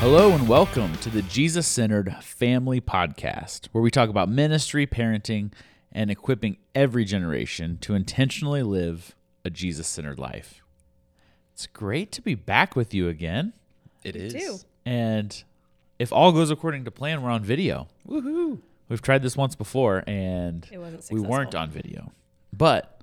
Hello 0.00 0.30
and 0.30 0.48
welcome 0.48 0.96
to 0.98 1.10
the 1.10 1.22
Jesus 1.22 1.66
Centered 1.66 2.14
Family 2.22 2.80
Podcast, 2.80 3.66
where 3.72 3.82
we 3.82 3.90
talk 3.90 4.08
about 4.08 4.28
ministry, 4.28 4.86
parenting, 4.86 5.52
and 5.90 6.08
equipping 6.08 6.58
every 6.74 7.04
generation 7.04 7.78
to 7.80 7.94
intentionally 7.94 8.62
live 8.62 9.16
a 9.44 9.50
Jesus 9.50 9.88
centered 9.88 10.20
life. 10.20 10.62
It's 11.52 11.66
great 11.66 12.12
to 12.12 12.22
be 12.22 12.36
back 12.36 12.76
with 12.76 12.94
you 12.94 13.08
again. 13.08 13.54
It 14.04 14.14
is. 14.14 14.32
too. 14.32 14.58
And 14.86 15.42
if 15.98 16.12
all 16.12 16.32
goes 16.32 16.50
according 16.50 16.84
to 16.84 16.90
plan, 16.90 17.22
we're 17.22 17.30
on 17.30 17.42
video. 17.42 17.88
Woohoo. 18.08 18.60
We've 18.88 19.02
tried 19.02 19.22
this 19.22 19.36
once 19.36 19.54
before 19.54 20.02
and 20.06 20.66
It 20.72 20.78
wasn't 20.78 21.06
we 21.10 21.20
weren't 21.20 21.54
on 21.54 21.70
video. 21.70 22.12
But 22.52 23.02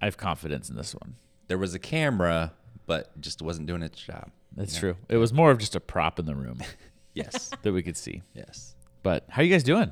I 0.00 0.04
have 0.04 0.16
confidence 0.16 0.70
in 0.70 0.76
this 0.76 0.94
one. 0.94 1.16
There 1.48 1.58
was 1.58 1.74
a 1.74 1.78
camera, 1.78 2.52
but 2.86 3.10
it 3.16 3.20
just 3.20 3.42
wasn't 3.42 3.66
doing 3.66 3.82
its 3.82 4.00
job. 4.00 4.30
That's 4.56 4.74
Yeah. 4.74 4.80
true. 4.80 4.96
It 5.08 5.16
was 5.16 5.32
more 5.32 5.50
of 5.50 5.58
just 5.58 5.74
a 5.74 5.80
prop 5.80 6.18
in 6.18 6.26
the 6.26 6.34
room 6.34 6.58
Yes. 7.14 7.50
that 7.62 7.72
we 7.72 7.82
could 7.82 7.96
see. 7.96 8.22
yes. 8.34 8.74
But 9.02 9.24
how 9.28 9.42
are 9.42 9.44
you 9.44 9.50
guys 9.52 9.64
doing? 9.64 9.90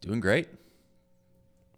Doing 0.00 0.20
great. 0.20 0.48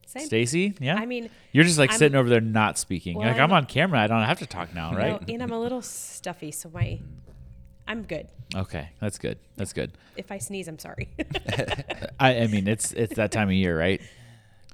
Same. 0.06 0.26
Stacey? 0.26 0.74
Yeah. 0.80 0.94
I 0.96 1.04
mean, 1.06 1.28
You're 1.52 1.64
just 1.64 1.78
like 1.78 1.90
I'm- 1.90 1.98
sitting 1.98 2.16
over 2.16 2.28
there 2.28 2.40
not 2.40 2.78
speaking. 2.78 3.16
Well, 3.18 3.26
like, 3.26 3.36
I'm, 3.36 3.50
I'm- 3.52 3.52
on 3.52 3.66
camera. 3.66 4.00
I 4.00 4.06
don't 4.06 4.22
have 4.22 4.38
to 4.38 4.46
talk 4.46 4.72
now, 4.74 4.94
right? 4.94 5.20
no, 5.26 5.34
and 5.34 5.42
I'm 5.42 5.50
a 5.50 5.58
little 5.60 5.82
stuffy, 5.82 6.52
so 6.52 6.70
my, 6.70 7.00
I'm 7.88 8.02
good. 8.02 8.28
Okay, 8.54 8.88
that's 9.00 9.18
good. 9.18 9.38
That's 9.56 9.72
good. 9.72 9.92
If 10.16 10.32
I 10.32 10.38
sneeze, 10.38 10.68
I'm 10.68 10.78
sorry. 10.78 11.08
I, 12.20 12.40
I 12.40 12.46
mean, 12.48 12.66
it's 12.68 12.92
it's 12.92 13.14
that 13.16 13.30
time 13.32 13.48
of 13.48 13.54
year, 13.54 13.78
right? 13.78 14.00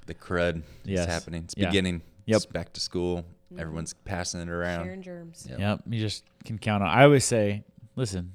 The 0.05 0.13
crud 0.13 0.63
Yes. 0.83 1.01
is 1.01 1.05
happening. 1.05 1.43
It's 1.45 1.55
Yeah. 1.57 1.67
beginning. 1.67 2.01
Yep. 2.25 2.35
It's 2.37 2.45
back 2.45 2.73
to 2.73 2.79
school. 2.81 3.17
Mm-hmm. 3.51 3.59
Everyone's 3.59 3.93
passing 3.93 4.41
it 4.41 4.49
around. 4.49 4.85
Sharing 4.85 5.01
germs. 5.01 5.45
Yep. 5.49 5.59
Yep. 5.59 5.81
You 5.89 5.99
just 5.99 6.23
can 6.45 6.57
count 6.57 6.83
on. 6.83 6.89
I 6.89 7.03
always 7.03 7.23
say, 7.25 7.63
listen, 7.95 8.33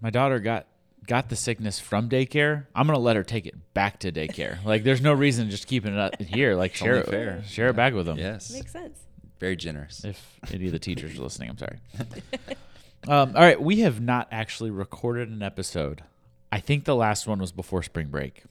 my 0.00 0.10
daughter 0.10 0.40
got 0.40 0.66
got 1.06 1.28
the 1.28 1.36
sickness 1.36 1.78
from 1.80 2.08
daycare. 2.08 2.66
I'm 2.74 2.86
gonna 2.86 2.98
let 2.98 3.16
her 3.16 3.24
take 3.24 3.46
it 3.46 3.54
back 3.74 3.98
to 4.00 4.12
daycare. 4.12 4.64
like, 4.64 4.82
there's 4.84 5.00
no 5.02 5.12
reason 5.12 5.50
just 5.50 5.66
keeping 5.66 5.92
it 5.92 5.98
up 5.98 6.20
here. 6.20 6.54
Like, 6.54 6.74
share 6.74 6.92
only 6.96 7.00
it, 7.02 7.08
fair. 7.10 7.42
share 7.46 7.68
it 7.68 7.76
back 7.76 7.94
with 7.94 8.06
them. 8.06 8.18
Yes. 8.18 8.52
Makes 8.52 8.72
sense. 8.72 8.98
Very 9.40 9.56
generous. 9.56 10.04
If 10.04 10.38
any 10.52 10.66
of 10.66 10.72
the 10.72 10.78
teachers 10.78 11.18
are 11.18 11.22
listening, 11.22 11.50
I'm 11.50 11.58
sorry. 11.58 11.78
um, 13.08 13.34
all 13.34 13.42
right, 13.42 13.60
we 13.60 13.80
have 13.80 14.00
not 14.00 14.28
actually 14.30 14.70
recorded 14.70 15.28
an 15.28 15.42
episode. 15.42 16.02
I 16.50 16.60
think 16.60 16.84
the 16.84 16.94
last 16.94 17.26
one 17.26 17.38
was 17.38 17.52
before 17.52 17.82
spring 17.82 18.08
break. 18.08 18.44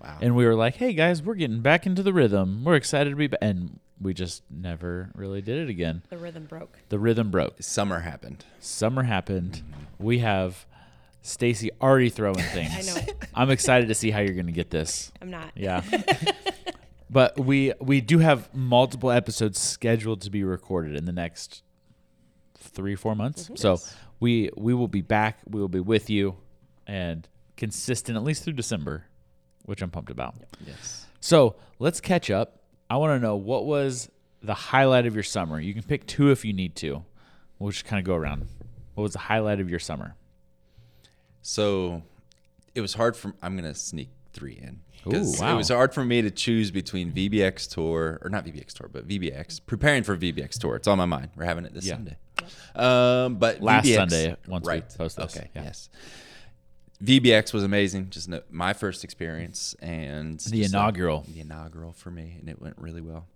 Wow. 0.00 0.18
and 0.20 0.36
we 0.36 0.44
were 0.44 0.54
like, 0.54 0.76
"Hey 0.76 0.92
guys, 0.92 1.22
we're 1.22 1.34
getting 1.36 1.60
back 1.60 1.86
into 1.86 2.02
the 2.02 2.12
rhythm. 2.12 2.64
We're 2.64 2.74
excited 2.74 3.10
to 3.10 3.16
be 3.16 3.28
back." 3.28 3.38
And 3.40 3.80
we 4.00 4.12
just 4.12 4.42
never 4.50 5.10
really 5.14 5.40
did 5.40 5.58
it 5.58 5.70
again. 5.70 6.02
The 6.10 6.18
rhythm 6.18 6.44
broke. 6.44 6.78
The 6.90 6.98
rhythm 6.98 7.30
broke. 7.30 7.62
Summer 7.62 8.00
happened. 8.00 8.44
Summer 8.60 9.04
happened. 9.04 9.62
We 9.98 10.18
have 10.18 10.66
Stacey 11.22 11.70
already 11.80 12.10
throwing 12.10 12.34
things. 12.52 12.96
I 12.96 13.00
know. 13.00 13.12
I'm 13.34 13.50
excited 13.50 13.88
to 13.88 13.94
see 13.94 14.10
how 14.10 14.20
you're 14.20 14.34
going 14.34 14.46
to 14.46 14.52
get 14.52 14.70
this. 14.70 15.12
I'm 15.22 15.30
not. 15.30 15.52
Yeah. 15.54 15.82
but 17.10 17.38
we 17.38 17.72
we 17.80 18.00
do 18.00 18.18
have 18.18 18.52
multiple 18.54 19.10
episodes 19.10 19.58
scheduled 19.58 20.20
to 20.22 20.30
be 20.30 20.44
recorded 20.44 20.94
in 20.96 21.04
the 21.06 21.12
next 21.12 21.62
3 22.58 22.94
4 22.94 23.14
months. 23.14 23.44
Mm-hmm. 23.44 23.56
So 23.56 23.78
we 24.20 24.50
we 24.56 24.74
will 24.74 24.88
be 24.88 25.02
back. 25.02 25.38
We 25.48 25.60
will 25.60 25.68
be 25.68 25.80
with 25.80 26.08
you 26.10 26.36
and 26.86 27.28
consistent 27.56 28.16
at 28.16 28.22
least 28.24 28.44
through 28.44 28.52
December, 28.54 29.04
which 29.64 29.82
I'm 29.82 29.90
pumped 29.90 30.10
about. 30.10 30.34
Yes. 30.66 31.06
So 31.20 31.56
let's 31.78 32.00
catch 32.00 32.30
up. 32.30 32.60
I 32.88 32.96
want 32.98 33.18
to 33.20 33.24
know 33.24 33.36
what 33.36 33.66
was 33.66 34.10
the 34.42 34.54
highlight 34.54 35.06
of 35.06 35.14
your 35.14 35.24
summer. 35.24 35.58
You 35.60 35.74
can 35.74 35.82
pick 35.82 36.06
two 36.06 36.30
if 36.30 36.44
you 36.44 36.52
need 36.52 36.76
to. 36.76 37.04
We'll 37.58 37.72
just 37.72 37.84
kind 37.84 37.98
of 37.98 38.04
go 38.06 38.14
around. 38.14 38.46
What 38.94 39.02
was 39.02 39.12
the 39.12 39.18
highlight 39.20 39.60
of 39.60 39.68
your 39.68 39.78
summer? 39.80 40.14
So 41.42 42.02
it 42.74 42.80
was 42.80 42.94
hard 42.94 43.16
for 43.16 43.34
I'm 43.42 43.56
gonna 43.56 43.74
sneak 43.74 44.10
three 44.32 44.54
in. 44.54 44.80
'Cause 45.04 45.38
Ooh, 45.40 45.44
wow. 45.44 45.54
It 45.54 45.56
was 45.56 45.68
hard 45.68 45.94
for 45.94 46.04
me 46.04 46.20
to 46.22 46.30
choose 46.32 46.70
between 46.72 47.12
VBX 47.12 47.68
tour 47.68 48.18
or 48.22 48.28
not 48.28 48.44
VBX 48.44 48.72
tour, 48.74 48.88
but 48.92 49.06
VBX. 49.06 49.60
Preparing 49.64 50.02
for 50.02 50.16
VBX 50.16 50.58
tour. 50.58 50.74
It's 50.76 50.88
on 50.88 50.98
my 50.98 51.04
mind. 51.04 51.30
We're 51.36 51.44
having 51.44 51.64
it 51.64 51.72
this 51.74 51.86
Yeah. 51.86 51.94
Sunday. 51.94 52.16
Um, 52.74 53.36
but 53.36 53.60
Last 53.60 53.86
VBX 53.86 53.94
Sunday, 53.94 54.36
once 54.46 54.64
we 54.66 54.72
right. 54.72 54.94
post 54.98 55.16
this, 55.16 55.36
Okay. 55.36 55.50
yeah. 55.54 55.62
Yes. 55.64 55.88
VBX 57.02 57.52
was 57.52 57.62
amazing. 57.62 58.08
Just 58.10 58.30
my 58.50 58.72
first 58.72 59.04
experience 59.04 59.74
and 59.80 60.40
The 60.40 60.64
inaugural. 60.64 61.24
the 61.28 61.40
inaugural 61.40 61.92
for 61.92 62.10
me, 62.10 62.36
and 62.40 62.48
it 62.48 62.60
went 62.60 62.78
really 62.78 63.02
well. 63.02 63.26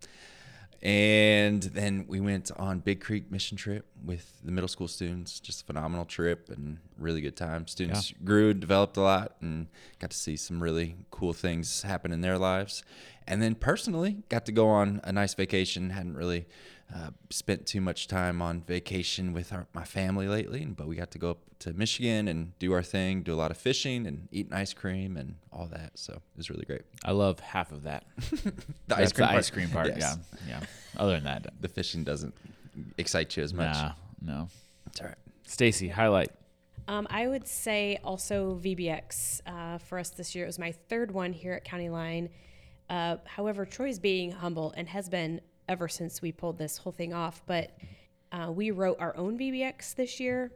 And 0.82 1.62
then 1.62 2.06
we 2.08 2.20
went 2.20 2.50
on 2.56 2.78
Big 2.78 3.00
Creek 3.02 3.30
mission 3.30 3.58
trip 3.58 3.84
with 4.04 4.40
the 4.44 4.50
middle 4.52 4.68
school 4.68 4.88
students. 4.88 5.40
Just 5.40 5.62
a 5.62 5.64
phenomenal 5.64 6.04
trip 6.04 6.48
and 6.50 6.78
really 6.98 7.20
good 7.20 7.36
time. 7.36 7.66
Students 7.66 8.12
grew, 8.24 8.54
developed 8.54 8.96
a 8.96 9.00
lot, 9.00 9.36
and 9.40 9.66
got 9.98 10.10
to 10.10 10.16
see 10.16 10.36
some 10.36 10.62
really 10.62 10.96
cool 11.10 11.32
things 11.32 11.82
happen 11.82 12.12
in 12.12 12.20
their 12.20 12.38
lives. 12.38 12.82
And 13.26 13.40
then 13.40 13.54
personally, 13.54 14.22
got 14.28 14.46
to 14.46 14.52
go 14.52 14.68
on 14.68 15.00
a 15.04 15.12
nice 15.12 15.34
vacation. 15.34 15.90
Hadn't 15.90 16.16
really 16.16 16.46
uh, 16.94 17.10
spent 17.30 17.66
too 17.66 17.80
much 17.80 18.08
time 18.08 18.42
on 18.42 18.62
vacation 18.62 19.32
with 19.32 19.52
our, 19.52 19.66
my 19.72 19.84
family 19.84 20.26
lately, 20.26 20.64
but 20.64 20.88
we 20.88 20.96
got 20.96 21.12
to 21.12 21.18
go 21.18 21.30
up 21.30 21.38
to 21.60 21.72
Michigan 21.72 22.26
and 22.26 22.58
do 22.58 22.72
our 22.72 22.82
thing, 22.82 23.22
do 23.22 23.32
a 23.32 23.36
lot 23.36 23.50
of 23.52 23.56
fishing 23.56 24.06
and 24.06 24.26
eating 24.32 24.52
ice 24.52 24.72
cream 24.72 25.16
and 25.16 25.36
all 25.52 25.66
that. 25.66 25.96
So 25.98 26.14
it 26.14 26.36
was 26.36 26.50
really 26.50 26.64
great. 26.64 26.82
I 27.04 27.12
love 27.12 27.38
half 27.38 27.70
of 27.70 27.84
that. 27.84 28.04
The 28.88 28.96
That's 28.96 29.12
the 29.12 29.30
ice 29.30 29.50
cream 29.50 29.68
part. 29.68 29.86
Yes. 29.86 30.00
Yeah. 30.00 30.58
Yeah. 30.60 30.66
Other 30.96 31.12
than 31.12 31.24
that, 31.24 31.46
The 31.60 31.68
fishing 31.68 32.02
doesn't 32.02 32.34
excite 32.98 33.36
you 33.36 33.42
as 33.42 33.54
much. 33.54 33.74
nah, 33.74 33.92
no. 34.20 34.48
It's 34.86 35.00
all 35.00 35.06
right. 35.08 35.16
Stacey, 35.44 35.88
highlight. 35.88 36.30
Um, 36.88 37.06
I 37.10 37.28
would 37.28 37.46
say 37.46 37.98
also 38.02 38.58
VBX 38.62 39.42
uh, 39.46 39.78
for 39.78 39.98
us 39.98 40.10
this 40.10 40.34
year. 40.34 40.44
It 40.44 40.48
was 40.48 40.58
my 40.58 40.72
third 40.72 41.12
one 41.12 41.32
here 41.32 41.52
at 41.52 41.64
County 41.64 41.88
Line. 41.88 42.30
Uh, 42.88 43.18
however, 43.24 43.64
Troy's 43.64 43.98
being 43.98 44.32
humble 44.32 44.74
and 44.76 44.88
has 44.88 45.08
been 45.08 45.40
ever 45.68 45.86
since 45.86 46.20
we 46.20 46.32
pulled 46.32 46.58
this 46.58 46.78
whole 46.78 46.92
thing 46.92 47.14
off. 47.14 47.42
But 47.46 47.76
uh, 48.32 48.50
we 48.50 48.72
wrote 48.72 48.96
our 49.00 49.16
own 49.16 49.38
VBX 49.38 49.94
this 49.94 50.18
year, 50.18 50.50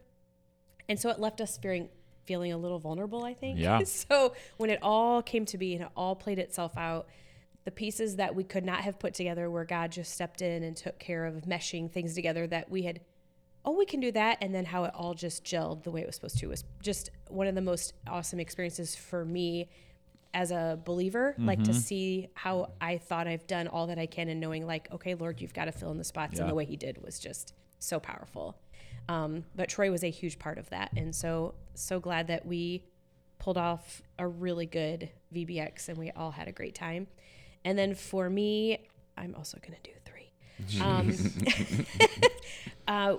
and 0.88 0.98
so 0.98 1.08
it 1.10 1.19
left 1.20 1.41
us 1.41 1.56
feeling 1.56 1.88
feeling 2.25 2.52
a 2.52 2.56
little 2.56 2.78
vulnerable. 2.78 3.25
I 3.25 3.34
think. 3.34 3.58
Yeah. 3.58 3.82
so 3.84 4.34
when 4.56 4.70
it 4.70 4.81
all 4.82 5.22
came 5.22 5.44
to 5.46 5.58
be 5.58 5.75
and 5.75 5.84
it 5.84 5.91
all 5.96 6.16
played 6.16 6.38
itself 6.38 6.76
out, 6.76 7.06
the 7.64 7.70
pieces 7.70 8.16
that 8.16 8.34
we 8.34 8.44
could 8.44 8.64
not 8.64 8.80
have 8.80 8.98
put 8.98 9.14
together, 9.14 9.50
where 9.50 9.64
God 9.64 9.92
just 9.92 10.12
stepped 10.12 10.42
in 10.42 10.62
and 10.62 10.76
took 10.76 10.98
care 10.98 11.25
of 11.25 11.44
meshing 11.44 11.91
things 11.91 12.14
together 12.14 12.47
that 12.47 12.70
we 12.70 12.82
had 12.82 13.00
oh, 13.64 13.72
we 13.72 13.86
can 13.86 14.00
do 14.00 14.12
that. 14.12 14.38
And 14.41 14.54
then 14.54 14.66
how 14.66 14.84
it 14.84 14.92
all 14.94 15.14
just 15.14 15.44
gelled 15.44 15.84
the 15.84 15.91
way 15.91 16.02
it 16.02 16.06
was 16.06 16.16
supposed 16.16 16.38
to 16.38 16.48
was 16.48 16.64
just 16.82 17.10
one 17.28 17.47
of 17.47 17.54
the 17.54 17.62
most 17.62 17.94
awesome 18.06 18.38
experiences 18.38 18.94
for 18.94 19.25
me 19.25 19.70
as 20.34 20.50
a 20.50 20.78
believer. 20.84 21.34
Like 21.38 21.62
to 21.64 21.72
see 21.72 22.28
how 22.34 22.72
I 22.80 22.98
thought 22.98 23.26
I've 23.26 23.47
done 23.47 23.69
all 23.69 23.86
that 23.86 23.98
I 23.98 24.06
can 24.06 24.28
and 24.28 24.41
knowing, 24.41 24.66
like, 24.66 24.92
okay, 24.92 25.14
Lord, 25.14 25.41
you've 25.41 25.54
got 25.54 25.66
to 25.66 25.72
fill 25.72 25.92
in 25.92 25.98
the 25.98 26.04
spots. 26.04 26.34
Yeah. 26.34 26.42
And 26.42 26.50
the 26.50 26.54
way 26.54 26.64
He 26.64 26.76
did 26.76 27.02
was 27.02 27.19
just 27.19 27.54
so 27.78 28.00
powerful. 28.00 28.56
Um, 29.08 29.44
but 29.54 29.69
Troy 29.69 29.91
was 29.91 30.02
a 30.02 30.10
huge 30.10 30.38
part 30.38 30.58
of 30.58 30.69
that. 30.70 30.91
And 30.96 31.14
so, 31.14 31.54
so 31.75 32.00
glad 32.00 32.26
that 32.28 32.44
we 32.46 32.84
pulled 33.38 33.58
off 33.58 34.02
a 34.19 34.26
really 34.26 34.66
good 34.66 35.10
VBX 35.34 35.88
and 35.88 35.98
we 35.98 36.10
all 36.12 36.32
had 36.32 36.48
a 36.48 36.52
great 36.52 36.75
time. 36.75 37.06
And 37.64 37.78
then 37.78 37.94
for 37.94 38.28
me, 38.28 38.86
I'm 39.16 39.34
also 39.34 39.58
going 39.58 39.75
to 39.75 39.91
do 39.91 39.97
three. 40.04 40.30
Um, 40.80 41.12
uh, 42.88 43.16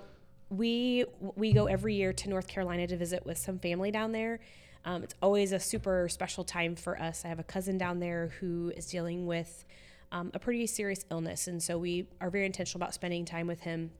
we 0.50 1.06
we 1.20 1.54
go 1.54 1.66
every 1.66 1.96
year 1.96 2.14
to 2.14 2.30
North 2.30 2.48
Carolina 2.48 2.88
to 2.88 2.98
visit 2.98 3.26
with 3.26 3.38
some 3.38 3.60
family 3.60 3.92
down 3.92 4.12
there. 4.12 4.40
Um, 4.86 5.04
it's 5.04 5.16
always 5.22 5.52
a 5.52 5.60
super 5.60 6.08
special 6.10 6.44
time 6.44 6.76
for 6.76 7.00
us. 7.00 7.26
I 7.26 7.30
have 7.30 7.40
a 7.40 7.44
cousin 7.44 7.78
down 7.78 8.00
there 8.00 8.32
who 8.40 8.72
is 8.78 8.86
dealing 8.86 9.26
with 9.26 9.66
um, 10.12 10.32
a 10.34 10.40
pretty 10.40 10.68
serious 10.68 11.04
illness, 11.10 11.48
and 11.48 11.62
so 11.62 11.78
we 11.78 12.08
are 12.22 12.30
very 12.30 12.46
intentional 12.46 12.80
about 12.80 12.94
spending 12.94 13.26
time 13.26 13.48
with 13.48 13.62
him. 13.62 13.92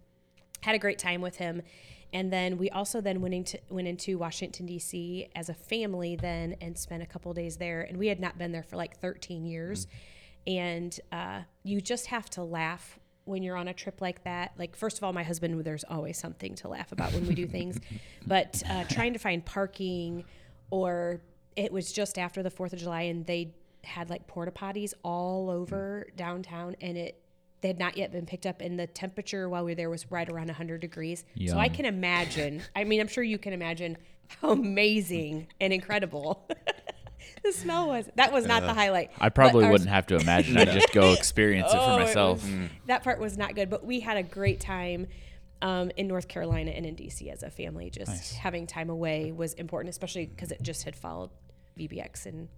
Had 0.62 0.76
a 0.76 0.80
great 0.80 1.00
time 1.00 1.22
with 1.22 1.38
him, 1.38 1.64
and 2.14 2.32
then 2.32 2.58
we 2.58 2.70
also 2.70 3.02
then 3.02 3.20
went 3.20 3.34
into 3.34 3.60
went 3.70 3.88
into 3.88 4.18
Washington 4.18 4.68
D.C. 4.68 5.28
as 5.36 5.50
a 5.50 5.54
family 5.54 6.16
then 6.16 6.56
and 6.62 6.78
spent 6.78 7.02
a 7.02 7.06
couple 7.06 7.34
days 7.34 7.58
there. 7.58 7.82
And 7.82 7.98
we 7.98 8.08
had 8.08 8.20
not 8.20 8.38
been 8.38 8.52
there 8.52 8.64
for 8.64 8.78
like 8.78 8.98
13 9.00 9.46
years, 9.46 9.88
and 10.48 10.98
uh, 11.12 11.42
you 11.64 11.82
just 11.82 12.08
have 12.08 12.30
to 12.32 12.44
laugh 12.44 13.00
when 13.26 13.42
you're 13.42 13.58
on 13.58 13.68
a 13.68 13.74
trip 13.74 14.02
like 14.02 14.24
that. 14.24 14.54
Like, 14.58 14.76
first 14.76 14.98
of 14.98 15.04
all, 15.04 15.12
my 15.12 15.24
husband, 15.24 15.64
there's 15.64 15.84
always 15.86 16.18
something 16.18 16.56
to 16.56 16.68
laugh 16.68 16.92
about 16.92 17.12
when 17.14 17.28
we 17.28 17.34
do 17.34 17.48
things, 17.48 17.80
but 18.28 18.62
uh, 18.70 18.84
trying 18.86 19.14
to 19.14 19.20
find 19.20 19.44
parking, 19.44 20.26
or 20.70 21.22
it 21.56 21.72
was 21.72 21.92
just 21.92 22.18
after 22.18 22.44
the 22.44 22.52
4th 22.52 22.74
of 22.74 22.80
July 22.80 23.04
and 23.04 23.26
they 23.26 23.54
had 23.84 24.10
like 24.10 24.28
porta 24.28 24.52
potties 24.52 24.94
all 25.04 25.50
over 25.50 26.08
downtown 26.16 26.76
and 26.82 26.98
it, 26.98 27.22
they 27.62 27.70
had 27.70 27.80
not 27.80 27.96
yet 27.98 28.12
been 28.12 28.26
picked 28.26 28.46
up 28.46 28.62
and 28.62 28.80
the 28.80 28.88
temperature 28.88 29.48
while 29.48 29.64
we 29.64 29.72
were 29.72 29.76
there 29.76 29.90
was 29.90 30.12
right 30.12 30.28
around 30.30 30.48
100 30.48 30.82
degrees. 30.82 31.24
So 31.54 31.58
I 31.58 31.70
can 31.70 31.86
imagine, 31.86 32.62
I 32.76 32.84
mean, 32.84 33.00
I'm 33.00 33.08
sure 33.08 33.24
you 33.24 33.38
can 33.38 33.54
imagine 33.54 33.98
how 34.42 34.52
amazing 34.52 35.48
and 35.62 35.72
incredible 35.72 36.48
the 37.44 37.52
smell 37.52 37.88
was 37.88 38.10
that 38.16 38.32
was 38.32 38.46
not 38.46 38.64
the 38.64 38.74
highlight. 38.74 39.12
I 39.20 39.30
probably 39.30 39.62
But 39.62 39.66
our- 39.68 39.72
wouldn't 39.74 39.90
have 39.90 40.08
to 40.08 40.16
imagine. 40.18 40.58
I'd 40.58 40.72
just 40.80 40.92
go 40.94 41.14
experience 41.14 41.72
it 41.74 41.78
Oh, 41.80 41.96
for 41.96 42.02
it 42.02 42.06
myself. 42.06 42.44
was- 42.44 42.70
that 42.88 43.04
part 43.04 43.20
was 43.20 43.38
not 43.38 43.56
good, 43.56 43.70
but 43.70 43.86
we 43.86 44.00
had 44.00 44.18
a 44.18 44.24
great 44.24 44.60
time 44.60 45.08
um, 45.62 45.90
in 45.98 46.08
North 46.08 46.28
Carolina 46.28 46.72
and 46.72 46.86
in 46.86 46.96
DC 46.96 47.32
as 47.32 47.42
a 47.44 47.50
family. 47.50 47.90
Just 47.90 48.10
Nice. 48.12 48.34
having 48.34 48.68
time 48.68 48.90
away 48.90 49.32
was 49.32 49.54
important, 49.54 49.90
especially 49.90 50.26
because 50.26 50.52
it 50.52 50.62
just 50.62 50.84
had 50.84 50.96
followed 50.96 51.30
VBX 51.80 52.26
and 52.26 52.50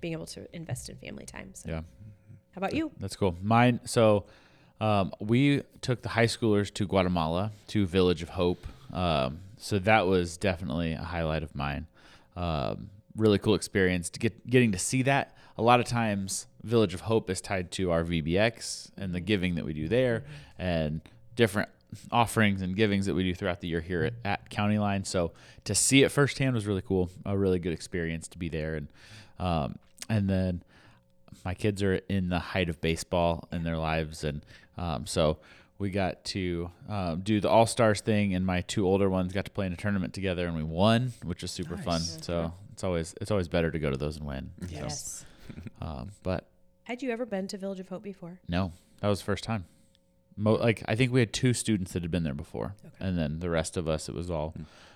being 0.00 0.12
able 0.12 0.26
to 0.26 0.46
invest 0.54 0.88
in 0.88 0.96
family 0.96 1.24
time. 1.24 1.50
So, 1.54 1.70
yeah. 1.70 1.80
how 2.52 2.58
about 2.58 2.74
you? 2.74 2.90
That's 3.00 3.16
cool. 3.16 3.36
Mine. 3.42 3.80
So, 3.84 4.26
um, 4.80 5.12
we 5.20 5.62
took 5.80 6.02
the 6.02 6.10
high 6.10 6.26
schoolers 6.26 6.72
to 6.74 6.86
Guatemala 6.86 7.52
to 7.68 7.86
Village 7.86 8.22
of 8.22 8.30
Hope. 8.30 8.66
Um, 8.92 9.40
so 9.56 9.78
that 9.80 10.06
was 10.06 10.36
definitely 10.36 10.92
a 10.92 11.02
highlight 11.02 11.42
of 11.42 11.54
mine. 11.54 11.86
Um, 12.36 12.90
really 13.16 13.38
cool 13.38 13.54
experience 13.54 14.10
to 14.10 14.20
get 14.20 14.46
getting 14.48 14.72
to 14.72 14.78
see 14.78 15.02
that. 15.02 15.36
A 15.58 15.62
lot 15.62 15.80
of 15.80 15.86
times, 15.86 16.46
Village 16.62 16.94
of 16.94 17.02
Hope 17.02 17.28
is 17.28 17.40
tied 17.40 17.70
to 17.72 17.90
our 17.90 18.04
VBX 18.04 18.90
and 18.96 19.14
the 19.14 19.20
giving 19.20 19.54
that 19.56 19.64
we 19.64 19.72
do 19.72 19.88
there, 19.88 20.24
and 20.58 21.00
different 21.36 21.68
offerings 22.10 22.62
and 22.62 22.74
givings 22.74 23.06
that 23.06 23.14
we 23.14 23.22
do 23.22 23.34
throughout 23.34 23.60
the 23.60 23.68
year 23.68 23.80
here 23.80 24.04
at, 24.04 24.14
at 24.24 24.50
County 24.50 24.78
Line. 24.78 25.04
So 25.04 25.32
to 25.64 25.74
see 25.74 26.02
it 26.02 26.10
firsthand 26.10 26.54
was 26.54 26.66
really 26.66 26.82
cool. 26.82 27.10
A 27.26 27.36
really 27.36 27.58
good 27.58 27.72
experience 27.72 28.28
to 28.28 28.38
be 28.38 28.48
there, 28.48 28.74
and 28.76 28.88
um, 29.38 29.76
and 30.08 30.28
then 30.28 30.62
my 31.44 31.54
kids 31.54 31.82
are 31.82 31.96
in 32.08 32.28
the 32.28 32.38
height 32.38 32.68
of 32.68 32.80
baseball 32.80 33.48
in 33.52 33.64
their 33.64 33.78
lives, 33.78 34.24
and 34.24 34.44
um, 34.78 35.06
so 35.06 35.38
we 35.78 35.90
got 35.90 36.24
to 36.24 36.70
um, 36.88 37.20
do 37.20 37.40
the 37.40 37.48
All 37.48 37.66
Stars 37.66 38.00
thing, 38.00 38.34
and 38.34 38.46
my 38.46 38.60
two 38.62 38.86
older 38.86 39.10
ones 39.10 39.32
got 39.32 39.44
to 39.46 39.50
play 39.50 39.66
in 39.66 39.72
a 39.72 39.76
tournament 39.76 40.14
together, 40.14 40.46
and 40.46 40.56
we 40.56 40.62
won, 40.62 41.12
which 41.24 41.42
was 41.42 41.50
super 41.50 41.76
fun. 41.76 42.00
So 42.00 42.52
it's 42.82 42.84
always 42.84 43.14
it's 43.20 43.30
always 43.30 43.46
better 43.46 43.70
to 43.70 43.78
go 43.78 43.90
to 43.92 43.96
those 43.96 44.16
and 44.16 44.26
win. 44.26 44.50
So, 44.62 44.66
Yes. 44.70 45.24
um, 45.80 46.10
but 46.24 46.48
Had 46.82 47.00
you 47.00 47.10
ever 47.12 47.24
been 47.24 47.46
to 47.48 47.56
Village 47.56 47.78
of 47.78 47.88
Hope 47.88 48.02
before? 48.02 48.40
no, 48.48 48.72
that 49.00 49.06
was 49.08 49.20
the 49.20 49.24
first 49.24 49.44
time. 49.44 49.66
Mo- 50.36 50.54
like 50.54 50.82
I 50.88 50.96
think 50.96 51.12
we 51.12 51.20
had 51.20 51.32
two 51.32 51.54
students 51.54 51.92
that 51.92 52.02
had 52.02 52.10
been 52.10 52.24
there 52.24 52.34
before, 52.34 52.74
and 52.98 53.16
then 53.16 53.38
the 53.38 53.50
rest 53.50 53.76
of 53.76 53.86
us 53.86 54.08
it 54.08 54.16
was 54.16 54.32
all 54.32 54.52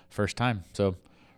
first 0.09 0.35
time. 0.35 0.63
So 0.73 0.95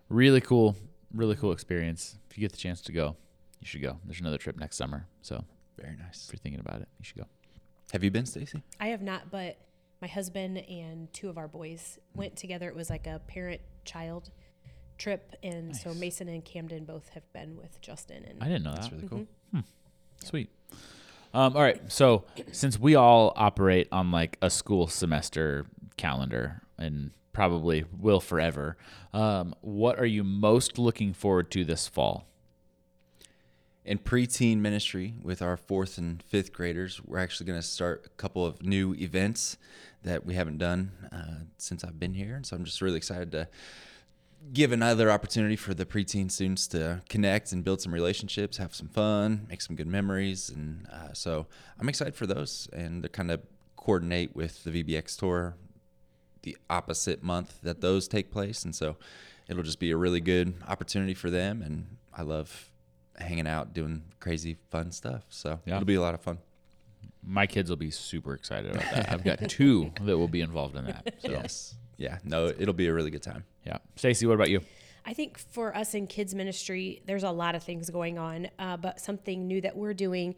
really 0.10 0.42
cool, 0.42 0.76
really 1.14 1.36
cool 1.36 1.52
experience. 1.52 2.16
If 2.32 2.38
you 2.38 2.42
get 2.42 2.52
the 2.52 2.58
chance 2.58 2.82
to 2.82 2.92
go, 2.92 3.16
you 3.60 3.68
should 3.68 3.84
go. 3.84 4.00
There's 4.06 4.20
another 4.20 4.40
trip 4.40 4.58
next 4.58 4.76
summer, 4.78 5.06
so 5.22 5.44
Very 5.80 5.96
nice. 5.98 6.26
if 6.26 6.34
you're 6.34 6.40
thinking 6.40 6.62
about 6.62 6.82
it, 6.82 6.88
you 6.98 7.06
should 7.06 7.18
go. 7.18 7.26
Have 7.92 8.04
you 8.04 8.10
been, 8.10 8.26
Stacey? 8.26 8.64
I 8.80 8.88
have 8.88 9.04
not, 9.04 9.30
but 9.30 9.58
my 10.02 10.08
husband 10.08 10.58
and 10.68 11.14
two 11.14 11.30
of 11.30 11.38
our 11.38 11.48
boys 11.48 12.00
went 12.16 12.36
together. 12.38 12.68
It 12.70 12.76
was 12.76 12.90
like 12.90 13.06
a 13.06 13.20
parent 13.28 13.62
child 13.86 14.32
trip, 15.00 15.36
and 15.42 15.76
so 15.76 15.94
Mason 15.94 16.28
and 16.30 16.46
Camden 16.46 16.86
both 16.86 17.10
have 17.10 17.32
been 17.34 17.58
with 17.58 17.82
Justin. 17.82 18.24
And 18.30 18.44
I 18.44 18.46
didn't 18.46 18.64
know 18.64 18.74
That's 18.74 18.92
really 18.92 19.08
cool. 19.08 19.26
Sweet. 20.24 20.50
Um, 21.34 21.56
all 21.56 21.62
right. 21.62 21.80
So 21.92 22.26
since 22.52 22.80
we 22.80 22.96
all 22.96 23.34
operate 23.36 23.88
on 23.92 24.12
like 24.12 24.38
a 24.42 24.50
school 24.50 24.88
semester 24.88 25.66
calendar 25.98 26.62
and 26.78 27.12
probably 27.34 27.86
will 27.98 28.20
forever, 28.20 28.78
um, 29.14 29.54
what 29.62 30.00
are 30.00 30.06
you 30.06 30.24
most 30.24 30.78
looking 30.78 31.14
forward 31.14 31.52
to 31.52 31.64
this 31.64 31.88
fall? 31.88 32.26
In 33.86 33.98
preteen 33.98 34.58
ministry 34.58 35.16
with 35.22 35.42
our 35.42 35.58
fourth 35.58 35.98
and 35.98 36.22
fifth 36.22 36.54
graders, 36.54 37.02
we're 37.04 37.18
actually 37.18 37.48
going 37.48 37.60
to 37.60 37.66
start 37.66 38.04
a 38.06 38.10
couple 38.22 38.46
of 38.46 38.62
new 38.62 38.94
events 38.96 39.58
that 40.04 40.26
we 40.26 40.36
haven't 40.36 40.58
done 40.58 40.92
uh, 41.12 41.46
since 41.58 41.84
I've 41.84 42.00
been 42.00 42.14
here. 42.14 42.36
And 42.36 42.46
so 42.46 42.56
I'm 42.56 42.66
just 42.66 42.82
really 42.82 42.98
excited 42.98 43.32
to 43.32 43.48
give 44.54 44.72
another 44.72 45.12
opportunity 45.12 45.56
for 45.56 45.74
the 45.74 45.86
preteen 45.86 46.32
students 46.32 46.68
to 46.68 47.02
connect 47.10 47.52
and 47.52 47.64
build 47.64 47.82
some 47.82 47.94
relationships, 47.94 48.58
have 48.58 48.74
some 48.74 48.88
fun, 48.88 49.46
make 49.50 49.62
some 49.62 49.76
good 49.76 49.88
memories. 49.88 50.50
And 50.50 50.88
uh, 50.92 51.14
so 51.14 51.46
I'm 51.80 51.88
excited 51.90 52.16
for 52.16 52.26
those 52.26 52.68
and 52.74 53.04
to 53.04 53.10
kind 53.10 53.32
of 53.32 53.42
coordinate 53.76 54.36
with 54.36 54.64
the 54.64 54.72
VBX 54.84 55.18
tour 55.18 55.56
the 56.42 56.58
opposite 56.70 57.22
month 57.22 57.60
that 57.64 57.82
those 57.82 58.08
take 58.08 58.32
place. 58.32 58.64
And 58.64 58.74
so 58.74 58.96
it'll 59.48 59.64
just 59.64 59.80
be 59.80 59.92
a 59.92 59.98
really 59.98 60.22
good 60.22 60.54
opportunity 60.68 61.14
for 61.14 61.30
them. 61.30 61.62
And 61.62 61.98
I 62.18 62.22
love 62.22 62.72
hanging 63.20 63.46
out, 63.48 63.74
doing 63.74 64.04
crazy, 64.22 64.58
fun 64.72 64.92
stuff. 64.92 65.24
So 65.30 65.60
Yeah. 65.66 65.76
it'll 65.76 65.86
be 65.86 65.96
a 65.96 66.02
lot 66.02 66.14
of 66.14 66.22
fun. 66.22 66.38
My 67.22 67.46
kids 67.46 67.70
will 67.70 67.78
be 67.78 67.92
super 67.92 68.34
excited 68.34 68.72
about 68.72 68.90
that. 68.92 69.12
I've 69.12 69.24
got 69.26 69.50
two 69.50 69.92
that 70.02 70.18
will 70.18 70.30
be 70.30 70.40
involved 70.42 70.78
in 70.78 70.86
that. 70.86 71.16
So 71.20 71.32
Yes. 71.32 71.76
Yeah. 72.00 72.18
No, 72.24 72.48
it'll 72.48 72.74
be 72.74 72.88
a 72.88 72.94
really 72.94 73.12
good 73.12 73.22
time. 73.22 73.44
yeah. 73.66 73.78
Stacey, 73.98 74.26
what 74.26 74.34
about 74.34 74.50
you? 74.50 74.62
I 75.06 75.14
think 75.14 75.38
for 75.38 75.76
us 75.76 75.94
in 75.94 76.08
kids 76.08 76.34
ministry, 76.34 77.02
there's 77.06 77.24
a 77.24 77.32
lot 77.32 77.56
of 77.56 77.64
things 77.64 77.90
going 77.90 78.18
on, 78.18 78.48
uh, 78.58 78.78
but 78.78 79.00
something 79.00 79.48
new 79.48 79.60
that 79.62 79.76
we're 79.76 79.94
doing. 79.94 80.36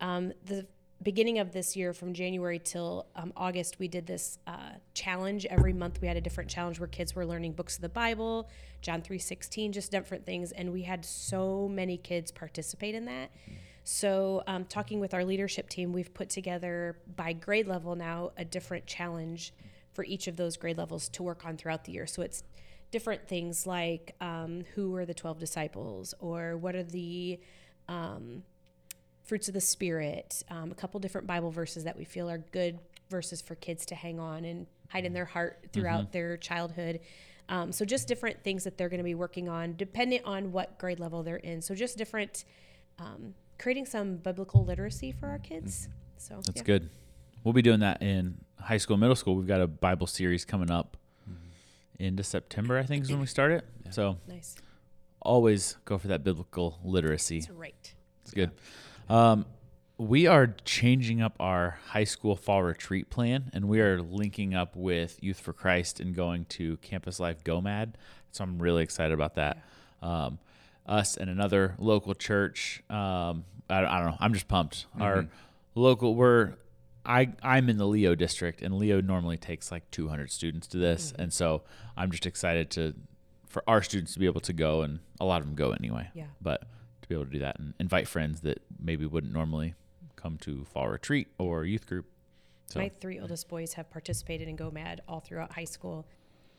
Um, 0.00 0.32
the 0.44 0.66
beginning 1.02 1.38
of 1.38 1.52
this 1.52 1.76
year, 1.76 1.92
from 1.92 2.14
January 2.14 2.58
till 2.58 3.06
um, 3.14 3.32
August, 3.36 3.78
we 3.78 3.88
did 3.88 4.06
this 4.06 4.38
uh, 4.46 4.70
challenge. 4.94 5.46
Every 5.46 5.72
month, 5.72 6.00
we 6.00 6.08
had 6.08 6.16
a 6.16 6.20
different 6.20 6.50
challenge 6.50 6.80
where 6.80 6.88
kids 6.88 7.14
were 7.14 7.26
learning 7.26 7.52
books 7.52 7.76
of 7.76 7.82
the 7.82 7.88
Bible, 7.88 8.48
John 8.80 9.02
three 9.02 9.18
sixteen, 9.18 9.72
just 9.72 9.90
different 9.90 10.24
things, 10.24 10.52
and 10.52 10.72
we 10.72 10.82
had 10.82 11.04
so 11.04 11.68
many 11.68 11.96
kids 11.96 12.32
participate 12.32 12.94
in 12.94 13.04
that. 13.04 13.30
So, 13.82 14.42
um, 14.46 14.64
talking 14.64 14.98
with 14.98 15.12
our 15.12 15.24
leadership 15.24 15.68
team, 15.68 15.92
we've 15.92 16.14
put 16.14 16.30
together 16.30 16.96
by 17.14 17.34
grade 17.34 17.68
level 17.68 17.94
now 17.94 18.30
a 18.38 18.44
different 18.44 18.86
challenge 18.86 19.52
for 19.94 20.04
each 20.04 20.26
of 20.26 20.36
those 20.36 20.56
grade 20.56 20.76
levels 20.76 21.08
to 21.08 21.22
work 21.22 21.46
on 21.46 21.56
throughout 21.56 21.84
the 21.84 21.92
year. 21.92 22.06
So 22.06 22.22
it's 22.22 22.42
different 22.90 23.26
things 23.26 23.66
like 23.66 24.14
um, 24.20 24.64
who 24.74 24.94
are 24.94 25.06
the 25.06 25.14
12 25.14 25.38
disciples 25.38 26.14
or 26.20 26.56
what 26.56 26.74
are 26.74 26.82
the 26.82 27.40
um, 27.88 28.42
fruits 29.24 29.48
of 29.48 29.54
the 29.54 29.60
spirit 29.60 30.44
um, 30.48 30.70
a 30.70 30.74
couple 30.74 31.00
different 31.00 31.26
bible 31.26 31.50
verses 31.50 31.82
that 31.84 31.96
we 31.96 32.04
feel 32.04 32.30
are 32.30 32.38
good 32.38 32.78
verses 33.10 33.42
for 33.42 33.56
kids 33.56 33.84
to 33.86 33.94
hang 33.94 34.20
on 34.20 34.44
and 34.44 34.66
hide 34.90 35.04
in 35.04 35.12
their 35.12 35.24
heart 35.24 35.66
throughout 35.72 36.12
their 36.12 36.36
childhood 36.36 37.00
um, 37.48 37.72
so 37.72 37.84
just 37.84 38.06
different 38.06 38.42
things 38.44 38.62
that 38.62 38.78
they're 38.78 38.88
going 38.88 38.98
to 38.98 39.04
be 39.04 39.14
working 39.14 39.48
on 39.48 39.74
depending 39.76 40.20
on 40.24 40.52
what 40.52 40.78
grade 40.78 41.00
level 41.00 41.22
they're 41.22 41.36
in 41.36 41.60
so 41.60 41.74
just 41.74 41.98
different 41.98 42.44
um, 43.00 43.34
creating 43.58 43.86
some 43.86 44.16
biblical 44.18 44.64
literacy 44.64 45.10
for 45.10 45.26
our 45.26 45.38
kids 45.38 45.88
so 46.24 46.40
That's 46.46 46.58
yeah. 46.58 46.62
good. 46.62 46.90
We'll 47.44 47.52
be 47.54 47.62
doing 47.62 47.80
that 47.80 48.02
in 48.02 48.38
high 48.58 48.78
school, 48.78 48.96
middle 48.96 49.16
school. 49.16 49.36
We've 49.36 49.46
got 49.46 49.60
a 49.60 49.66
Bible 49.66 50.06
series 50.06 50.44
coming 50.44 50.70
up 50.70 50.96
into 51.98 52.24
September, 52.24 52.76
I 52.78 52.82
think, 52.82 53.04
is 53.04 53.10
when 53.10 53.20
we 53.20 53.26
start 53.26 53.52
it. 53.52 53.64
So 53.90 54.16
nice 54.26 54.56
always 55.24 55.76
go 55.84 55.98
for 55.98 56.08
that 56.08 56.22
biblical 56.22 56.78
literacy. 56.84 57.40
that's 57.40 57.50
right 57.50 57.94
It's 58.22 58.30
good. 58.32 58.50
Um, 59.08 59.46
we 59.96 60.26
are 60.26 60.54
changing 60.64 61.22
up 61.22 61.36
our 61.38 61.78
high 61.88 62.04
school 62.04 62.36
fall 62.36 62.62
retreat 62.62 63.10
plan, 63.10 63.50
and 63.52 63.68
we 63.68 63.80
are 63.80 64.00
linking 64.00 64.54
up 64.54 64.76
with 64.76 65.22
Youth 65.22 65.40
for 65.40 65.52
Christ 65.52 66.00
and 66.00 66.14
going 66.14 66.46
to 66.46 66.76
Campus 66.78 67.20
Life 67.20 67.42
GoMad. 67.44 67.94
So 68.32 68.44
I'm 68.44 68.58
really 68.58 68.82
excited 68.82 69.14
about 69.14 69.36
that. 69.36 69.58
Um, 70.02 70.38
us 70.86 71.16
and 71.16 71.30
another 71.30 71.74
local 71.78 72.14
church. 72.14 72.82
Um, 72.90 73.44
I, 73.70 73.84
I 73.84 73.98
don't 74.00 74.10
know. 74.10 74.16
I'm 74.18 74.34
just 74.34 74.48
pumped. 74.48 74.86
Our 75.00 75.28
local, 75.74 76.14
we're 76.14 76.54
I 77.04 77.32
I'm 77.42 77.68
in 77.68 77.76
the 77.78 77.86
Leo 77.86 78.14
district, 78.14 78.62
and 78.62 78.74
Leo 78.74 79.00
normally 79.00 79.36
takes 79.36 79.70
like 79.70 79.90
200 79.90 80.30
students 80.30 80.66
to 80.68 80.78
this, 80.78 81.12
and 81.18 81.32
so 81.32 81.62
I'm 81.96 82.10
just 82.10 82.26
excited 82.26 82.70
to 82.72 82.94
for 83.48 83.62
our 83.68 83.82
students 83.82 84.14
to 84.14 84.18
be 84.18 84.26
able 84.26 84.40
to 84.42 84.52
go, 84.52 84.82
and 84.82 85.00
a 85.20 85.24
lot 85.24 85.40
of 85.40 85.46
them 85.46 85.54
go 85.54 85.70
anyway. 85.72 86.08
Yeah. 86.14 86.24
But 86.40 86.62
to 87.02 87.08
be 87.08 87.14
able 87.14 87.26
to 87.26 87.30
do 87.30 87.38
that 87.40 87.58
and 87.58 87.74
invite 87.78 88.08
friends 88.08 88.40
that 88.40 88.62
maybe 88.82 89.06
wouldn't 89.06 89.32
normally 89.32 89.74
come 90.16 90.38
to 90.38 90.64
fall 90.64 90.88
retreat 90.88 91.28
or 91.38 91.64
youth 91.64 91.86
group. 91.86 92.06
So 92.66 92.80
My 92.80 92.88
three 92.88 93.20
oldest 93.20 93.48
boys 93.48 93.74
have 93.74 93.90
participated 93.90 94.48
in 94.48 94.56
Go 94.56 94.70
Mad 94.70 95.02
all 95.06 95.20
throughout 95.20 95.52
high 95.52 95.64
school, 95.66 96.06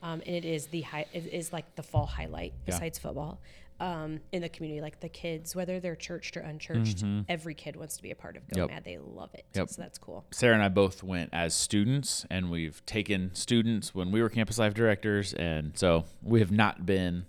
um, 0.04 0.22
and 0.26 0.36
it 0.36 0.46
is 0.46 0.68
the 0.68 0.82
high. 0.82 1.06
It 1.14 1.26
is 1.34 1.52
like 1.52 1.76
the 1.76 1.84
fall 1.84 2.06
highlight 2.06 2.54
Yeah. 2.54 2.74
besides 2.74 3.00
football 3.00 3.42
um, 3.80 4.20
in 4.32 4.42
the 4.42 4.50
community. 4.50 4.82
Like 4.82 5.00
the 5.00 5.10
kids, 5.10 5.56
whether 5.56 5.80
they're 5.80 5.96
churched 5.96 6.38
or 6.38 6.42
unchurched, 6.42 7.04
every 7.28 7.54
kid 7.56 7.76
wants 7.76 7.98
to 7.98 8.04
be 8.04 8.12
a 8.12 8.16
part 8.16 8.38
of 8.38 8.48
Go 8.50 8.62
Yep. 8.62 8.70
Mad. 8.70 8.84
They 8.86 8.98
love 8.98 9.34
it. 9.34 9.46
Yep. 9.54 9.70
So 9.70 9.82
that's 9.82 9.98
cool. 9.98 10.26
Sarah 10.32 10.54
and 10.56 10.64
I 10.64 10.70
both 10.70 11.04
went 11.04 11.30
as 11.34 11.54
students, 11.56 12.26
and 12.30 12.50
we've 12.50 12.86
taken 12.86 13.32
students 13.34 13.94
when 13.94 14.12
we 14.12 14.22
were 14.22 14.30
campus 14.30 14.58
life 14.58 14.74
directors, 14.74 15.34
and 15.34 15.78
so 15.78 16.06
we 16.22 16.40
have 16.40 16.52
not 16.52 16.86
been 16.86 17.26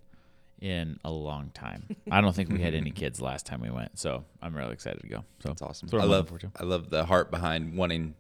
in 0.61 0.99
a 1.05 1.11
long 1.11 1.50
time. 1.53 1.85
I 2.11 2.21
don't 2.21 2.35
think 2.35 2.49
we 2.50 2.61
had 2.62 2.75
any 2.75 2.91
kids 2.91 3.21
last 3.21 3.45
time 3.45 3.61
we 3.61 3.71
went, 3.71 3.99
so 3.99 4.25
I'm 4.41 4.57
really 4.57 4.73
excited 4.73 5.00
to 5.03 5.09
go. 5.09 5.25
So 5.41 5.49
That's 5.50 5.62
awesome. 5.62 5.88
what 5.91 6.00
I 6.00 6.05
love 6.05 6.33
I 6.59 6.62
love 6.65 6.88
the 6.91 7.05
heart 7.05 7.31
behind 7.31 7.76
wanting 7.76 8.15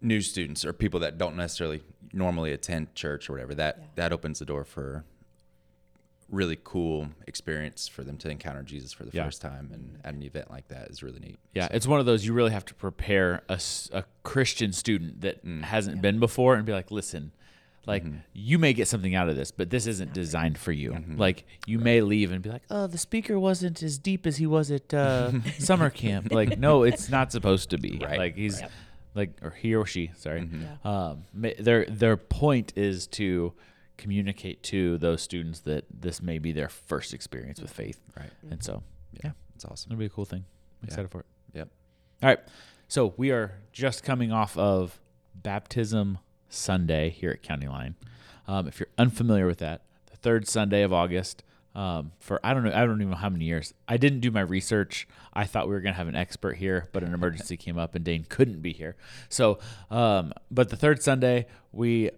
new 0.00 0.20
students 0.20 0.64
or 0.64 0.72
people 0.72 0.98
that 1.00 1.16
don't 1.18 1.36
necessarily 1.36 1.80
normally 2.12 2.52
attend 2.52 2.94
church 2.96 3.28
or 3.30 3.34
whatever. 3.34 3.54
That 3.54 3.76
Yeah. 3.78 3.86
that 3.96 4.12
opens 4.12 4.40
the 4.40 4.44
door 4.44 4.64
for 4.64 5.04
really 6.32 6.58
cool 6.64 7.06
experience 7.28 7.86
for 7.86 8.02
them 8.02 8.16
to 8.16 8.28
encounter 8.28 8.62
Jesus 8.62 8.92
for 8.92 9.04
the 9.04 9.10
Yeah. 9.12 9.24
first 9.26 9.40
time 9.40 9.70
and 9.72 9.98
at 10.02 10.14
an 10.14 10.22
event 10.22 10.50
like 10.50 10.66
that 10.68 10.88
is 10.90 11.02
really 11.02 11.20
neat. 11.20 11.38
Yeah, 11.54 11.68
it's 11.70 11.86
one 11.86 12.00
of 12.00 12.06
those 12.06 12.24
you 12.26 12.32
really 12.32 12.50
have 12.52 12.64
to 12.64 12.74
prepare 12.74 13.42
a 13.48 14.04
Christian 14.24 14.72
student 14.72 15.20
that 15.20 15.44
Mm. 15.44 15.62
hasn't 15.62 16.00
been 16.02 16.18
before 16.18 16.54
and 16.56 16.64
be 16.64 16.72
like, 16.72 16.90
listen, 16.90 17.32
like 17.86 18.04
you 18.32 18.58
may 18.58 18.72
get 18.72 18.86
something 18.88 19.14
out 19.14 19.28
of 19.28 19.36
this, 19.36 19.50
but 19.50 19.68
this 19.70 19.86
isn't 19.86 20.12
designed 20.14 20.56
for 20.56 20.72
you. 20.72 20.96
Like 21.16 21.44
you 21.66 21.78
may 21.78 22.00
leave 22.00 22.30
and 22.32 22.40
be 22.40 22.48
like, 22.48 22.62
"Oh, 22.70 22.86
the 22.86 22.96
speaker 22.98 23.38
wasn't 23.40 23.82
as 23.82 23.98
deep 23.98 24.24
as 24.26 24.36
he 24.36 24.46
was 24.46 24.70
at 24.70 24.94
uh, 24.94 25.32
summer 25.58 25.90
camp." 25.90 26.32
Like, 26.32 26.58
no, 26.58 26.84
it's 26.84 27.08
not 27.10 27.32
supposed 27.32 27.70
to 27.70 27.78
be. 27.78 27.98
Right, 28.00 28.18
Like 28.18 28.36
he's 28.36 28.60
Yep. 28.60 28.70
like, 29.16 29.30
or 29.42 29.50
he 29.50 29.74
or 29.74 29.84
she, 29.84 30.12
sorry. 30.16 30.48
Yeah. 30.52 30.76
Um, 30.90 31.24
their 31.34 31.84
their 31.86 32.16
point 32.16 32.72
is 32.76 33.06
to 33.08 33.52
communicate 33.96 34.62
to 34.64 34.98
those 34.98 35.22
students 35.22 35.60
that 35.60 35.84
this 35.90 36.20
may 36.22 36.38
be 36.38 36.52
their 36.52 36.68
first 36.68 37.12
experience 37.14 37.60
with 37.60 37.70
faith, 37.72 38.00
Right. 38.16 38.30
and 38.50 38.62
so 38.62 38.82
Yeah. 39.24 39.32
It's 39.54 39.64
awesome. 39.64 39.92
it'll 39.92 39.98
be 40.00 40.06
a 40.06 40.10
cool 40.10 40.24
thing. 40.24 40.44
I'm 40.82 40.86
Yeah. 40.86 40.86
excited 40.88 41.10
for 41.10 41.20
it. 41.20 41.26
Yep. 41.54 41.68
All 42.22 42.28
right. 42.28 42.40
So 42.88 43.14
we 43.16 43.30
are 43.30 43.58
just 43.72 44.02
coming 44.02 44.32
off 44.32 44.56
of 44.58 45.00
Baptism 45.34 46.18
Sunday 46.48 47.10
here 47.10 47.30
at 47.30 47.42
County 47.42 47.66
Line. 47.68 47.94
Um, 48.46 48.66
if 48.66 48.78
you're 48.80 48.88
unfamiliar 48.98 49.46
with 49.46 49.58
that, 49.58 49.82
the 50.10 50.16
third 50.16 50.46
Sunday 50.48 50.82
of 50.82 50.92
August. 50.92 51.42
Um, 51.74 52.12
for 52.20 52.38
I 52.44 52.52
don't 52.52 52.64
know, 52.64 52.72
I 52.74 52.84
don't 52.84 53.00
even 53.00 53.10
know 53.12 53.16
how 53.16 53.30
many 53.30 53.46
years. 53.46 53.72
I 53.88 53.96
didn't 53.96 54.20
do 54.20 54.30
my 54.30 54.42
research. 54.42 55.08
I 55.32 55.44
thought 55.46 55.68
we 55.68 55.74
were 55.74 55.80
gonna 55.80 55.94
have 55.94 56.08
an 56.08 56.14
expert 56.14 56.58
here, 56.58 56.88
but 56.92 57.02
an 57.02 57.14
emergency 57.14 57.56
came 57.56 57.78
up 57.78 57.94
and 57.94 58.04
Dane 58.04 58.26
couldn't 58.28 58.60
be 58.60 58.74
here. 58.74 58.94
So, 59.30 59.58
um, 59.90 60.34
but 60.50 60.68
the 60.68 60.76
third 60.76 61.02
Sunday 61.02 61.46
we 61.72 62.10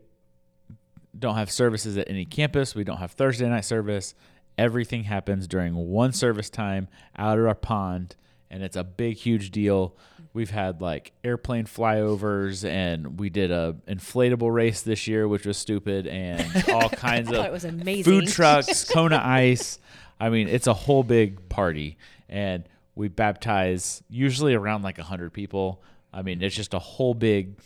don't 1.19 1.37
have 1.37 1.51
services 1.51 1.97
at 1.97 2.09
any 2.09 2.25
campus. 2.25 2.75
We 2.75 2.85
don't 2.85 2.99
have 2.99 3.13
Thursday 3.13 3.49
night 3.49 3.65
service. 3.65 4.15
Everything 4.57 5.05
happens 5.05 5.47
during 5.49 5.75
one 5.75 6.13
service 6.13 6.49
time 6.49 6.89
out 7.17 7.39
of 7.39 7.47
our 7.47 7.55
pond, 7.55 8.17
and 8.51 8.63
it's 8.63 8.77
a 8.77 8.85
big, 8.85 9.17
huge 9.17 9.51
deal. 9.51 9.97
We've 10.33 10.51
had 10.51 10.81
like 10.81 11.13
airplane 11.23 11.65
flyovers, 11.65 12.69
and 12.69 13.19
we 13.19 13.31
did 13.31 13.51
a 13.51 13.77
inflatable 13.89 14.53
race 14.53 14.83
this 14.83 15.07
year, 15.07 15.27
which 15.27 15.47
was 15.47 15.57
stupid, 15.57 16.07
and 16.07 16.65
all 16.73 16.89
kinds 16.89 17.31
of 17.31 17.45
it 17.45 17.53
was 17.53 17.65
amazing. 17.65 18.05
food 18.05 18.29
trucks, 18.29 18.85
Kona 18.85 19.21
Ice. 19.25 19.79
I 20.21 20.31
mean, 20.31 20.49
it's 20.49 20.67
a 20.67 20.75
whole 20.75 21.03
big 21.03 21.49
party, 21.49 21.99
and 22.29 22.65
we 22.95 23.09
baptize 23.09 24.03
usually 24.09 24.55
around 24.55 24.83
like 24.83 24.99
hundred 24.99 25.33
people. 25.33 25.83
I 26.13 26.23
mean, 26.23 26.43
it's 26.43 26.55
just 26.55 26.75
a 26.75 26.79
whole 26.79 27.15
big 27.15 27.59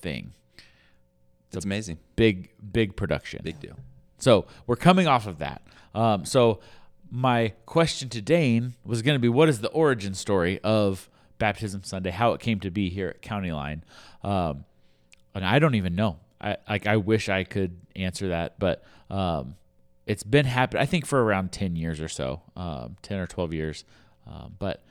thing, 0.00 0.32
It's 1.52 1.64
amazing. 1.64 1.98
big, 2.16 2.50
big 2.72 2.96
production. 2.96 3.40
Big 3.42 3.60
deal. 3.60 3.76
So 4.18 4.46
we're 4.66 4.76
coming 4.76 5.06
off 5.06 5.26
of 5.26 5.38
that. 5.38 5.62
Um, 5.94 6.24
so 6.24 6.60
my 7.10 7.54
question 7.66 8.08
to 8.10 8.22
Dane 8.22 8.74
was 8.84 9.02
going 9.02 9.16
to 9.16 9.20
be, 9.20 9.28
what 9.28 9.48
is 9.48 9.60
the 9.60 9.70
origin 9.70 10.14
story 10.14 10.60
of 10.62 11.10
Baptism 11.38 11.82
Sunday? 11.82 12.10
How 12.10 12.32
it 12.34 12.40
came 12.40 12.60
to 12.60 12.70
be 12.70 12.88
here 12.90 13.08
at 13.08 13.22
County 13.22 13.50
Line? 13.50 13.82
Um, 14.22 14.64
and 15.34 15.44
I 15.44 15.58
don't 15.58 15.74
even 15.74 15.94
know. 15.94 16.18
I 16.40 16.56
like. 16.68 16.86
I 16.86 16.96
wish 16.96 17.28
I 17.28 17.44
could 17.44 17.76
answer 17.94 18.28
that, 18.28 18.58
but 18.58 18.82
um, 19.10 19.56
it's 20.06 20.22
been 20.22 20.46
happening. 20.46 20.82
I 20.82 20.86
think 20.86 21.04
for 21.04 21.22
around 21.22 21.52
ten 21.52 21.76
years 21.76 22.00
or 22.00 22.08
so, 22.08 22.40
um, 22.56 22.96
ten 23.02 23.18
or 23.18 23.26
twelve 23.26 23.52
years. 23.52 23.84
Um, 24.26 24.56
but 24.58 24.82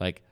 like, 0.00 0.22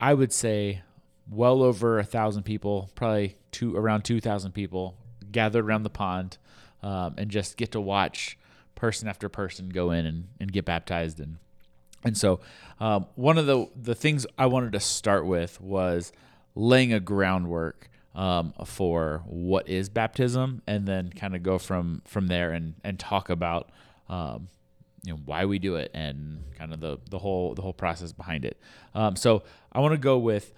I 0.00 0.12
would 0.12 0.32
say, 0.32 0.82
well 1.30 1.62
over 1.62 2.00
a 2.00 2.04
thousand 2.04 2.42
people, 2.42 2.90
probably 2.96 3.36
two 3.52 3.76
around 3.76 4.02
two 4.02 4.20
thousand 4.20 4.52
people 4.52 4.96
gathered 5.34 5.66
around 5.66 5.82
the 5.82 5.90
pond, 5.90 6.38
um, 6.82 7.14
and 7.18 7.30
just 7.30 7.58
get 7.58 7.72
to 7.72 7.80
watch 7.80 8.38
person 8.74 9.06
after 9.06 9.28
person 9.28 9.68
go 9.68 9.90
in 9.90 10.06
and, 10.06 10.28
and 10.40 10.50
get 10.50 10.64
baptized 10.64 11.20
and 11.20 11.36
and 12.04 12.16
so 12.16 12.40
um, 12.80 13.06
one 13.14 13.38
of 13.38 13.46
the 13.46 13.66
the 13.80 13.94
things 13.94 14.26
I 14.38 14.46
wanted 14.46 14.72
to 14.72 14.80
start 14.80 15.26
with 15.26 15.60
was 15.60 16.12
laying 16.54 16.92
a 16.92 17.00
groundwork 17.00 17.88
um, 18.14 18.52
for 18.64 19.22
what 19.26 19.68
is 19.68 19.88
baptism, 19.88 20.62
and 20.66 20.86
then 20.86 21.10
kind 21.10 21.34
of 21.34 21.42
go 21.42 21.58
from 21.58 22.02
from 22.04 22.26
there 22.28 22.52
and 22.52 22.74
and 22.84 22.98
talk 22.98 23.30
about 23.30 23.70
um, 24.08 24.48
you 25.02 25.12
know 25.12 25.20
why 25.24 25.46
we 25.46 25.58
do 25.58 25.76
it 25.76 25.90
and 25.94 26.44
kind 26.58 26.72
of 26.72 26.80
the 26.80 26.98
the 27.10 27.18
whole 27.18 27.54
the 27.54 27.62
whole 27.62 27.72
process 27.72 28.12
behind 28.12 28.44
it. 28.44 28.58
Um, 28.94 29.16
so 29.16 29.42
I 29.72 29.80
want 29.80 29.92
to 29.92 29.98
go 29.98 30.18
with. 30.18 30.52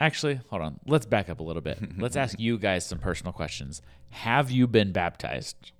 Actually, 0.00 0.40
hold 0.50 0.62
on. 0.62 0.80
Let's 0.86 1.06
back 1.06 1.28
up 1.28 1.40
a 1.40 1.42
little 1.42 1.62
bit. 1.62 1.78
Let's 1.98 2.16
ask 2.16 2.38
you 2.38 2.58
guys 2.58 2.84
some 2.84 2.98
personal 2.98 3.32
questions. 3.32 3.80
Have 4.10 4.50
you 4.50 4.66
been 4.66 4.92
baptized? 4.92 5.72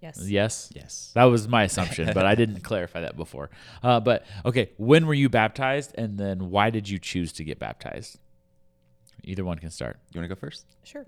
Yes. 0.00 0.20
Yes. 0.26 0.72
Yes. 0.74 1.10
That 1.14 1.24
was 1.24 1.48
my 1.48 1.64
assumption, 1.64 2.10
but 2.14 2.26
I 2.26 2.34
didn't 2.34 2.60
clarify 2.62 3.00
that 3.00 3.16
before. 3.16 3.50
Uh, 3.82 4.00
but 4.00 4.24
okay, 4.44 4.70
when 4.76 5.06
were 5.06 5.14
you 5.14 5.28
baptized, 5.28 5.94
and 5.96 6.18
then 6.18 6.50
why 6.50 6.70
did 6.70 6.88
you 6.88 6.98
choose 6.98 7.32
to 7.34 7.44
get 7.44 7.58
baptized? 7.58 8.18
Either 9.24 9.44
one 9.44 9.58
can 9.58 9.70
start. 9.70 9.98
You 10.12 10.20
want 10.20 10.30
to 10.30 10.34
go 10.34 10.38
first? 10.38 10.66
Sure. 10.84 11.06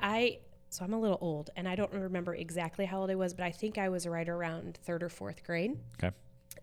I 0.00 0.38
so 0.72 0.84
I'm 0.84 0.94
a 0.94 0.98
little 0.98 1.18
old, 1.20 1.50
and 1.54 1.68
I 1.68 1.74
don't 1.74 1.92
remember 1.92 2.34
exactly 2.34 2.86
how 2.86 3.00
old 3.00 3.10
I 3.10 3.14
was, 3.14 3.34
but 3.34 3.44
I 3.44 3.50
think 3.50 3.76
I 3.76 3.90
was 3.90 4.06
right 4.06 4.28
around 4.28 4.78
third 4.84 5.02
or 5.02 5.10
fourth 5.10 5.44
grade. 5.44 5.76
Okay. 6.02 6.14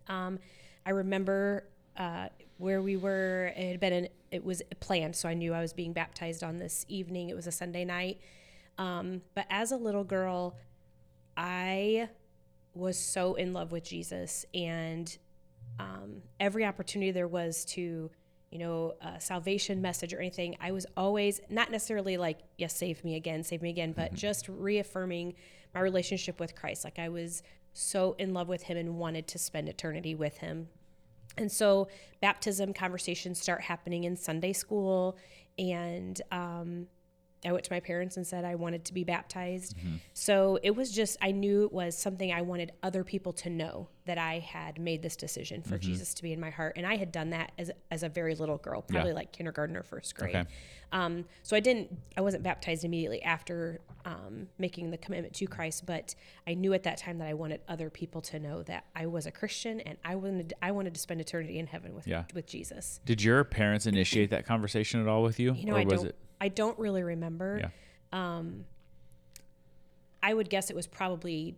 Um, 0.08 0.40
I 0.84 0.90
remember 0.90 1.68
uh, 1.96 2.28
where 2.60 2.82
we 2.82 2.96
were. 2.96 3.52
It 3.56 3.72
had 3.72 3.80
been 3.80 3.92
an, 3.92 4.08
it 4.30 4.44
was 4.44 4.62
planned, 4.80 5.16
so 5.16 5.28
I 5.28 5.34
knew 5.34 5.52
I 5.52 5.60
was 5.60 5.72
being 5.72 5.92
baptized 5.92 6.44
on 6.44 6.58
this 6.58 6.84
evening. 6.88 7.30
It 7.30 7.34
was 7.34 7.46
a 7.46 7.52
Sunday 7.52 7.84
night. 7.84 8.20
Um, 8.78 9.22
but 9.34 9.46
as 9.50 9.72
a 9.72 9.76
little 9.76 10.04
girl, 10.04 10.56
I 11.36 12.08
was 12.74 12.98
so 12.98 13.34
in 13.34 13.52
love 13.52 13.72
with 13.72 13.84
Jesus, 13.84 14.44
and 14.54 15.16
um, 15.78 16.22
every 16.38 16.64
opportunity 16.64 17.10
there 17.10 17.28
was 17.28 17.64
to, 17.66 18.10
you 18.50 18.58
know, 18.58 18.94
a 19.00 19.20
salvation 19.20 19.80
message 19.80 20.12
or 20.12 20.18
anything, 20.18 20.56
I 20.60 20.72
was 20.72 20.86
always 20.96 21.40
not 21.48 21.70
necessarily 21.70 22.16
like, 22.16 22.40
yes, 22.58 22.76
save 22.76 23.02
me 23.04 23.16
again, 23.16 23.42
save 23.42 23.62
me 23.62 23.70
again, 23.70 23.92
but 23.92 24.14
just 24.14 24.48
reaffirming 24.48 25.34
my 25.74 25.80
relationship 25.80 26.38
with 26.38 26.54
Christ. 26.54 26.84
Like 26.84 26.98
I 26.98 27.08
was 27.08 27.42
so 27.72 28.16
in 28.18 28.34
love 28.34 28.48
with 28.48 28.64
Him 28.64 28.76
and 28.76 28.98
wanted 28.98 29.26
to 29.28 29.38
spend 29.38 29.68
eternity 29.68 30.14
with 30.14 30.38
Him. 30.38 30.68
And 31.40 31.50
so 31.50 31.88
baptism 32.20 32.72
conversations 32.72 33.40
start 33.40 33.62
happening 33.62 34.04
in 34.04 34.16
Sunday 34.16 34.52
school. 34.52 35.16
And 35.58 36.20
um, 36.30 36.86
I 37.44 37.52
went 37.52 37.64
to 37.64 37.72
my 37.72 37.80
parents 37.80 38.16
and 38.18 38.26
said 38.26 38.44
I 38.44 38.54
wanted 38.54 38.84
to 38.84 38.92
be 38.94 39.02
baptized. 39.04 39.74
So 40.12 40.58
it 40.62 40.72
was 40.76 40.92
just, 40.92 41.16
I 41.22 41.30
knew 41.30 41.64
it 41.64 41.72
was 41.72 41.96
something 41.96 42.32
I 42.32 42.42
wanted 42.42 42.72
other 42.82 43.02
people 43.02 43.32
to 43.34 43.48
know 43.50 43.88
that 44.04 44.18
I 44.18 44.40
had 44.40 44.78
made 44.78 45.02
this 45.02 45.16
decision 45.16 45.62
for 45.62 45.78
Jesus 45.78 46.12
to 46.14 46.22
be 46.22 46.32
in 46.32 46.40
my 46.40 46.50
heart. 46.50 46.74
And 46.76 46.86
I 46.86 46.96
had 46.96 47.12
done 47.12 47.30
that 47.30 47.52
as, 47.58 47.70
as 47.90 48.02
a 48.02 48.08
very 48.08 48.34
little 48.34 48.58
girl, 48.58 48.82
probably 48.82 49.12
like 49.12 49.32
kindergarten 49.32 49.76
or 49.76 49.82
first 49.82 50.14
grade. 50.16 50.36
Okay. 50.36 50.48
Um, 50.92 51.24
so 51.42 51.56
I 51.56 51.60
didn't, 51.60 51.96
I 52.16 52.20
wasn't 52.20 52.42
baptized 52.42 52.84
immediately 52.84 53.22
after 53.22 53.80
um, 54.04 54.48
making 54.58 54.90
the 54.90 54.98
commitment 54.98 55.32
to 55.34 55.46
Christ, 55.46 55.86
but 55.86 56.14
I 56.46 56.54
knew 56.54 56.74
at 56.74 56.82
that 56.82 56.98
time 56.98 57.18
that 57.18 57.28
I 57.28 57.34
wanted 57.34 57.60
other 57.68 57.88
people 57.90 58.20
to 58.22 58.40
know 58.40 58.62
that 58.64 58.86
I 58.96 59.06
was 59.06 59.24
a 59.26 59.30
Christian 59.30 59.80
and 59.80 59.96
I 60.04 60.16
wanted, 60.16 60.52
I 60.60 60.72
wanted 60.72 60.94
to 60.94 61.00
spend 61.00 61.20
eternity 61.20 61.58
in 61.58 61.68
heaven 61.68 61.94
with, 61.94 62.06
Yeah. 62.08 62.24
with 62.34 62.46
Jesus. 62.46 63.00
Did 63.04 63.22
your 63.22 63.44
parents 63.44 63.86
initiate 63.86 64.30
that 64.30 64.44
conversation 64.44 65.00
at 65.00 65.06
all 65.06 65.22
with 65.22 65.38
you, 65.38 65.54
You 65.54 65.66
know, 65.66 65.74
or 65.74 65.78
I 65.78 65.84
was 65.84 66.00
don't, 66.00 66.06
it? 66.08 66.16
I 66.40 66.48
don't 66.48 66.78
really 66.78 67.02
remember. 67.02 67.60
Yeah. 68.12 68.42
I 70.22 70.34
would 70.34 70.50
guess 70.50 70.70
it 70.70 70.76
was 70.76 70.86
probably 70.86 71.56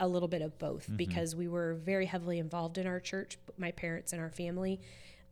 a 0.00 0.06
little 0.08 0.28
bit 0.28 0.42
of 0.42 0.58
both 0.58 0.84
Mm-hmm. 0.84 0.96
because 0.96 1.34
we 1.36 1.48
were 1.48 1.74
very 1.74 2.06
heavily 2.06 2.38
involved 2.38 2.78
in 2.78 2.86
our 2.86 3.00
church, 3.00 3.38
my 3.58 3.70
parents 3.72 4.12
and 4.12 4.20
our 4.20 4.30
family. 4.30 4.80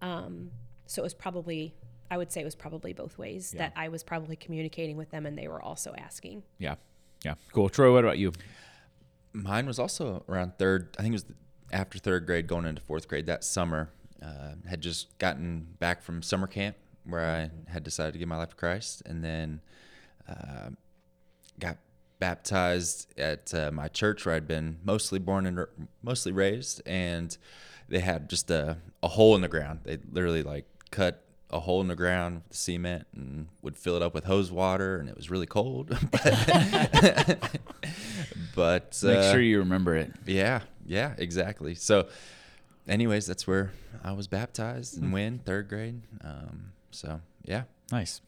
Um, 0.00 0.50
so 0.86 1.02
it 1.02 1.04
was 1.04 1.14
probably, 1.14 1.74
I 2.10 2.16
would 2.16 2.32
say 2.32 2.40
it 2.40 2.44
was 2.44 2.54
probably 2.54 2.92
both 2.92 3.18
ways 3.18 3.52
that 3.58 3.72
I 3.76 3.88
was 3.88 4.02
probably 4.02 4.36
communicating 4.36 4.96
with 4.96 5.10
them 5.10 5.26
and 5.26 5.36
they 5.38 5.48
were 5.48 5.62
also 5.62 5.94
asking. 5.96 6.42
Yeah. 6.58 6.76
Yeah. 7.24 7.34
Cool. 7.52 7.68
Troy, 7.68 7.92
what 7.92 8.04
about 8.04 8.18
you? 8.18 8.32
Mine 9.32 9.66
was 9.66 9.78
also 9.78 10.24
around 10.28 10.58
third. 10.58 10.94
I 10.98 11.02
think 11.02 11.12
it 11.12 11.16
was 11.16 11.26
after 11.72 11.98
third 11.98 12.26
grade, 12.26 12.46
going 12.46 12.66
into 12.66 12.82
fourth 12.82 13.08
grade 13.08 13.26
that 13.26 13.44
summer. 13.44 13.90
Uh, 14.22 14.54
had 14.68 14.80
just 14.80 15.18
gotten 15.18 15.66
back 15.80 16.00
from 16.00 16.22
summer 16.22 16.46
camp 16.46 16.76
where 17.04 17.24
I 17.26 17.50
had 17.70 17.82
decided 17.84 18.12
to 18.12 18.18
give 18.18 18.28
my 18.28 18.36
life 18.36 18.50
to 18.50 18.56
Christ, 18.56 19.02
and 19.06 19.22
then 19.24 19.60
uh, 20.28 20.70
got 21.58 21.78
baptized 22.18 23.12
at 23.18 23.52
uh, 23.52 23.70
my 23.72 23.88
church 23.88 24.24
where 24.24 24.34
I'd 24.36 24.46
been 24.46 24.78
mostly 24.84 25.18
born 25.18 25.46
and 25.46 25.66
mostly 26.02 26.32
raised, 26.32 26.80
and 26.86 27.36
they 27.88 27.98
had 28.00 28.28
just 28.30 28.50
a, 28.50 28.76
a 29.02 29.08
hole 29.08 29.34
in 29.34 29.40
the 29.42 29.48
ground. 29.48 29.80
They 29.84 29.98
literally 30.10 30.42
like 30.42 30.64
cut 30.90 31.24
a 31.50 31.60
hole 31.60 31.80
in 31.82 31.88
the 31.88 31.96
ground 31.96 32.42
with 32.48 32.56
cement 32.56 33.06
and 33.14 33.48
would 33.60 33.76
fill 33.76 33.94
it 33.96 34.02
up 34.02 34.14
with 34.14 34.24
hose 34.24 34.50
water, 34.52 34.98
and 34.98 35.08
it 35.08 35.16
was 35.16 35.30
really 35.30 35.46
cold. 35.46 35.88
but 36.12 37.50
but 38.54 39.00
Make 39.02 39.18
uh, 39.18 39.32
sure 39.32 39.40
you 39.40 39.58
remember 39.58 39.96
it. 39.96 40.12
yeah, 40.26 40.60
yeah, 40.86 41.14
exactly. 41.18 41.74
So, 41.74 42.06
anyways, 42.88 43.26
that's 43.26 43.46
where 43.46 43.72
I 44.02 44.12
was 44.12 44.28
baptized 44.28 44.96
Hmm. 44.98 45.04
and 45.04 45.12
when 45.12 45.38
third 45.40 45.68
grade. 45.68 46.02
Um, 46.24 46.72
so 46.92 47.20
yeah, 47.44 47.64
Nice. 47.92 48.22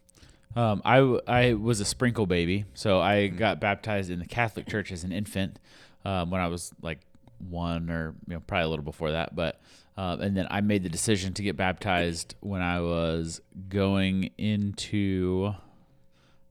Um, 0.57 0.83
I, 0.85 0.97
w- 0.99 1.21
I 1.27 1.55
was 1.55 1.81
a 1.81 1.85
sprinkle 1.85 2.27
baby, 2.27 2.67
so 2.75 3.01
I 3.01 3.27
got 3.27 3.61
baptized 3.61 4.11
in 4.11 4.21
the 4.21 4.27
Catholic 4.27 4.69
Church 4.69 4.93
as 4.93 5.03
an 5.03 5.11
infant 5.11 5.59
um, 6.05 6.31
when 6.31 6.41
I 6.41 6.47
was 6.49 6.73
like 6.81 7.01
one 7.49 7.91
or 7.91 8.15
you 8.29 8.35
know 8.35 8.41
probably 8.41 8.67
a 8.67 8.69
little 8.69 8.85
before 8.85 9.13
that. 9.13 9.35
But 9.35 9.61
uh, 9.97 10.19
and 10.21 10.37
then 10.37 10.47
I 10.51 10.61
made 10.61 10.83
the 10.83 10.89
decision 10.89 11.33
to 11.35 11.43
get 11.43 11.57
baptized 11.57 12.35
when 12.41 12.61
I 12.61 12.81
was 12.81 13.41
going 13.69 14.31
into 14.39 15.55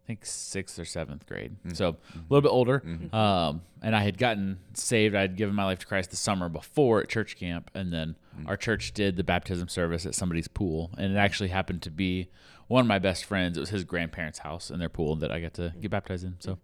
I 0.03 0.07
think 0.07 0.25
sixth 0.25 0.77
or 0.77 0.85
seventh 0.85 1.25
grade. 1.25 1.55
Mm-hmm. 1.59 1.75
So 1.75 1.89
a 1.89 2.17
little 2.29 2.41
bit 2.41 2.49
older. 2.49 2.81
Mm-hmm. 2.85 3.15
Um, 3.15 3.61
and 3.81 3.95
I 3.95 4.03
had 4.03 4.17
gotten 4.17 4.59
saved. 4.73 5.15
I 5.15 5.21
had 5.21 5.37
given 5.37 5.55
my 5.55 5.63
life 5.63 5.79
to 5.79 5.85
Christ 5.85 6.09
the 6.09 6.17
summer 6.17 6.49
before 6.49 7.01
at 7.01 7.07
church 7.07 7.37
camp. 7.37 7.71
And 7.73 7.93
then 7.93 8.15
mm-hmm. 8.35 8.49
our 8.49 8.57
church 8.57 8.93
did 8.93 9.15
the 9.15 9.23
baptism 9.23 9.69
service 9.69 10.05
at 10.05 10.13
somebody's 10.13 10.49
pool. 10.49 10.91
And 10.97 11.13
it 11.13 11.17
actually 11.17 11.49
happened 11.49 11.81
to 11.83 11.91
be 11.91 12.29
one 12.67 12.81
of 12.81 12.87
my 12.87 12.99
best 12.99 13.23
friends. 13.23 13.55
It 13.57 13.61
was 13.61 13.69
his 13.69 13.85
grandparents' 13.85 14.39
house 14.39 14.69
and 14.69 14.81
their 14.81 14.89
pool 14.89 15.15
that 15.17 15.31
I 15.31 15.39
got 15.39 15.53
to 15.55 15.73
get 15.79 15.91
baptized 15.91 16.25
in. 16.25 16.35
So 16.39 16.57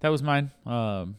that 0.00 0.08
was 0.08 0.22
mine. 0.22 0.50
Um, 0.66 1.16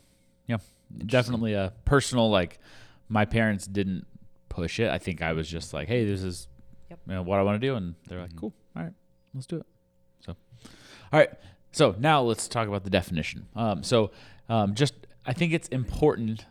yeah, 0.48 0.58
definitely 1.06 1.54
a 1.54 1.72
personal, 1.86 2.30
like, 2.30 2.60
my 3.08 3.24
parents 3.24 3.68
didn't 3.68 4.06
push 4.50 4.80
it. 4.80 4.90
I 4.90 4.98
think 4.98 5.22
I 5.22 5.32
was 5.32 5.48
just 5.48 5.74
like, 5.74 5.88
hey, 5.88 6.06
this 6.06 6.24
is 6.24 6.48
Yep. 6.90 7.00
you 7.08 7.14
know, 7.16 7.22
what 7.24 7.40
I 7.40 7.44
want 7.44 7.60
to 7.60 7.68
do. 7.68 7.76
And 7.76 7.96
they're 8.08 8.22
like, 8.22 8.36
cool. 8.36 8.54
All 8.76 8.84
right, 8.84 8.94
let's 9.34 9.48
do 9.48 9.58
it. 9.58 9.66
So, 10.26 10.36
all 11.12 11.20
right. 11.20 11.30
So 11.74 11.96
now 12.00 12.22
let's 12.22 12.48
talk 12.48 12.68
about 12.68 12.84
the 12.84 12.90
definition. 12.90 13.48
Um, 13.56 13.84
so, 13.84 14.12
um, 14.48 14.76
just 14.76 14.94
I 15.26 15.34
think 15.34 15.54
it's 15.54 15.68
important, 15.70 16.46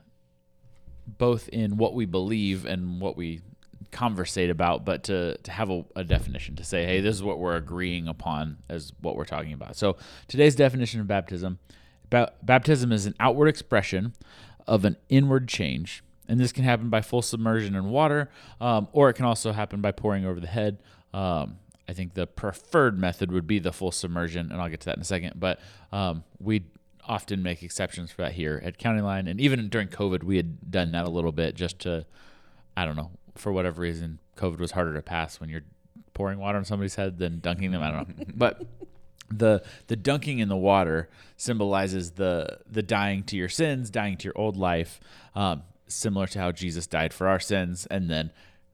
both 1.06 1.48
in 1.48 1.76
what 1.76 1.94
we 1.94 2.04
believe 2.04 2.66
and 2.66 3.00
what 3.00 3.16
we 3.16 3.40
conversate 3.92 4.50
about, 4.50 4.84
but 4.84 5.04
to 5.04 5.38
to 5.38 5.50
have 5.50 5.70
a, 5.70 5.84
a 5.96 6.04
definition 6.04 6.56
to 6.56 6.64
say, 6.64 6.84
hey, 6.84 7.00
this 7.00 7.14
is 7.14 7.22
what 7.22 7.38
we're 7.38 7.56
agreeing 7.56 8.08
upon 8.08 8.58
as 8.68 8.92
what 9.00 9.16
we're 9.16 9.24
talking 9.24 9.52
about. 9.52 9.76
So 9.76 9.96
today's 10.26 10.56
definition 10.56 11.00
of 11.00 11.06
baptism: 11.06 11.60
ba- 12.10 12.32
baptism 12.42 12.90
is 12.90 13.06
an 13.06 13.14
outward 13.20 13.46
expression 13.48 14.14
of 14.66 14.84
an 14.84 14.96
inward 15.08 15.48
change. 15.48 16.02
And 16.28 16.40
this 16.40 16.52
can 16.52 16.64
happen 16.64 16.88
by 16.88 17.02
full 17.02 17.20
submersion 17.20 17.74
in 17.74 17.90
water, 17.90 18.30
um, 18.60 18.88
or 18.92 19.10
it 19.10 19.14
can 19.14 19.24
also 19.24 19.52
happen 19.52 19.80
by 19.80 19.92
pouring 19.92 20.24
over 20.24 20.40
the 20.40 20.46
head. 20.46 20.78
Um, 21.12 21.58
I 21.88 21.92
think 21.92 22.14
the 22.14 22.26
preferred 22.26 22.98
method 22.98 23.32
would 23.32 23.46
be 23.46 23.58
the 23.58 23.72
full 23.72 23.90
submersion, 23.90 24.50
and 24.52 24.60
I'll 24.60 24.68
get 24.68 24.80
to 24.80 24.86
that 24.86 24.96
in 24.96 25.02
a 25.02 25.04
second. 25.04 25.34
But 25.36 25.60
um, 25.90 26.24
we 26.38 26.64
often 27.06 27.42
make 27.42 27.62
exceptions 27.62 28.10
for 28.12 28.22
that 28.22 28.32
here 28.32 28.60
at 28.64 28.78
County 28.78 29.00
Line, 29.00 29.26
and 29.26 29.40
even 29.40 29.68
during 29.68 29.88
COVID, 29.88 30.22
we 30.22 30.36
had 30.36 30.70
done 30.70 30.92
that 30.92 31.04
a 31.04 31.10
little 31.10 31.32
bit 31.32 31.54
just 31.54 31.80
to, 31.80 32.06
I 32.76 32.84
don't 32.84 32.96
know, 32.96 33.10
for 33.34 33.52
whatever 33.52 33.82
reason, 33.82 34.20
COVID 34.36 34.58
was 34.58 34.72
harder 34.72 34.94
to 34.94 35.02
pass 35.02 35.40
when 35.40 35.48
you're 35.50 35.64
pouring 36.14 36.38
water 36.38 36.58
on 36.58 36.64
somebody's 36.64 36.94
head 36.94 37.18
than 37.18 37.40
dunking 37.40 37.72
them. 37.72 37.82
I 37.82 37.90
don't 37.90 38.18
know, 38.18 38.24
but 38.34 38.62
the 39.30 39.62
the 39.86 39.96
dunking 39.96 40.38
in 40.38 40.48
the 40.48 40.56
water 40.56 41.08
symbolizes 41.36 42.12
the 42.12 42.58
the 42.70 42.82
dying 42.82 43.24
to 43.24 43.36
your 43.36 43.48
sins, 43.48 43.90
dying 43.90 44.16
to 44.18 44.24
your 44.24 44.36
old 44.36 44.56
life, 44.56 45.00
um, 45.34 45.62
similar 45.86 46.26
to 46.28 46.38
how 46.38 46.52
Jesus 46.52 46.86
died 46.86 47.12
for 47.12 47.28
our 47.28 47.40
sins, 47.40 47.86
and 47.86 48.10
then 48.10 48.30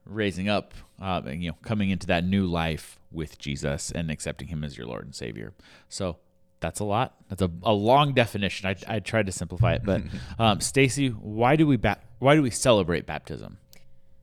raising 0.09 0.49
up, 0.49 0.75
um, 1.01 1.27
and 1.27 1.43
you 1.43 1.51
know, 1.51 1.57
coming 1.63 1.91
into 1.91 2.07
that 2.09 2.25
new 2.25 2.47
life 2.47 2.99
with 3.13 3.39
Jesus 3.39 3.91
and 3.91 4.11
accepting 4.11 4.49
Him 4.49 4.65
as 4.65 4.77
your 4.77 4.87
Lord 4.87 5.05
and 5.05 5.15
Savior. 5.15 5.53
So 5.89 6.17
that's 6.61 6.81
a 6.81 6.85
lot. 6.85 7.15
That's 7.29 7.43
a, 7.43 7.51
a 7.63 7.73
long 7.73 8.15
definition. 8.15 8.67
I, 8.69 8.97
I 8.97 8.99
tried 9.01 9.27
to 9.27 9.33
simplify 9.33 9.75
it, 9.75 9.83
but 9.85 10.03
um, 10.39 10.61
Stacey, 10.61 11.09
why 11.09 11.57
do 11.57 11.67
we 11.67 11.77
ba- 11.77 12.01
why 12.19 12.35
do 12.35 12.43
we 12.43 12.51
celebrate 12.51 13.07
baptism? 13.07 13.59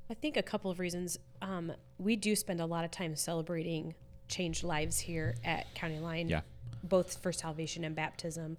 I 0.09 0.13
think 0.13 0.37
a 0.37 0.43
couple 0.43 0.69
of 0.69 0.79
reasons. 0.79 1.17
Um, 1.41 1.71
we 1.97 2.15
do 2.15 2.35
spend 2.35 2.59
a 2.61 2.65
lot 2.65 2.85
of 2.85 2.91
time 2.91 3.15
celebrating 3.15 3.95
changed 4.27 4.63
lives 4.63 4.99
here 4.99 5.35
at 5.43 5.73
County 5.75 5.99
Line, 5.99 6.27
Yeah. 6.29 6.41
both 6.83 7.21
for 7.21 7.31
salvation 7.31 7.83
and 7.83 7.95
baptism. 7.95 8.57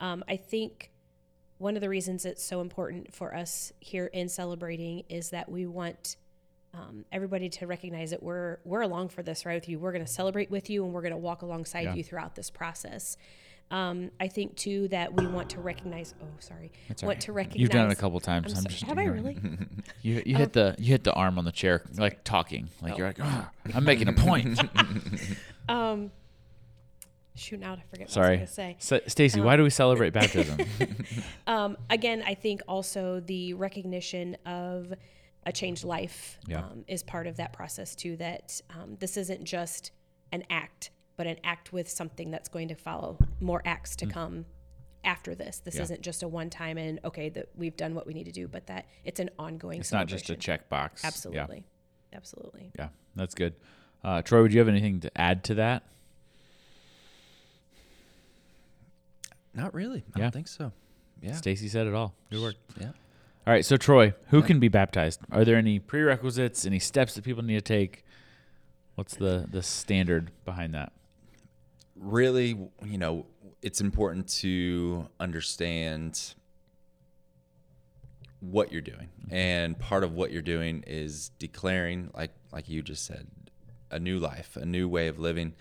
Um, 0.00 0.24
I 0.28 0.36
think 0.36 0.90
one 1.58 1.76
of 1.76 1.80
the 1.80 1.88
reasons 1.88 2.24
it's 2.24 2.42
so 2.44 2.60
important 2.60 3.14
for 3.14 3.34
us 3.34 3.72
here 3.78 4.06
in 4.06 4.28
celebrating 4.28 5.04
is 5.08 5.30
that 5.30 5.48
we 5.50 5.64
want 5.66 6.16
um, 6.74 7.04
everybody 7.12 7.48
to 7.50 7.66
recognize 7.66 8.10
that 8.10 8.22
we're 8.22 8.58
we're 8.64 8.80
along 8.82 9.10
for 9.10 9.22
this 9.22 9.44
right 9.44 9.54
with 9.54 9.68
you. 9.68 9.78
We're 9.78 9.92
going 9.92 10.04
to 10.04 10.10
celebrate 10.10 10.50
with 10.50 10.70
you, 10.70 10.84
and 10.84 10.92
we're 10.92 11.02
going 11.02 11.12
to 11.12 11.18
walk 11.18 11.42
alongside 11.42 11.82
Yeah. 11.82 11.94
you 11.94 12.02
throughout 12.04 12.34
this 12.34 12.48
process. 12.50 13.16
Um, 13.70 14.10
I 14.20 14.28
think 14.28 14.56
too 14.56 14.88
that 14.88 15.14
we 15.14 15.26
want 15.26 15.48
to 15.50 15.60
recognize. 15.60 16.14
Oh, 16.22 16.26
sorry. 16.40 16.72
That's 16.88 17.02
want 17.02 17.16
right. 17.16 17.20
to 17.22 17.32
recognize. 17.32 17.60
You've 17.60 17.70
done 17.70 17.86
it 17.90 17.92
a 17.92 17.96
couple 17.96 18.20
times. 18.20 18.52
I'm 18.52 18.66
I'm 18.66 18.72
Have 18.88 18.98
I 18.98 19.04
really? 19.04 19.38
You 20.02 20.22
you 20.26 20.36
hit 20.36 20.52
the 20.52 20.74
you 20.78 20.86
hit 20.88 21.04
the 21.04 21.12
arm 21.12 21.38
on 21.38 21.44
the 21.44 21.52
chair 21.52 21.82
like 21.96 22.24
talking 22.24 22.68
like 22.82 22.98
you're 22.98 23.06
like 23.06 23.18
"Ah, 23.20 23.50
I'm 23.74 23.84
making 23.84 24.08
a 24.08 24.12
point. 24.12 24.60
Um, 25.68 26.10
shoot, 27.36 27.60
now 27.60 27.74
I 27.74 27.82
forget 27.88 28.06
what 28.08 28.10
Sorry, 28.10 28.38
I 28.38 28.40
was 28.40 28.50
to 28.50 28.54
say. 28.54 28.76
S- 28.80 29.02
Stacey. 29.12 29.40
Why 29.40 29.56
do 29.56 29.62
we 29.62 29.70
celebrate 29.70 30.12
baptism? 30.12 30.58
Um, 31.46 31.76
again, 31.88 32.22
I 32.26 32.34
think 32.34 32.62
also 32.66 33.20
the 33.20 33.54
recognition 33.54 34.36
of 34.44 34.92
a 35.44 35.52
changed 35.52 35.84
life 35.84 36.38
Yeah. 36.46 36.60
um, 36.64 36.84
is 36.86 37.02
part 37.02 37.26
of 37.26 37.36
that 37.36 37.52
process 37.52 37.94
too. 37.94 38.16
That 38.16 38.60
um, 38.70 38.96
this 39.00 39.16
isn't 39.16 39.44
just 39.44 39.90
an 40.30 40.44
act, 40.50 40.90
but 41.16 41.26
an 41.26 41.36
act 41.44 41.72
with 41.72 41.88
something 41.90 42.30
that's 42.30 42.48
going 42.48 42.68
to 42.68 42.74
follow 42.74 43.18
more 43.40 43.60
acts 43.64 43.96
to 43.96 44.06
come 44.06 44.46
after 45.04 45.34
this. 45.34 45.58
This 45.58 45.74
Mm. 45.74 45.78
Yeah. 45.78 45.82
isn't 45.82 46.00
just 46.02 46.22
a 46.22 46.28
one 46.28 46.48
time 46.48 46.78
and 46.78 47.00
okay 47.04 47.28
that 47.30 47.48
we've 47.56 47.76
done 47.76 47.94
what 47.94 48.06
we 48.06 48.14
need 48.14 48.24
to 48.24 48.32
do, 48.32 48.46
but 48.46 48.66
that 48.68 48.86
it's 49.04 49.18
an 49.20 49.30
ongoing. 49.38 49.80
it's 49.80 49.90
not 49.92 50.06
just 50.06 50.24
a 50.24 50.26
celebration. 50.28 50.40
check 50.40 50.68
box. 50.68 51.02
Yeah. 51.02 51.08
Absolutely, 51.08 51.64
absolutely. 52.12 52.72
Yeah, 52.78 52.88
that's 53.16 53.34
good. 53.34 53.54
Uh, 54.04 54.22
Troy, 54.22 54.42
would 54.42 54.52
you 54.52 54.60
have 54.60 54.68
anything 54.68 55.00
to 55.00 55.10
add 55.20 55.42
to 55.44 55.54
that? 55.56 55.82
Not 59.54 59.74
really. 59.74 60.04
I 60.14 60.18
Yeah. 60.18 60.24
don't 60.26 60.32
think 60.32 60.48
so. 60.48 60.72
Yeah. 61.20 61.34
Stacey 61.34 61.68
said 61.68 61.86
it 61.86 61.94
all. 61.94 62.14
Good 62.30 62.40
work. 62.42 62.54
Yeah. 62.80 62.92
All 63.46 63.52
right, 63.52 63.64
so 63.64 63.76
Troy, 63.76 64.14
who 64.28 64.42
can 64.42 64.60
be 64.60 64.68
baptized? 64.68 65.20
Are 65.32 65.44
there 65.44 65.56
any 65.56 65.78
prerequisites, 65.80 66.64
any 66.64 66.78
steps 66.78 67.14
that 67.14 67.24
people 67.24 67.42
need 67.42 67.54
to 67.54 67.60
take? 67.60 68.04
What's 68.94 69.16
the 69.16 69.46
the 69.50 69.62
standard 69.62 70.30
behind 70.44 70.74
that? 70.74 70.92
really, 72.02 72.58
you 72.84 72.98
know, 72.98 73.26
it's 73.62 73.80
important 73.80 74.28
to 74.28 75.08
understand 75.20 76.34
what 78.40 78.72
you're 78.72 78.80
doing. 78.80 79.08
Mm-hmm. 79.24 79.34
And 79.34 79.78
part 79.78 80.02
of 80.04 80.12
what 80.12 80.32
you're 80.32 80.42
doing 80.42 80.82
is 80.86 81.30
declaring 81.38 82.10
like 82.14 82.32
like 82.52 82.68
you 82.68 82.82
just 82.82 83.04
said, 83.04 83.28
a 83.90 83.98
new 83.98 84.18
life, 84.18 84.56
a 84.56 84.66
new 84.66 84.88
way 84.88 85.08
of 85.08 85.18
living. 85.18 85.54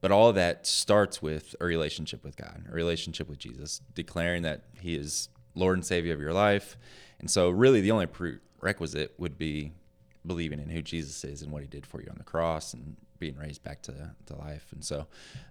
But 0.00 0.12
all 0.12 0.28
of 0.28 0.36
that 0.36 0.64
starts 0.66 1.20
with 1.20 1.56
a 1.60 1.64
relationship 1.64 2.22
with 2.22 2.36
God, 2.36 2.64
a 2.70 2.72
relationship 2.72 3.28
with 3.28 3.38
Jesus, 3.38 3.80
declaring 3.94 4.42
that 4.42 4.62
he 4.80 4.94
is 4.94 5.28
Lord 5.56 5.76
and 5.76 5.84
Savior 5.84 6.14
of 6.14 6.20
your 6.20 6.32
life. 6.32 6.78
And 7.20 7.30
so 7.30 7.50
really 7.50 7.80
the 7.80 7.90
only 7.90 8.06
prerequisite 8.06 9.14
would 9.18 9.38
be 9.38 9.72
believing 10.26 10.60
in 10.60 10.68
who 10.68 10.82
Jesus 10.82 11.24
is 11.24 11.42
and 11.42 11.50
what 11.52 11.62
he 11.62 11.68
did 11.68 11.86
for 11.86 12.00
you 12.02 12.08
on 12.10 12.18
the 12.18 12.24
cross 12.24 12.74
and 12.74 12.96
being 13.18 13.36
raised 13.36 13.62
back 13.64 13.82
to, 13.82 14.10
to 14.26 14.36
life. 14.36 14.66
And 14.72 14.84
so 14.84 15.06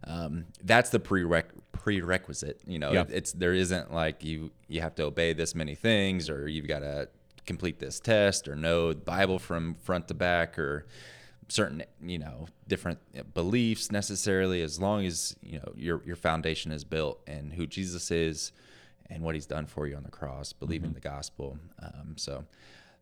um, 0.06 0.46
that's 0.64 0.90
the 0.90 1.00
prereq- 1.00 1.52
prerequisite. 1.74 2.62
You 2.66 2.80
know, 2.80 2.92
Yeah. 2.94 3.02
it- 3.02 3.12
it's 3.12 3.32
there 3.34 3.54
isn't 3.54 3.94
like 3.94 4.24
you 4.24 4.52
you 4.68 4.82
have 4.82 4.96
to 4.96 5.04
obey 5.04 5.34
this 5.34 5.56
many 5.56 5.76
things 5.76 6.30
or 6.30 6.48
you've 6.48 6.68
got 6.68 6.80
to 6.80 7.10
complete 7.46 7.80
this 7.80 8.00
test 8.00 8.48
or 8.48 8.56
know 8.56 8.94
the 8.94 9.00
Bible 9.00 9.40
from 9.40 9.76
front 9.76 10.08
to 10.10 10.14
back 10.14 10.58
or 10.60 10.86
certain 11.50 11.82
you 12.02 12.20
know 12.20 12.46
different 12.68 13.00
beliefs 13.34 13.90
necessarily 13.90 14.62
as 14.62 14.82
long 14.82 15.06
as 15.06 15.34
you 15.42 15.58
know 15.58 15.72
your 15.76 16.02
your 16.06 16.18
foundation 16.18 16.74
is 16.74 16.84
built 16.84 17.22
and 17.26 17.54
who 17.54 17.66
Jesus 17.66 18.12
is 18.12 18.52
and 19.10 19.24
what 19.24 19.36
he's 19.36 19.46
done 19.46 19.66
for 19.66 19.88
you 19.88 19.96
on 19.96 20.04
the 20.04 20.10
cross 20.12 20.54
believing 20.54 20.94
the 20.94 21.00
gospel 21.00 21.58
um, 21.82 22.16
so 22.18 22.44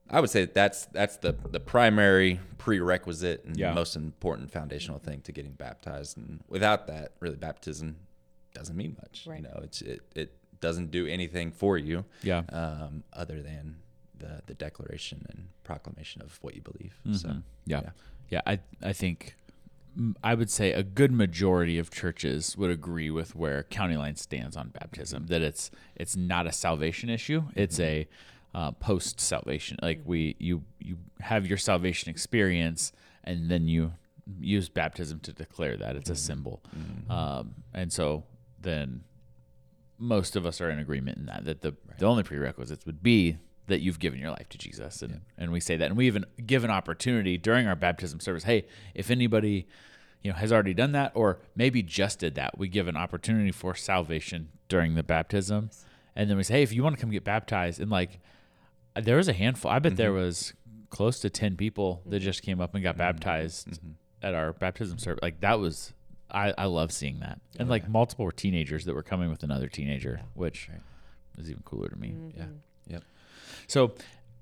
I 0.09 0.19
would 0.21 0.29
say 0.29 0.41
that 0.45 0.53
that's 0.53 0.85
that's 0.87 1.17
the 1.17 1.33
the 1.49 1.59
primary 1.59 2.39
prerequisite 2.57 3.43
and 3.45 3.57
Yeah. 3.57 3.73
most 3.73 3.95
important 3.95 4.51
foundational 4.51 4.99
thing 4.99 5.21
to 5.21 5.31
getting 5.31 5.53
baptized 5.53 6.17
and 6.17 6.41
without 6.47 6.87
that 6.87 7.13
really 7.19 7.37
baptism 7.37 7.97
doesn't 8.53 8.75
mean 8.75 8.95
much 9.01 9.25
Right. 9.27 9.37
you 9.41 9.43
know 9.43 9.59
it's 9.63 9.81
it, 9.81 10.01
it 10.15 10.33
doesn't 10.61 10.91
do 10.91 11.05
anything 11.07 11.51
for 11.51 11.77
you 11.77 12.05
Yeah. 12.23 12.43
um, 12.49 13.03
other 13.13 13.41
than 13.41 13.77
the 14.17 14.41
the 14.45 14.53
declaration 14.53 15.25
and 15.29 15.47
proclamation 15.63 16.21
of 16.21 16.37
what 16.41 16.55
you 16.55 16.61
believe 16.61 16.95
so 17.13 17.27
Mhm. 17.29 17.43
yeah. 17.65 17.81
yeah. 17.83 17.89
yeah, 18.29 18.41
I 18.45 18.59
I 18.81 18.93
think 18.93 19.35
I 20.23 20.35
would 20.35 20.49
say 20.49 20.73
a 20.73 20.83
good 20.83 21.11
majority 21.11 21.77
of 21.77 21.89
churches 21.89 22.57
would 22.57 22.71
agree 22.71 23.09
with 23.09 23.35
where 23.35 23.63
County 23.63 23.95
Line 23.95 24.15
stands 24.15 24.57
on 24.57 24.69
baptism. 24.69 25.27
That 25.27 25.41
it's 25.41 25.71
it's 25.95 26.15
not 26.15 26.47
a 26.47 26.51
salvation 26.51 27.09
issue; 27.09 27.43
it's 27.55 27.79
a 27.79 28.07
uh, 28.53 28.71
post 28.71 29.19
salvation. 29.19 29.77
Like 29.81 30.01
we 30.03 30.35
you 30.39 30.63
you 30.79 30.97
have 31.21 31.47
your 31.47 31.57
salvation 31.57 32.09
experience, 32.09 32.91
and 33.23 33.49
then 33.49 33.67
you 33.67 33.93
use 34.39 34.69
baptism 34.69 35.19
to 35.21 35.33
declare 35.33 35.77
that 35.77 35.95
it's 35.95 36.09
a 36.09 36.15
symbol. 36.15 36.61
Um, 37.09 37.55
and 37.73 37.91
so 37.93 38.23
then 38.61 39.03
most 39.97 40.35
of 40.35 40.45
us 40.45 40.59
are 40.59 40.69
in 40.69 40.79
agreement 40.79 41.17
in 41.17 41.25
that 41.27 41.45
that 41.45 41.61
the 41.61 41.75
the 41.97 42.05
only 42.05 42.23
prerequisites 42.23 42.85
would 42.85 43.01
be 43.01 43.37
that 43.67 43.81
you've 43.81 43.99
given 43.99 44.19
your 44.19 44.29
life 44.31 44.47
to 44.49 44.57
Jesus. 44.57 45.01
And 45.01 45.21
and 45.37 45.51
we 45.51 45.59
say 45.59 45.75
that. 45.77 45.85
And 45.85 45.97
we 45.97 46.07
even 46.07 46.25
give 46.45 46.63
an 46.63 46.69
opportunity 46.71 47.37
during 47.37 47.67
our 47.67 47.75
baptism 47.75 48.19
service 48.19 48.43
hey 48.43 48.65
if 48.93 49.09
anybody 49.11 49.67
you 50.21 50.31
know 50.31 50.37
has 50.37 50.51
already 50.51 50.73
done 50.73 50.91
that 50.93 51.11
or 51.15 51.39
maybe 51.55 51.81
just 51.83 52.19
did 52.19 52.35
that 52.35 52.57
we 52.57 52.67
give 52.67 52.87
an 52.87 52.97
opportunity 52.97 53.51
for 53.51 53.75
salvation 53.75 54.49
during 54.67 54.95
the 54.95 55.03
baptism. 55.03 55.69
And 56.15 56.29
then 56.29 56.37
we 56.37 56.43
say 56.43 56.55
hey 56.55 56.63
if 56.63 56.71
you 56.73 56.83
want 56.83 56.95
to 56.95 57.01
come 57.01 57.11
get 57.11 57.23
baptized 57.23 57.79
and 57.79 57.91
like 57.91 58.19
uh, 58.95 59.01
there 59.01 59.17
was 59.17 59.27
a 59.27 59.33
handful 59.33 59.69
I 59.71 59.79
bet 59.79 59.95
there 59.97 60.13
was 60.13 60.53
close 60.89 61.19
to 61.19 61.29
10 61.29 61.57
people 61.57 62.01
that 62.05 62.19
just 62.19 62.41
came 62.41 62.61
up 62.61 62.73
and 62.73 62.83
got 62.83 62.95
baptized 62.97 63.79
at 64.21 64.33
our 64.33 64.53
baptism 64.53 64.97
service. 64.97 65.19
Like 65.21 65.41
that 65.41 65.59
was 65.59 65.93
I, 66.31 66.53
I 66.57 66.65
love 66.65 66.91
seeing 66.91 67.19
that. 67.19 67.39
And 67.59 67.69
like 67.69 67.87
multiple 67.87 68.25
were 68.25 68.31
teenagers 68.31 68.85
that 68.85 68.95
were 68.95 69.03
coming 69.03 69.29
with 69.29 69.43
another 69.43 69.67
teenager, 69.67 70.21
which 70.33 70.69
Right. 70.69 70.81
is 71.37 71.49
even 71.51 71.61
cooler 71.63 71.87
to 71.89 71.95
me. 71.95 72.09
Mm-hmm. 72.09 72.37
Yeah. 72.39 72.45
So, 73.67 73.93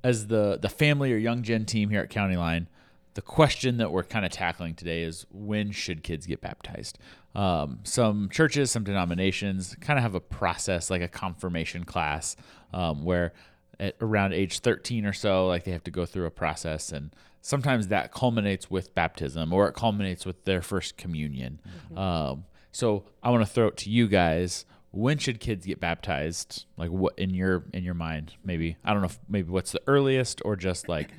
as 0.03 0.27
the 0.27 0.57
the 0.62 0.69
family 0.69 1.13
or 1.13 1.17
young 1.17 1.43
gen 1.43 1.65
team 1.65 1.89
here 1.89 2.01
at 2.01 2.09
County 2.09 2.36
Line, 2.36 2.67
the 3.13 3.21
question 3.21 3.77
that 3.77 3.91
we're 3.91 4.03
kind 4.03 4.25
of 4.25 4.31
tackling 4.31 4.75
today 4.75 5.03
is 5.03 5.25
when 5.31 5.71
should 5.71 6.03
kids 6.03 6.25
get 6.25 6.41
baptized? 6.41 6.97
Um, 7.36 7.79
some 7.83 8.29
churches, 8.29 8.71
some 8.71 8.83
denominations 8.83 9.75
kind 9.81 9.97
of 9.97 10.03
have 10.03 10.15
a 10.15 10.19
process 10.19 10.89
like 10.89 11.01
a 11.01 11.07
confirmation 11.07 11.83
class 11.83 12.36
um, 12.73 13.03
where 13.03 13.33
at 13.79 13.95
around 14.01 14.33
age 14.33 14.59
13 14.59 15.05
or 15.05 15.13
so, 15.13 15.47
like 15.47 15.63
they 15.63 15.71
have 15.71 15.83
to 15.83 15.91
go 15.91 16.05
through 16.05 16.25
a 16.25 16.31
process 16.31 16.91
and 16.91 17.12
sometimes 17.41 17.89
that 17.89 18.12
culminates 18.12 18.69
with 18.71 18.93
baptism 18.95 19.51
or 19.51 19.67
it 19.67 19.73
culminates 19.73 20.25
with 20.25 20.45
their 20.45 20.62
first 20.62 20.97
communion. 20.97 21.59
Um, 21.97 22.45
so 22.71 23.03
I 23.21 23.29
want 23.29 23.45
to 23.45 23.51
throw 23.51 23.67
it 23.67 23.77
to 23.77 23.89
you 23.89 24.07
guys. 24.07 24.65
When 24.93 25.17
should 25.17 25.39
kids 25.39 25.65
get 25.65 25.79
baptized? 25.79 26.65
Like 26.77 26.91
what 26.91 27.17
in 27.17 27.32
your 27.32 27.63
in 27.73 27.84
your 27.84 27.95
mind? 27.95 28.34
Maybe 28.45 28.77
I 28.86 28.93
don't 28.93 29.01
know. 29.01 29.08
If, 29.08 29.19
maybe 29.27 29.49
what's 29.49 29.71
the 29.71 29.82
earliest, 29.88 30.41
or 30.45 30.56
just 30.56 30.88
like 30.88 31.10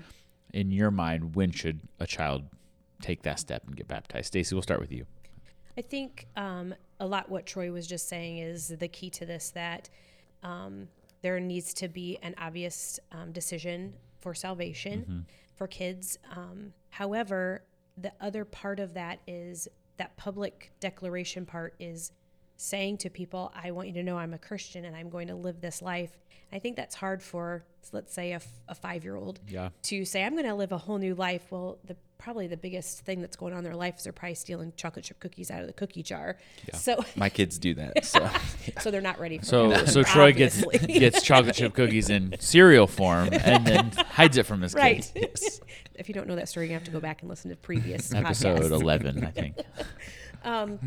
in 0.52 0.70
your 0.70 0.92
mind, 0.92 1.34
when 1.34 1.50
should 1.50 1.80
a 1.98 2.06
child 2.06 2.44
take 3.02 3.22
that 3.22 3.40
step 3.40 3.64
and 3.66 3.76
get 3.76 3.88
baptized? 3.88 4.28
Stacey, 4.28 4.54
we'll 4.54 4.62
start 4.62 4.80
with 4.80 4.92
you. 4.92 5.06
I 5.76 5.82
think 5.82 6.28
um, 6.36 6.72
a 7.00 7.06
lot 7.06 7.28
what 7.28 7.46
Troy 7.46 7.72
was 7.72 7.88
just 7.88 8.08
saying 8.08 8.38
is 8.38 8.68
the 8.68 8.86
key 8.86 9.10
to 9.10 9.26
this 9.26 9.50
that 9.50 9.90
um, 10.44 10.86
there 11.22 11.40
needs 11.40 11.74
to 11.74 11.88
be 11.88 12.16
an 12.22 12.36
obvious 12.38 13.00
um, 13.10 13.32
decision 13.32 13.94
for 14.20 14.34
salvation 14.34 15.26
for 15.56 15.66
kids. 15.66 16.18
Um, 16.36 16.72
however, 16.90 17.64
the 17.98 18.12
other 18.20 18.44
part 18.44 18.78
of 18.78 18.94
that 18.94 19.18
is 19.26 19.66
that 19.96 20.16
public 20.16 20.70
declaration 20.80 21.44
part 21.44 21.74
is 21.78 22.12
saying 22.56 22.98
to 22.98 23.10
people, 23.10 23.52
I 23.60 23.70
want 23.72 23.88
you 23.88 23.94
to 23.94 24.02
know 24.02 24.16
I'm 24.18 24.34
a 24.34 24.38
Christian 24.38 24.84
and 24.84 24.94
I'm 24.96 25.10
going 25.10 25.28
to 25.28 25.34
live 25.34 25.60
this 25.60 25.82
life. 25.82 26.10
I 26.52 26.58
think 26.60 26.76
that's 26.76 26.94
hard 26.94 27.20
for, 27.22 27.64
let's 27.92 28.14
say, 28.14 28.30
a, 28.32 28.36
f- 28.36 28.46
a 28.68 28.74
five 28.76 29.02
year 29.02 29.16
old 29.16 29.40
Yeah. 29.48 29.70
to 29.84 30.04
say, 30.04 30.22
I'm 30.24 30.34
going 30.34 30.46
to 30.46 30.54
live 30.54 30.70
a 30.70 30.78
whole 30.78 30.98
new 30.98 31.14
life. 31.16 31.50
Well, 31.50 31.78
the 31.84 31.96
probably 32.16 32.46
the 32.46 32.56
biggest 32.56 33.00
thing 33.00 33.20
that's 33.20 33.36
going 33.36 33.52
on 33.52 33.58
in 33.58 33.64
their 33.64 33.74
life 33.76 33.96
is 33.98 34.04
they're 34.04 34.12
probably 34.12 34.34
stealing 34.36 34.72
chocolate 34.76 35.04
chip 35.04 35.18
cookies 35.20 35.50
out 35.50 35.60
of 35.60 35.66
the 35.66 35.72
cookie 35.74 36.02
jar. 36.02 36.38
So, 36.72 37.04
My 37.16 37.28
kids 37.28 37.58
do 37.58 37.74
that. 37.74 38.04
So 38.04 38.30
so 38.80 38.90
they're 38.90 39.00
not 39.02 39.18
ready 39.18 39.38
for 39.38 39.44
So 39.44 39.70
baptism, 39.70 40.04
so 40.04 40.10
Troy 40.10 40.32
gets 40.32 40.62
gets 40.86 41.22
chocolate 41.22 41.54
chip 41.56 41.74
cookies 41.74 42.08
in 42.08 42.34
cereal 42.38 42.86
form 42.86 43.28
and 43.32 43.66
then 43.66 43.90
hides 44.10 44.36
it 44.38 44.46
from 44.46 44.62
his 44.62 44.72
right. 44.74 45.10
kids. 45.14 45.60
if 45.96 46.08
you 46.08 46.14
don't 46.14 46.28
know 46.28 46.36
that 46.36 46.48
story, 46.48 46.68
you 46.68 46.72
have 46.74 46.84
to 46.84 46.90
go 46.92 47.00
back 47.00 47.20
and 47.22 47.28
listen 47.28 47.50
to 47.50 47.56
previous 47.56 48.14
Episode 48.14 48.60
podcasts. 48.60 48.70
eleven, 48.70 49.24
I 49.24 49.30
think. 49.30 49.56
Um, 50.44 50.78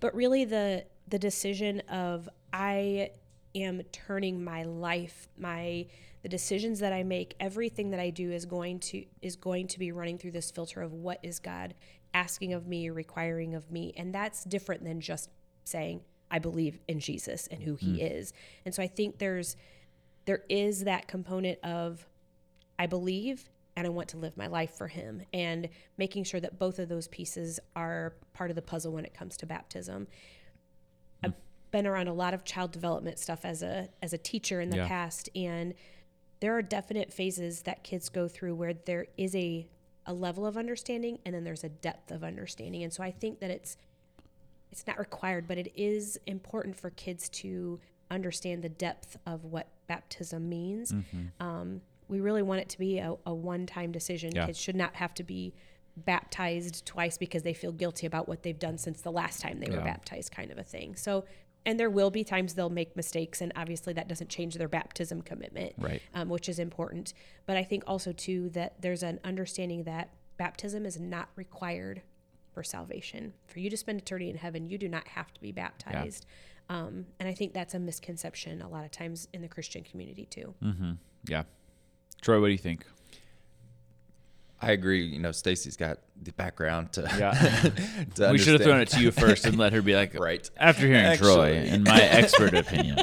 but 0.00 0.14
really 0.14 0.44
the 0.44 0.84
the 1.08 1.18
decision 1.18 1.80
of 1.88 2.28
I 2.52 3.10
am 3.54 3.82
turning 3.92 4.42
my 4.42 4.62
life, 4.62 5.28
my 5.38 5.86
the 6.22 6.28
decisions 6.28 6.80
that 6.80 6.92
I 6.92 7.02
make, 7.02 7.34
everything 7.40 7.90
that 7.90 8.00
I 8.00 8.10
do 8.10 8.30
is 8.30 8.44
going 8.44 8.80
to 8.80 9.04
is 9.22 9.36
going 9.36 9.68
to 9.68 9.78
be 9.78 9.92
running 9.92 10.18
through 10.18 10.32
this 10.32 10.50
filter 10.50 10.82
of 10.82 10.92
what 10.92 11.18
is 11.22 11.38
God 11.38 11.74
asking 12.12 12.52
of 12.52 12.66
me, 12.66 12.90
requiring 12.90 13.54
of 13.54 13.70
me, 13.70 13.92
and 13.96 14.14
that's 14.14 14.44
different 14.44 14.84
than 14.84 15.00
just 15.00 15.30
saying 15.64 16.02
I 16.30 16.38
believe 16.38 16.80
in 16.88 17.00
Jesus 17.00 17.46
and 17.48 17.62
who 17.62 17.74
He 17.74 17.98
hmm. 17.98 18.06
is. 18.06 18.32
And 18.64 18.74
so 18.74 18.82
I 18.82 18.86
think 18.86 19.18
there's 19.18 19.56
there 20.26 20.44
is 20.48 20.84
that 20.84 21.08
component 21.08 21.58
of 21.64 22.06
I 22.78 22.86
believe 22.86 23.48
and 23.80 23.86
I 23.86 23.90
want 23.90 24.08
to 24.10 24.16
live 24.18 24.36
my 24.36 24.46
life 24.46 24.70
for 24.76 24.88
him 24.88 25.22
and 25.32 25.68
making 25.98 26.24
sure 26.24 26.40
that 26.40 26.58
both 26.58 26.78
of 26.78 26.88
those 26.88 27.08
pieces 27.08 27.58
are 27.74 28.14
part 28.32 28.50
of 28.50 28.56
the 28.56 28.62
puzzle 28.62 28.92
when 28.92 29.04
it 29.04 29.14
comes 29.14 29.36
to 29.38 29.46
baptism. 29.46 30.06
I've 31.24 31.34
been 31.70 31.86
around 31.86 32.08
a 32.08 32.12
lot 32.12 32.34
of 32.34 32.44
child 32.44 32.72
development 32.72 33.18
stuff 33.18 33.44
as 33.44 33.62
a 33.62 33.88
as 34.02 34.12
a 34.12 34.18
teacher 34.18 34.60
in 34.60 34.70
the 34.70 34.78
Yeah. 34.78 34.88
past 34.88 35.28
and 35.34 35.74
there 36.40 36.56
are 36.56 36.62
definite 36.62 37.12
phases 37.12 37.62
that 37.62 37.82
kids 37.84 38.08
go 38.08 38.26
through 38.28 38.54
where 38.54 38.72
there 38.74 39.06
is 39.16 39.34
a 39.34 39.66
a 40.06 40.14
level 40.14 40.46
of 40.46 40.56
understanding 40.56 41.18
and 41.24 41.34
then 41.34 41.44
there's 41.44 41.62
a 41.64 41.68
depth 41.68 42.10
of 42.10 42.24
understanding. 42.24 42.82
And 42.82 42.92
so 42.92 43.02
I 43.02 43.10
think 43.10 43.40
that 43.40 43.50
it's 43.50 43.76
it's 44.72 44.86
not 44.86 44.98
required, 44.98 45.46
but 45.48 45.58
it 45.58 45.72
is 45.74 46.18
important 46.26 46.76
for 46.76 46.90
kids 46.90 47.28
to 47.30 47.80
understand 48.10 48.62
the 48.62 48.68
depth 48.68 49.16
of 49.26 49.44
what 49.44 49.68
baptism 49.86 50.48
means. 50.48 50.94
Um, 51.40 51.82
we 52.10 52.20
really 52.20 52.42
want 52.42 52.60
it 52.60 52.68
to 52.70 52.78
be 52.78 52.98
a, 52.98 53.14
a 53.24 53.34
one 53.34 53.66
time 53.66 53.92
decision. 53.92 54.32
Yeah. 54.34 54.46
Kids 54.46 54.58
should 54.58 54.76
not 54.76 54.96
have 54.96 55.14
to 55.14 55.22
be 55.22 55.54
baptized 55.96 56.84
twice 56.86 57.16
because 57.18 57.42
they 57.42 57.54
feel 57.54 57.72
guilty 57.72 58.06
about 58.06 58.28
what 58.28 58.42
they've 58.42 58.58
done 58.58 58.78
since 58.78 59.00
the 59.00 59.12
last 59.12 59.40
time 59.40 59.60
they 59.60 59.70
were 59.70 59.82
baptized, 59.82 60.32
kind 60.32 60.50
of 60.50 60.58
a 60.58 60.62
thing. 60.62 60.96
So, 60.96 61.24
and 61.66 61.78
there 61.78 61.90
will 61.90 62.10
be 62.10 62.24
times 62.24 62.54
they'll 62.54 62.70
make 62.70 62.96
mistakes, 62.96 63.40
and 63.40 63.52
obviously 63.54 63.92
that 63.92 64.08
doesn't 64.08 64.30
change 64.30 64.54
their 64.54 64.68
baptism 64.68 65.20
commitment, 65.22 65.74
Right. 65.78 66.00
um, 66.14 66.28
which 66.30 66.48
is 66.48 66.58
important. 66.58 67.12
But 67.46 67.56
I 67.58 67.64
think 67.64 67.84
also, 67.86 68.12
too, 68.12 68.48
that 68.50 68.80
there's 68.80 69.02
an 69.02 69.20
understanding 69.24 69.84
that 69.84 70.10
baptism 70.38 70.86
is 70.86 70.98
not 70.98 71.28
required 71.36 72.00
for 72.54 72.62
salvation. 72.62 73.34
For 73.46 73.60
you 73.60 73.68
to 73.68 73.76
spend 73.76 74.00
eternity 74.00 74.30
in 74.30 74.36
heaven, 74.38 74.68
you 74.68 74.78
do 74.78 74.88
not 74.88 75.06
have 75.08 75.32
to 75.34 75.40
be 75.40 75.52
baptized. 75.52 76.24
Um, 76.70 77.06
and 77.18 77.28
I 77.28 77.34
think 77.34 77.52
that's 77.52 77.74
a 77.74 77.78
misconception 77.78 78.62
a 78.62 78.68
lot 78.68 78.84
of 78.84 78.90
times 78.90 79.28
in 79.34 79.42
the 79.42 79.48
Christian 79.48 79.84
community, 79.84 80.24
too. 80.24 80.54
Yeah. 81.26 81.42
Troy, 82.20 82.40
what 82.40 82.46
do 82.46 82.52
you 82.52 82.58
think? 82.58 82.84
I 84.62 84.72
agree. 84.72 85.06
You 85.06 85.20
know, 85.20 85.32
Stacey's 85.32 85.76
got 85.76 85.98
the 86.20 86.32
background 86.32 86.92
to. 86.92 87.02
Yeah. 87.18 87.32
to 88.16 88.30
we 88.30 88.38
should 88.38 88.54
have 88.54 88.62
thrown 88.62 88.80
it 88.80 88.88
to 88.90 89.00
you 89.00 89.10
first 89.10 89.46
and 89.46 89.56
let 89.56 89.72
her 89.72 89.80
be 89.80 89.94
like, 89.94 90.14
Right. 90.18 90.48
After 90.56 90.86
hearing 90.86 91.16
Troy, 91.16 91.54
in 91.54 91.82
my 91.82 92.00
expert 92.02 92.54
opinion. 92.54 92.98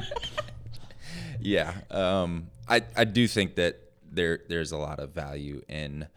Yeah, 1.39 1.73
um, 1.91 2.49
I 2.67 2.81
I 2.95 3.05
do 3.05 3.27
think 3.27 3.55
that 3.55 3.79
there 4.11 4.39
there's 4.49 4.71
a 4.71 4.77
lot 4.77 4.99
of 4.99 5.11
value 5.11 5.61
in 5.67 6.07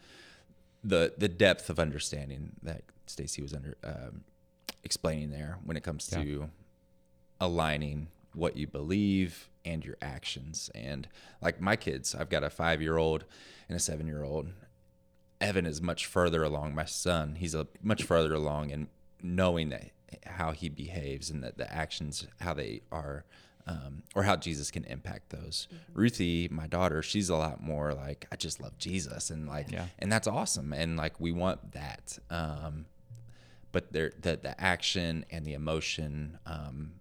the 0.83 1.13
the 1.17 1.29
depth 1.29 1.69
of 1.69 1.79
understanding 1.79 2.53
that 2.63 2.83
Stacey 3.05 3.41
was 3.41 3.53
under 3.53 3.77
um, 3.83 4.23
explaining 4.83 5.31
there 5.31 5.57
when 5.63 5.77
it 5.77 5.83
comes 5.83 6.07
to 6.07 6.49
aligning 7.39 8.07
what 8.33 8.57
you 8.57 8.67
believe 8.67 9.49
and 9.65 9.83
your 9.85 9.97
actions. 10.01 10.69
And 10.75 11.07
like 11.41 11.59
my 11.61 11.75
kids, 11.75 12.15
I've 12.15 12.29
got 12.29 12.43
a 12.43 12.49
five 12.49 12.81
year 12.81 12.97
old 12.97 13.25
and 13.67 13.75
a 13.75 13.79
seven 13.79 14.07
year 14.07 14.23
old. 14.23 14.49
Evan 15.39 15.65
is 15.65 15.81
much 15.81 16.05
further 16.05 16.43
along. 16.43 16.75
My 16.75 16.85
son, 16.85 17.35
he's 17.35 17.55
a 17.55 17.67
much 17.81 18.03
further 18.03 18.33
along 18.33 18.69
in 18.69 18.87
knowing 19.23 19.69
that 19.69 19.91
how 20.25 20.51
he 20.51 20.69
behaves 20.69 21.29
and 21.29 21.43
that 21.43 21.57
the 21.57 21.71
actions, 21.73 22.27
how 22.41 22.53
they 22.53 22.81
are, 22.91 23.25
um, 23.65 24.03
or 24.13 24.23
how 24.23 24.35
Jesus 24.35 24.69
can 24.71 24.83
impact 24.85 25.29
those. 25.29 25.67
Ruthie, 25.93 26.47
my 26.51 26.67
daughter, 26.67 27.01
she's 27.01 27.29
a 27.29 27.35
lot 27.35 27.61
more 27.61 27.93
like 27.93 28.27
I 28.31 28.35
just 28.35 28.59
love 28.61 28.77
Jesus 28.77 29.29
and 29.29 29.47
like, 29.47 29.71
Yeah. 29.71 29.87
and 29.99 30.11
that's 30.11 30.27
awesome. 30.27 30.73
And 30.73 30.97
like 30.97 31.19
we 31.19 31.31
want 31.31 31.71
that. 31.73 32.19
Um, 32.29 32.85
but 33.71 33.93
there, 33.93 34.11
the 34.21 34.37
the 34.41 34.59
action 34.61 35.25
and 35.31 35.45
the 35.45 35.53
emotion, 35.53 36.37
um, 36.45 36.93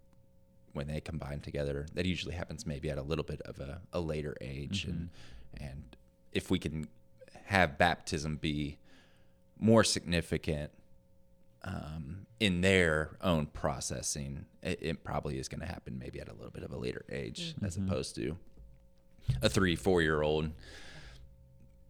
when 0.73 0.87
they 0.87 1.01
combine 1.01 1.41
together, 1.41 1.87
that 1.95 2.07
usually 2.07 2.35
happens 2.35 2.67
maybe 2.67 2.91
at 2.91 2.99
a 2.99 3.03
little 3.03 3.25
bit 3.25 3.41
of 3.43 3.59
a, 3.61 3.81
a 3.93 4.01
later 4.01 4.37
age, 4.41 4.85
and 4.85 5.11
and 5.61 5.97
if 6.33 6.51
we 6.51 6.59
can 6.59 6.89
have 7.47 7.77
baptism 7.79 8.37
be 8.37 8.79
more 9.59 9.83
significant 9.85 10.71
um, 11.65 12.27
in 12.39 12.61
their 12.61 13.17
own 13.21 13.47
processing, 13.47 14.47
it, 14.63 14.79
it 14.81 15.05
probably 15.05 15.39
is 15.39 15.49
going 15.49 15.61
to 15.61 15.67
happen 15.67 15.99
maybe 15.99 16.21
at 16.21 16.29
a 16.29 16.33
little 16.33 16.51
bit 16.51 16.63
of 16.63 16.73
a 16.73 16.77
later 16.79 17.05
age 17.11 17.55
as 17.65 17.77
opposed 17.77 18.15
to 18.15 18.37
a 19.43 19.49
three, 19.49 19.77
four 19.77 20.01
year 20.01 20.23
old 20.23 20.51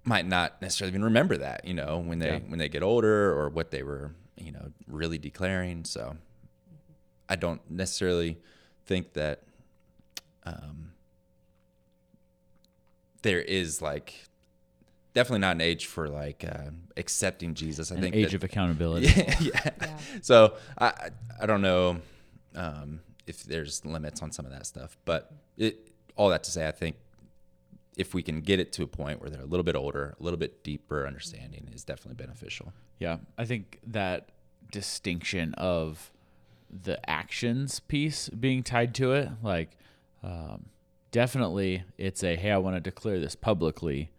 might 0.05 0.27
not 0.27 0.61
necessarily 0.63 0.91
even 0.93 1.05
remember 1.05 1.37
that, 1.37 1.65
you 1.67 1.75
know, 1.75 1.99
when 1.99 2.19
they 2.19 2.33
Yeah. 2.33 2.39
when 2.49 2.59
they 2.59 2.69
get 2.69 2.83
older 2.83 3.33
or 3.39 3.49
what 3.51 3.71
they 3.71 3.83
were, 3.83 4.15
you 4.37 4.51
know, 4.51 4.73
really 4.89 5.19
declaring. 5.19 5.85
So 5.85 6.17
I 7.29 7.37
don't 7.37 7.61
necessarily 7.71 8.39
think 8.91 9.13
that 9.13 9.43
um, 10.45 10.91
there 13.23 13.41
is 13.41 13.81
like 13.81 14.15
definitely 15.15 15.39
not 15.41 15.53
an 15.57 15.61
age 15.61 15.87
for 15.87 16.09
like 16.09 16.45
uh, 16.45 16.71
accepting 16.97 17.55
Jesus. 17.55 17.93
I 17.93 17.97
An 17.97 18.01
think 18.01 18.17
age 18.17 18.27
that- 18.31 18.35
of 18.35 18.45
accountability. 18.45 19.07
yeah, 19.07 19.35
yeah. 19.41 19.71
Yeah. 19.81 19.99
So 20.23 20.55
I 20.79 20.87
I- 20.87 21.11
I 21.43 21.47
don't 21.47 21.63
know 21.63 22.01
um, 22.55 23.01
if 23.27 23.45
there's 23.45 23.85
limits 23.85 24.21
on 24.23 24.33
some 24.33 24.45
of 24.45 24.53
that 24.53 24.67
stuff, 24.67 24.97
but 25.05 25.33
it 25.57 25.91
all 26.17 26.29
that 26.31 26.43
to 26.45 26.51
say, 26.51 26.67
I 26.69 26.73
think 26.73 26.97
if 27.97 28.13
we 28.13 28.23
can 28.23 28.41
get 28.41 28.59
it 28.61 28.73
to 28.73 28.83
a 28.83 28.87
point 28.87 29.21
where 29.21 29.31
they're 29.31 29.41
a 29.41 29.47
little 29.47 29.65
bit 29.65 29.77
older, 29.77 30.17
a 30.19 30.23
little 30.23 30.39
bit 30.39 30.63
deeper 30.65 31.07
understanding 31.07 31.69
is 31.73 31.85
definitely 31.85 32.17
beneficial. 32.23 32.73
Yeah, 32.99 33.19
I 33.39 33.45
think 33.47 33.79
that 33.87 34.31
distinction 34.71 35.55
of 35.55 36.11
the 36.71 37.09
actions 37.09 37.81
piece 37.81 38.29
being 38.29 38.63
tied 38.63 38.95
to 38.97 39.13
it, 39.13 39.29
like, 39.43 39.77
um, 40.23 40.67
definitely 41.11 41.85
it's 41.99 42.23
a 42.23 42.37
hey, 42.37 42.51
I 42.51 42.59
want 42.59 42.77
to 42.77 42.81
declare 42.81 43.19
this 43.19 43.35
publicly 43.35 44.11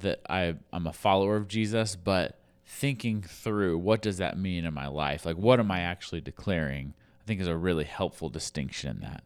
that 0.00 0.20
I 0.28 0.54
I'm 0.72 0.86
a 0.86 0.92
follower 0.92 1.36
of 1.36 1.48
Jesus, 1.48 1.96
but 1.96 2.38
thinking 2.66 3.22
through 3.22 3.78
what 3.78 4.00
does 4.00 4.18
that 4.18 4.38
mean 4.38 4.64
in 4.64 4.72
my 4.72 4.86
life? 4.86 5.26
Like, 5.26 5.36
what 5.36 5.60
am 5.60 5.70
I 5.70 5.80
actually 5.80 6.20
declaring? 6.20 6.94
I 7.20 7.24
think 7.26 7.40
is 7.40 7.46
a 7.46 7.56
really 7.56 7.84
helpful 7.84 8.28
distinction 8.28 8.96
in 8.96 9.00
that. 9.00 9.22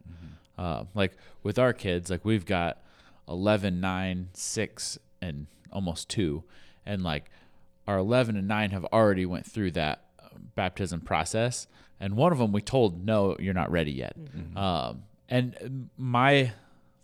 Uh, 0.57 0.83
like 0.93 1.15
with 1.43 1.57
our 1.59 1.73
kids, 1.73 2.09
like 2.09 2.25
we've 2.25 2.45
got 2.45 2.81
11, 3.27 3.79
9, 3.79 4.29
6, 4.33 4.99
and 5.21 5.47
almost 5.71 6.09
2. 6.09 6.43
And 6.85 7.03
like 7.03 7.29
our 7.87 7.97
11 7.97 8.35
and 8.35 8.47
9 8.47 8.71
have 8.71 8.85
already 8.85 9.25
went 9.25 9.45
through 9.45 9.71
that 9.71 10.03
uh, 10.19 10.29
baptism 10.55 11.01
process. 11.01 11.67
And 11.99 12.15
one 12.15 12.31
of 12.31 12.37
them 12.37 12.51
we 12.51 12.61
told, 12.61 13.05
no, 13.05 13.35
you're 13.39 13.53
not 13.53 13.71
ready 13.71 13.91
yet. 13.91 14.17
Mm-hmm. 14.19 14.39
Mm-hmm. 14.39 14.57
Um, 14.57 15.03
and 15.29 15.89
my 15.97 16.51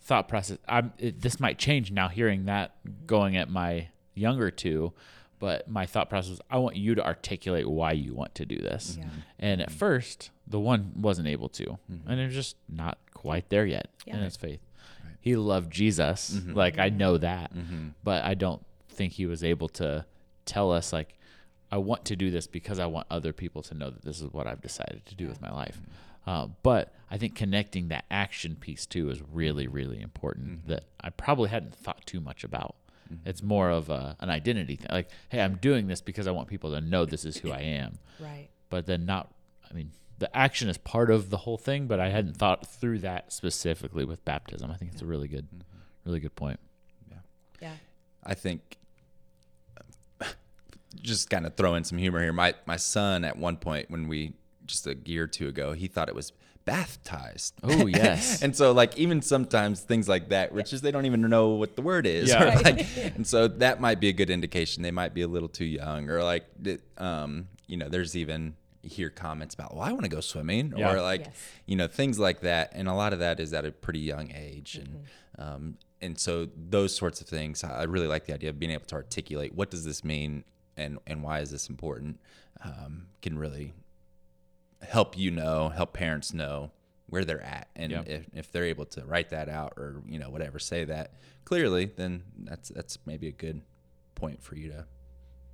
thought 0.00 0.28
process, 0.28 0.58
I'm, 0.68 0.92
it, 0.98 1.20
this 1.20 1.40
might 1.40 1.58
change 1.58 1.90
now 1.90 2.08
hearing 2.08 2.44
that 2.46 2.76
going 3.06 3.36
at 3.36 3.50
my 3.50 3.88
younger 4.14 4.50
two. 4.50 4.92
But 5.40 5.68
my 5.68 5.84
thought 5.84 6.08
process 6.08 6.30
was, 6.30 6.40
I 6.48 6.58
want 6.58 6.76
you 6.76 6.94
to 6.94 7.04
articulate 7.04 7.68
why 7.68 7.92
you 7.92 8.14
want 8.14 8.34
to 8.36 8.46
do 8.46 8.56
this. 8.56 8.96
Yeah. 8.98 9.06
And 9.38 9.60
at 9.60 9.68
mm-hmm. 9.68 9.76
first, 9.76 10.30
the 10.46 10.60
one 10.60 10.92
wasn't 10.96 11.26
able 11.26 11.48
to, 11.50 11.78
and 12.06 12.20
it 12.20 12.26
was 12.26 12.34
just 12.34 12.56
not 12.68 12.98
quite 13.12 13.48
there 13.48 13.66
yet 13.66 13.88
in 14.06 14.16
Yeah. 14.18 14.24
his 14.24 14.36
faith. 14.36 14.60
He 15.20 15.36
loved 15.36 15.72
Jesus, 15.72 16.38
like 16.46 16.78
I 16.78 16.90
know 16.90 17.16
that, 17.16 17.50
but 18.04 18.22
I 18.22 18.34
don't 18.34 18.62
think 18.90 19.14
he 19.14 19.24
was 19.24 19.42
able 19.42 19.68
to 19.70 20.04
tell 20.44 20.70
us 20.70 20.92
like, 20.92 21.14
I 21.74 21.78
want 21.78 22.04
to 22.04 22.14
do 22.14 22.30
this 22.30 22.46
because 22.46 22.78
I 22.78 22.86
want 22.86 23.08
other 23.10 23.32
people 23.32 23.60
to 23.62 23.74
know 23.74 23.90
that 23.90 24.04
this 24.04 24.20
is 24.20 24.32
what 24.32 24.46
I've 24.46 24.62
decided 24.62 25.04
to 25.06 25.16
do 25.16 25.26
with 25.26 25.42
my 25.42 25.50
life. 25.50 25.80
Uh, 26.24 26.46
but 26.62 26.94
I 27.10 27.18
think 27.18 27.34
connecting 27.34 27.88
that 27.88 28.04
action 28.12 28.54
piece 28.54 28.86
too 28.86 29.10
is 29.10 29.20
really, 29.32 29.66
really 29.66 30.00
important 30.00 30.60
mm-hmm. 30.60 30.70
that 30.70 30.84
I 31.00 31.10
probably 31.10 31.48
hadn't 31.48 31.74
thought 31.74 32.06
too 32.06 32.20
much 32.20 32.44
about. 32.44 32.76
Mm-hmm. 33.12 33.28
It's 33.28 33.42
more 33.42 33.70
of 33.70 33.90
a, 33.90 34.16
an 34.20 34.30
identity 34.30 34.76
thing. 34.76 34.86
Like, 34.88 35.10
hey, 35.30 35.40
I'm 35.40 35.56
doing 35.56 35.88
this 35.88 36.00
because 36.00 36.28
I 36.28 36.30
want 36.30 36.46
people 36.46 36.70
to 36.70 36.80
know 36.80 37.04
this 37.04 37.24
is 37.24 37.38
who 37.38 37.50
I 37.50 37.62
am 37.62 37.98
Right. 38.20 38.48
but 38.70 38.86
then 38.86 39.04
not 39.04 39.34
i 39.68 39.74
mean 39.74 39.90
the 40.18 40.34
action 40.36 40.68
is 40.68 40.78
part 40.78 41.10
of 41.10 41.30
the 41.30 41.38
whole 41.38 41.58
thing 41.58 41.88
but 41.88 41.98
i 41.98 42.08
hadn't 42.10 42.36
thought 42.36 42.64
through 42.64 43.00
that 43.00 43.32
specifically 43.32 44.04
with 44.04 44.24
baptism 44.24 44.70
i 44.70 44.76
think 44.76 44.92
it's 44.92 45.02
a 45.02 45.06
really 45.06 45.26
good 45.26 45.46
mm-hmm. 45.46 45.60
really 46.04 46.20
good 46.20 46.36
point 46.36 46.60
Yeah. 47.10 47.16
Yeah. 47.60 47.72
I 48.22 48.34
think 48.34 48.78
just 51.02 51.30
kind 51.30 51.46
of 51.46 51.54
throw 51.56 51.74
in 51.74 51.84
some 51.84 51.98
humor 51.98 52.20
here. 52.22 52.32
My 52.32 52.54
my 52.66 52.76
son 52.76 53.24
at 53.24 53.36
one 53.38 53.56
point 53.56 53.90
when 53.90 54.08
we 54.08 54.34
just 54.66 54.86
a 54.86 54.96
year 55.04 55.24
or 55.24 55.26
two 55.26 55.48
ago, 55.48 55.72
he 55.72 55.86
thought 55.86 56.08
it 56.08 56.14
was 56.14 56.32
baptized. 56.64 57.52
oh 57.62 57.84
yes 57.86 58.42
and 58.42 58.56
so 58.56 58.72
like 58.72 58.96
even 58.98 59.20
sometimes 59.22 59.80
things 59.80 60.08
like 60.08 60.30
that, 60.30 60.52
which 60.52 60.72
is 60.72 60.80
they 60.80 60.90
don't 60.90 61.06
even 61.06 61.20
know 61.22 61.50
what 61.50 61.76
the 61.76 61.82
word 61.82 62.06
is. 62.06 62.30
Yeah. 62.30 62.44
Right. 62.44 62.64
like, 62.64 62.86
and 63.16 63.26
so 63.26 63.48
that 63.48 63.80
might 63.80 64.00
be 64.00 64.08
a 64.08 64.12
good 64.12 64.30
indication 64.30 64.82
they 64.82 64.90
might 64.90 65.14
be 65.14 65.22
a 65.22 65.28
little 65.28 65.48
too 65.48 65.64
young, 65.66 66.08
or 66.10 66.22
like 66.22 66.46
um, 66.98 67.48
you 67.66 67.76
know, 67.76 67.88
there's 67.88 68.16
even 68.16 68.54
you 68.82 68.90
hear 68.90 69.08
comments 69.10 69.54
about, 69.54 69.74
well, 69.74 69.82
I 69.82 69.92
want 69.92 70.04
to 70.04 70.10
go 70.10 70.20
swimming, 70.20 70.74
Yeah. 70.76 70.92
or 70.92 71.00
like 71.00 71.20
Yes. 71.26 71.34
you 71.66 71.76
know 71.76 71.86
things 71.86 72.18
like 72.18 72.40
that, 72.40 72.72
and 72.74 72.88
a 72.88 72.94
lot 72.94 73.12
of 73.12 73.18
that 73.20 73.40
is 73.40 73.52
at 73.52 73.64
a 73.64 73.70
pretty 73.72 74.00
young 74.00 74.30
age, 74.34 74.76
and 74.76 75.04
um, 75.38 75.78
and 76.00 76.18
so 76.18 76.48
those 76.56 76.94
sorts 76.94 77.20
of 77.20 77.26
things, 77.26 77.64
I 77.64 77.84
really 77.84 78.06
like 78.06 78.26
the 78.26 78.34
idea 78.34 78.50
of 78.50 78.58
being 78.58 78.72
able 78.72 78.84
to 78.86 78.94
articulate 78.94 79.54
what 79.54 79.70
does 79.70 79.84
this 79.84 80.04
mean 80.04 80.44
and 80.76 80.98
and 81.06 81.22
why 81.22 81.40
is 81.40 81.50
this 81.50 81.68
important, 81.68 82.20
um, 82.62 83.06
can 83.22 83.38
really 83.38 83.74
help 84.82 85.16
you 85.16 85.30
know, 85.30 85.68
help 85.70 85.92
parents 85.92 86.32
know 86.34 86.70
where 87.06 87.24
they're 87.24 87.42
at, 87.42 87.68
and 87.76 87.92
Yeah. 87.92 88.02
if, 88.06 88.26
if 88.32 88.52
they're 88.52 88.64
able 88.64 88.86
to 88.86 89.04
write 89.04 89.30
that 89.30 89.48
out 89.48 89.74
or 89.76 90.02
you 90.08 90.18
know 90.18 90.30
whatever, 90.30 90.58
say 90.58 90.84
that 90.84 91.12
clearly, 91.44 91.86
then 91.86 92.22
that's 92.38 92.68
that's 92.70 92.98
maybe 93.06 93.28
a 93.28 93.32
good 93.32 93.62
point 94.14 94.42
for 94.42 94.56
you 94.56 94.68
to 94.70 94.86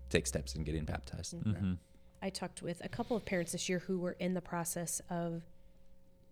take 0.09 0.27
steps 0.27 0.55
in 0.55 0.65
getting 0.65 0.85
baptized. 0.85 1.35
Mm-hmm. 1.35 1.75
I 2.23 2.31
talked 2.31 2.63
with 2.63 2.85
a 2.85 2.89
couple 2.89 3.17
of 3.17 3.25
parents 3.25 3.53
this 3.53 3.69
year 3.69 3.79
who 3.81 3.99
were 3.99 4.17
in 4.19 4.35
the 4.35 4.41
process 4.41 5.01
of 5.09 5.43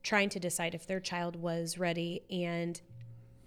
trying 0.03 0.29
to 0.31 0.39
decide 0.41 0.75
if 0.75 0.87
their 0.87 1.01
child 1.01 1.37
was 1.37 1.79
ready. 1.79 2.23
And 2.31 2.81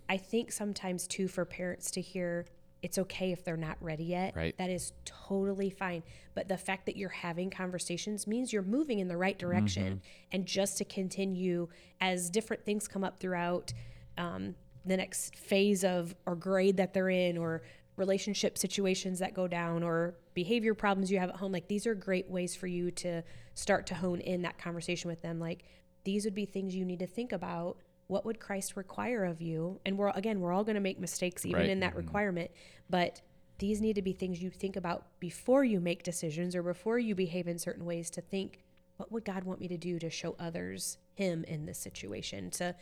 I 0.09 0.17
think 0.17 0.51
sometimes, 0.51 1.07
too, 1.07 1.27
for 1.27 1.45
parents 1.45 1.91
to 1.91 2.01
hear 2.01 2.45
it's 2.81 2.97
okay 2.97 3.31
if 3.31 3.43
they're 3.43 3.57
not 3.57 3.77
ready 3.79 4.05
yet. 4.05 4.35
Right. 4.35 4.57
That 4.57 4.69
is 4.69 4.93
totally 5.05 5.69
fine. 5.69 6.03
But 6.33 6.47
the 6.47 6.57
fact 6.57 6.85
that 6.87 6.97
you're 6.97 7.09
having 7.09 7.49
conversations 7.49 8.25
means 8.25 8.51
you're 8.51 8.63
moving 8.63 8.99
in 8.99 9.07
the 9.07 9.17
right 9.17 9.37
direction. 9.37 10.01
And 10.31 10.45
just 10.45 10.77
to 10.79 10.85
continue 10.85 11.67
as 11.99 12.29
different 12.29 12.65
things 12.65 12.87
come 12.87 13.03
up 13.03 13.19
throughout 13.19 13.73
um, 14.17 14.55
the 14.85 14.97
next 14.97 15.35
phase 15.35 15.83
of 15.83 16.15
or 16.25 16.35
grade 16.35 16.77
that 16.77 16.93
they're 16.93 17.09
in 17.09 17.37
or 17.37 17.61
relationship 17.97 18.57
situations 18.57 19.19
that 19.19 19.33
go 19.33 19.47
down 19.47 19.83
or 19.83 20.15
behavior 20.33 20.73
problems 20.73 21.11
you 21.11 21.19
have 21.19 21.29
at 21.29 21.35
home 21.35 21.51
like 21.51 21.67
these 21.67 21.85
are 21.85 21.93
great 21.93 22.27
ways 22.29 22.55
for 22.55 22.65
you 22.65 22.89
to 22.89 23.21
start 23.53 23.85
to 23.85 23.93
hone 23.93 24.19
in 24.21 24.41
that 24.41 24.57
conversation 24.57 25.09
with 25.09 25.21
them 25.21 25.39
like 25.39 25.63
these 26.03 26.25
would 26.25 26.33
be 26.33 26.45
things 26.45 26.73
you 26.73 26.85
need 26.85 26.99
to 26.99 27.05
think 27.05 27.31
about 27.31 27.77
what 28.11 28.25
would 28.25 28.41
christ 28.41 28.75
require 28.75 29.23
of 29.23 29.41
you? 29.41 29.79
And 29.85 29.97
we're 29.97 30.09
again 30.09 30.41
we're 30.41 30.51
all 30.51 30.65
going 30.65 30.75
to 30.75 30.81
make 30.81 30.99
mistakes 30.99 31.45
even 31.45 31.61
Right. 31.61 31.69
in 31.69 31.79
that 31.79 31.91
mm-hmm. 31.91 32.05
requirement 32.05 32.51
but 32.89 33.21
these 33.59 33.79
need 33.79 33.93
to 33.93 34.01
be 34.01 34.11
things 34.11 34.41
you 34.41 34.49
think 34.49 34.75
about 34.75 35.05
before 35.19 35.63
you 35.63 35.79
make 35.79 36.03
decisions 36.03 36.55
or 36.55 36.63
before 36.63 36.99
you 36.99 37.15
behave 37.15 37.47
in 37.47 37.57
certain 37.57 37.85
ways 37.85 38.09
to 38.09 38.21
think 38.21 38.63
what 38.97 39.11
would 39.11 39.23
god 39.23 39.45
want 39.45 39.61
me 39.61 39.67
to 39.69 39.77
do 39.77 39.97
to 39.97 40.09
show 40.09 40.35
others 40.39 40.97
him 41.15 41.45
in 41.45 41.65
this 41.65 41.79
situation? 41.79 42.49
To 42.51 42.75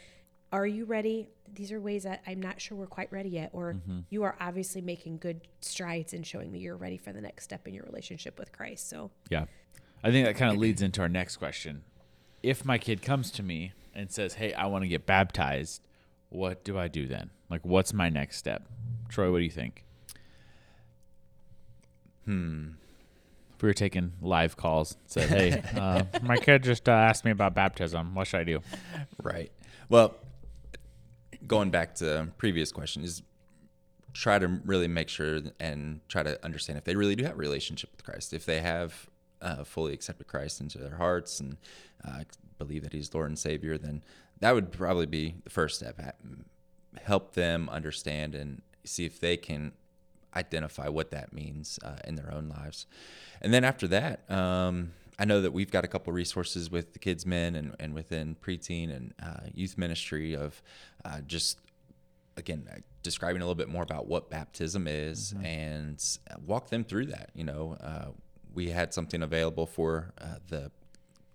are 0.52 0.66
you 0.66 0.86
ready? 0.86 1.30
These 1.54 1.72
are 1.72 1.80
ways 1.80 2.04
that 2.04 2.22
i'm 2.26 2.42
not 2.42 2.60
sure 2.60 2.76
we're 2.76 2.88
quite 2.88 3.12
ready 3.12 3.30
yet 3.30 3.52
or 3.54 3.74
mm-hmm. 3.74 4.00
you 4.10 4.24
are 4.24 4.36
obviously 4.40 4.82
making 4.82 5.20
good 5.20 5.42
strides 5.62 6.14
in 6.14 6.24
showing 6.24 6.52
me 6.52 6.60
you're 6.60 6.76
ready 6.76 6.98
for 6.98 7.14
the 7.14 7.22
next 7.22 7.44
step 7.44 7.68
in 7.68 7.74
your 7.76 7.84
relationship 7.84 8.40
with 8.40 8.52
christ 8.52 8.90
so. 8.90 9.12
Yeah. 9.30 9.46
I 10.04 10.12
think 10.12 10.26
that 10.26 10.36
kind 10.38 10.52
of 10.52 10.58
leads 10.58 10.82
into 10.82 11.02
our 11.02 11.10
next 11.10 11.38
question. 11.38 11.84
If 12.42 12.64
my 12.64 12.78
kid 12.78 13.02
comes 13.02 13.32
to 13.32 13.44
me 13.44 13.74
and 13.94 14.12
says 14.12 14.36
hey 14.36 14.54
i 14.54 14.66
want 14.66 14.84
to 14.84 14.88
get 14.88 15.06
baptized. 15.06 15.82
What 16.30 16.64
do 16.64 16.78
i 16.78 16.88
do 16.88 17.08
then? 17.08 17.32
Like 17.50 17.66
what's 17.66 17.94
my 17.94 18.10
next 18.10 18.38
step? 18.38 18.68
Troy 19.08 19.32
what 19.32 19.40
do 19.40 19.44
you 19.44 19.50
think? 19.50 19.84
Hmm. 22.26 22.70
if 23.56 23.64
we 23.64 23.70
were 23.70 23.74
taking 23.74 24.14
live 24.22 24.56
calls 24.56 24.98
said 25.08 25.30
hey 25.30 25.64
uh, 25.80 26.04
my 26.22 26.38
kid 26.38 26.64
just 26.64 26.88
uh, 26.88 26.92
asked 26.92 27.26
me 27.26 27.32
about 27.32 27.56
baptism. 27.56 28.16
What 28.16 28.28
should 28.28 28.42
i 28.42 28.44
do? 28.44 28.62
Right. 29.22 29.52
Well, 29.90 30.16
going 31.48 31.72
back 31.72 31.96
to 31.96 32.28
previous 32.38 32.72
question 32.72 33.04
is 33.04 33.24
try 34.14 34.40
to 34.40 34.48
really 34.66 34.88
make 34.88 35.10
sure 35.10 35.42
and 35.60 36.02
try 36.08 36.24
to 36.24 36.44
understand 36.44 36.78
if 36.78 36.84
they 36.84 36.96
really 36.96 37.16
do 37.16 37.24
have 37.24 37.34
a 37.34 37.38
relationship 37.38 37.90
with 37.92 38.04
Christ, 38.04 38.34
if 38.34 38.46
they 38.46 38.62
have 38.62 39.10
uh, 39.42 39.64
fully 39.64 39.94
accepted 39.94 40.28
Christ 40.28 40.62
into 40.62 40.78
their 40.78 40.98
hearts 40.98 41.40
and 41.40 41.58
uh, 42.06 42.24
believe 42.58 42.84
that 42.84 42.94
He's 42.94 43.14
Lord 43.14 43.30
and 43.30 43.40
Savior, 43.40 43.78
then 43.78 44.04
that 44.40 44.54
would 44.54 44.72
probably 44.72 45.06
be 45.06 45.36
the 45.44 45.50
first 45.50 45.80
step. 45.80 46.00
Help 47.02 47.34
them 47.34 47.70
understand 47.70 48.36
and 48.36 48.62
see 48.84 49.06
if 49.06 49.20
they 49.20 49.38
can 49.38 49.74
identify 50.36 50.88
what 50.88 51.12
that 51.12 51.34
means 51.34 51.80
uh, 51.84 51.98
in 52.06 52.16
their 52.16 52.34
own 52.34 52.50
lives. 52.50 52.86
And 53.42 53.54
then 53.54 53.64
after 53.64 53.88
that, 53.88 54.30
um, 54.30 54.92
I 55.18 55.26
know 55.26 55.42
that 55.42 55.52
we've 55.52 55.72
got 55.72 55.84
a 55.84 55.88
couple 55.88 56.14
resources 56.14 56.72
with 56.72 56.94
the 56.94 57.00
Kids 57.00 57.26
Men 57.26 57.56
and, 57.56 57.76
and 57.80 57.94
within 57.94 58.36
preteen 58.36 58.96
and 58.96 59.14
uh, 59.22 59.48
youth 59.54 59.78
ministry 59.78 60.36
of 60.36 60.62
uh, 61.04 61.22
just, 61.22 61.60
again, 62.38 62.70
uh, 62.72 62.80
describing 63.04 63.42
a 63.42 63.46
little 63.46 63.56
bit 63.56 63.70
more 63.70 63.84
about 63.84 64.08
what 64.08 64.30
baptism 64.30 64.88
is 64.88 65.34
and 65.44 66.02
uh, 66.32 66.36
walk 66.46 66.70
them 66.70 66.84
through 66.84 67.08
that. 67.08 67.32
You 67.34 67.44
know, 67.44 67.78
uh, 67.82 68.12
we 68.54 68.70
had 68.70 68.94
something 68.94 69.22
available 69.22 69.66
for 69.66 70.14
uh, 70.20 70.36
the 70.50 70.72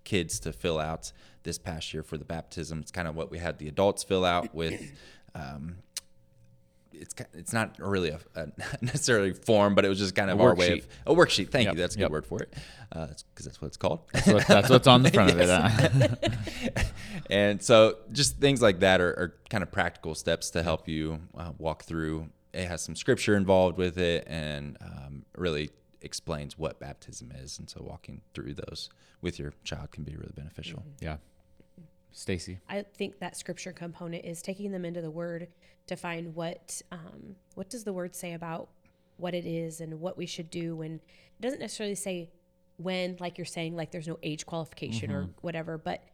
kids 0.05 0.39
to 0.41 0.53
fill 0.53 0.79
out 0.79 1.13
this 1.43 1.59
past 1.59 1.93
year 1.95 2.03
for 2.03 2.19
the 2.19 2.25
baptism. 2.25 2.81
It's 2.81 2.91
kind 2.91 3.09
of 3.09 3.15
what 3.15 3.31
we 3.31 3.39
had 3.39 3.59
the 3.59 3.69
adults 3.69 4.03
fill 4.03 4.25
out 4.25 4.55
with. 4.55 4.81
Um, 5.37 5.79
it's 6.93 7.15
it's 7.33 7.53
not 7.53 7.77
really 7.79 8.11
a, 8.11 8.21
a 8.37 8.47
necessarily 8.81 9.33
form, 9.33 9.75
but 9.75 9.85
it 9.85 9.89
was 9.89 9.99
just 9.99 10.15
kind 10.15 10.31
of 10.31 10.39
A 10.39 10.43
our 10.43 10.55
way 10.55 10.79
of 10.79 10.87
a 11.07 11.15
worksheet. 11.15 11.51
Thank 11.51 11.67
Yep, 11.67 11.75
you. 11.75 11.81
That's 11.81 11.97
a 11.97 11.99
yep. 11.99 12.09
good 12.09 12.13
word 12.13 12.27
for 12.27 12.41
it, 12.41 12.55
because 12.91 13.45
that's 13.45 13.61
what 13.61 13.69
it's 13.69 13.77
called. 13.77 14.01
so 14.23 14.39
that's 14.39 14.71
what's 14.71 14.87
on 14.87 15.03
the 15.03 15.11
front 15.11 15.33
of 15.33 15.41
it 15.41 15.49
huh? 15.49 16.83
and 17.31 17.63
so 17.63 17.97
just 18.13 18.39
things 18.39 18.63
like 18.63 18.81
that 18.81 19.01
are, 19.01 19.11
are 19.11 19.35
kind 19.51 19.63
of 19.63 19.73
practical 19.73 20.15
steps 20.15 20.51
to 20.51 20.63
help 20.63 20.89
you 20.89 21.21
uh, 21.37 21.51
walk 21.59 21.85
through. 21.85 22.29
It 22.53 22.67
has 22.67 22.83
some 22.83 22.95
scripture 22.95 23.37
involved 23.37 23.77
with 23.77 23.99
it, 23.99 24.25
and 24.29 24.77
um, 24.81 25.25
really 25.37 25.71
explains 26.05 26.59
what 26.59 26.79
baptism 26.79 27.33
is. 27.33 27.59
And 27.59 27.69
so 27.69 27.83
walking 27.83 28.21
through 28.35 28.55
those 28.55 28.91
with 29.21 29.39
your 29.39 29.55
child 29.65 29.91
can 29.91 30.05
be 30.05 30.17
really 30.17 30.33
beneficial. 30.35 30.85
yeah 31.01 31.17
stacey 32.13 32.61
I 32.69 32.85
think 32.97 33.19
that 33.19 33.37
scripture 33.37 33.73
component 33.73 34.25
is 34.25 34.41
taking 34.41 34.71
them 34.71 34.85
into 34.85 35.03
the 35.03 35.11
Word 35.11 35.49
to 35.89 35.97
find 35.97 36.35
what 36.35 36.81
um, 36.93 37.37
what 37.55 37.69
does 37.69 37.85
the 37.85 37.93
Word 37.93 38.15
say 38.15 38.35
about 38.35 38.69
what 39.17 39.35
it 39.35 39.47
is 39.47 39.81
and 39.81 40.01
what 40.01 40.17
we 40.17 40.27
should 40.27 40.51
do. 40.51 40.83
And 40.83 40.97
it 40.97 41.43
doesn't 41.43 41.61
necessarily 41.61 41.95
say 41.95 42.31
when, 42.77 43.17
like 43.21 43.39
you're 43.39 43.45
saying, 43.45 43.77
like 43.77 43.91
there's 43.93 44.09
no 44.09 44.19
age 44.23 44.47
qualification 44.47 45.11
or 45.13 45.29
whatever, 45.41 45.79
but 45.79 46.05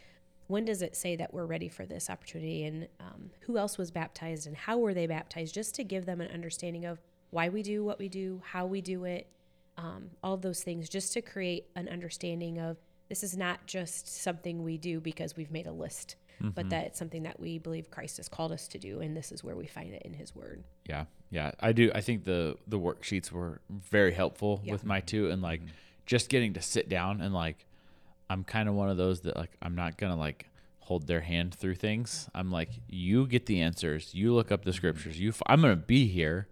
when 0.49 0.65
does 0.65 0.83
it 0.83 0.97
say 0.97 1.17
that 1.17 1.33
we're 1.33 1.47
ready 1.47 1.69
for 1.69 1.87
this 1.87 2.11
opportunity 2.11 2.65
and 2.65 2.89
um, 2.99 3.31
who 3.41 3.57
else 3.57 3.79
was 3.79 3.91
baptized 3.91 4.47
and 4.47 4.57
how 4.57 4.79
were 4.79 4.93
they 4.93 5.07
baptized? 5.07 5.55
Just 5.55 5.75
to 5.77 5.85
give 5.85 6.07
them 6.07 6.21
an 6.21 6.31
understanding 6.31 6.85
of 6.85 7.01
why 7.31 7.49
we 7.49 7.63
do 7.63 7.85
what 7.85 7.99
we 7.99 8.09
do, 8.09 8.43
how 8.45 8.67
we 8.67 8.81
do 8.81 9.05
it, 9.05 9.29
um, 9.81 10.11
all 10.23 10.35
of 10.35 10.43
those 10.43 10.63
things, 10.63 10.89
just 10.89 11.13
to 11.15 11.23
create 11.23 11.67
an 11.75 11.89
understanding 11.89 12.59
of 12.59 12.77
this 13.09 13.23
is 13.23 13.37
not 13.37 13.67
just 13.67 14.23
something 14.23 14.63
we 14.63 14.77
do 14.77 15.01
because 15.01 15.37
we've 15.37 15.51
made 15.51 15.67
a 15.67 15.73
list, 15.73 16.17
but 16.39 16.55
mm-hmm. 16.55 16.69
that 16.69 16.87
it's 16.87 16.99
something 16.99 17.23
that 17.23 17.41
we 17.41 17.59
believe 17.59 17.91
Christ 17.91 18.19
has 18.19 18.29
called 18.29 18.53
us 18.53 18.69
to 18.69 18.79
do, 18.79 19.01
and 19.01 19.17
this 19.17 19.33
is 19.33 19.43
where 19.43 19.57
we 19.57 19.67
find 19.67 19.95
it 19.95 20.03
in 20.03 20.13
His 20.13 20.35
Word. 20.35 20.63
Yeah, 20.87 21.07
yeah, 21.31 21.53
I 21.61 21.73
do. 21.73 21.91
I 21.95 22.03
think 22.03 22.25
the 22.25 22.57
the 22.67 22.79
worksheets 22.79 23.33
were 23.33 23.61
very 23.71 24.13
helpful 24.13 24.61
Yeah. 24.65 24.73
with 24.73 24.85
my 24.85 24.99
mm-hmm. 24.99 25.07
two, 25.07 25.31
and 25.31 25.41
like 25.41 25.61
mm-hmm. 25.61 25.71
just 26.07 26.29
getting 26.29 26.53
to 26.55 26.63
sit 26.63 26.89
down 26.89 27.23
and 27.23 27.33
like, 27.33 27.65
I'm 28.29 28.45
kind 28.45 28.69
of 28.69 28.75
one 28.75 28.91
of 28.91 28.99
those 28.99 29.23
that 29.23 29.37
like 29.37 29.53
I'm 29.63 29.75
not 29.75 29.97
gonna 29.97 30.17
like 30.17 30.47
hold 30.91 31.07
their 31.07 31.21
hand 31.21 31.55
through 31.55 31.77
things. 31.77 32.29
I'm 32.35 32.51
like, 32.51 32.71
you 32.89 33.25
get 33.29 33.47
the 33.47 33.61
answers, 33.63 34.13
you 34.13 34.35
look 34.35 34.51
up 34.51 34.65
the 34.65 34.73
scriptures, 34.73 35.21
you. 35.21 35.29
F- 35.29 35.41
I'm 35.47 35.61
gonna 35.61 35.77
be 35.77 36.09
here, 36.09 36.49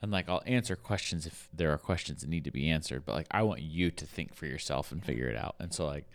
and 0.00 0.10
like 0.10 0.30
I'll 0.30 0.42
answer 0.46 0.76
questions 0.76 1.26
if 1.26 1.46
there 1.52 1.70
are 1.74 1.76
questions 1.76 2.22
that 2.22 2.30
need 2.30 2.44
to 2.44 2.50
be 2.50 2.70
answered, 2.70 3.04
but 3.04 3.14
like 3.14 3.26
I 3.30 3.42
want 3.42 3.60
you 3.60 3.90
to 3.90 4.06
think 4.06 4.34
for 4.34 4.46
yourself 4.46 4.92
and 4.92 5.04
figure 5.04 5.28
it 5.28 5.36
out. 5.36 5.56
And 5.60 5.72
so 5.74 5.84
like. 5.86 6.06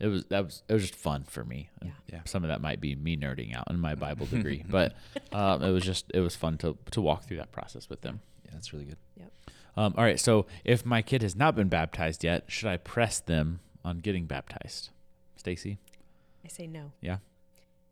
It 0.00 0.08
was 0.08 0.24
that 0.26 0.44
was 0.44 0.64
it 0.68 0.72
was 0.72 0.82
just 0.82 0.96
fun 0.96 1.22
for 1.22 1.44
me. 1.44 1.70
And 1.80 1.92
Yeah. 2.12 2.22
Some 2.24 2.42
of 2.42 2.48
that 2.48 2.60
might 2.60 2.80
be 2.80 2.96
me 2.96 3.16
nerding 3.16 3.54
out 3.56 3.70
in 3.70 3.78
my 3.78 3.94
Bible 4.06 4.26
degree, 4.26 4.64
but 4.68 4.92
um, 5.32 5.62
it 5.62 5.70
was 5.70 5.84
just 5.84 6.06
it 6.12 6.18
was 6.18 6.34
fun 6.34 6.58
to 6.58 6.76
to 6.90 7.00
walk 7.00 7.22
through 7.24 7.36
that 7.36 7.52
process 7.52 7.88
with 7.88 8.00
them. 8.00 8.18
Yeah, 8.44 8.50
that's 8.54 8.72
really 8.72 8.86
good. 8.86 8.96
Yep. 9.16 9.32
Um, 9.76 9.94
all 9.96 10.02
right. 10.02 10.18
So 10.18 10.46
if 10.64 10.84
my 10.84 11.00
kid 11.00 11.22
has 11.22 11.36
not 11.36 11.54
been 11.54 11.68
baptized 11.68 12.24
yet, 12.24 12.42
should 12.48 12.68
I 12.68 12.76
press 12.76 13.20
them 13.20 13.60
on 13.84 13.98
getting 14.00 14.26
baptized? 14.26 14.90
Stacey? 15.36 15.78
I 16.44 16.48
say 16.48 16.66
no. 16.66 16.92
Yeah. 17.00 17.18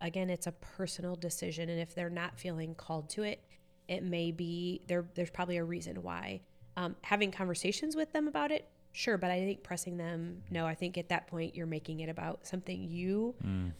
again 0.01 0.29
it's 0.31 0.47
a 0.47 0.53
personal 0.53 1.15
decision 1.17 1.69
and 1.69 1.81
if 1.81 1.95
they're 1.95 2.11
not 2.11 2.39
feeling 2.39 2.75
called 2.75 3.09
to 3.11 3.23
it 3.23 3.41
it 3.89 4.03
may 4.03 4.31
be 4.33 4.81
there 4.89 5.05
there's 5.15 5.31
probably 5.31 5.57
a 5.57 5.65
reason 5.65 6.03
why 6.03 6.41
um, 6.77 6.97
having 7.03 7.31
conversations 7.31 7.95
with 7.95 8.13
them 8.13 8.27
about 8.29 8.51
it 8.51 8.69
sure 8.93 9.17
but 9.17 9.31
i 9.31 9.39
think 9.39 9.63
pressing 9.63 9.97
them 9.97 10.43
no 10.51 10.67
i 10.67 10.75
think 10.75 10.99
at 10.99 11.09
that 11.09 11.27
point 11.29 11.55
you're 11.55 11.67
making 11.67 12.01
it 12.01 12.09
about 12.09 12.47
something 12.47 12.83
you 12.89 13.35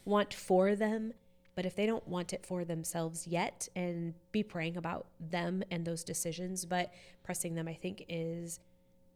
want 0.05 0.33
for 0.33 0.75
them 0.77 1.13
but 1.55 1.67
if 1.67 1.75
they 1.77 1.87
don't 1.87 2.07
want 2.09 2.33
it 2.33 2.47
for 2.47 2.65
themselves 2.65 3.27
yet 3.27 3.69
and 3.77 4.15
be 4.31 4.43
praying 4.43 4.77
about 4.77 5.07
them 5.21 5.63
and 5.71 5.85
those 5.85 6.03
decisions 6.05 6.65
but 6.65 6.93
pressing 7.25 7.55
them 7.57 7.67
i 7.69 7.75
think 7.75 8.05
is 8.09 8.61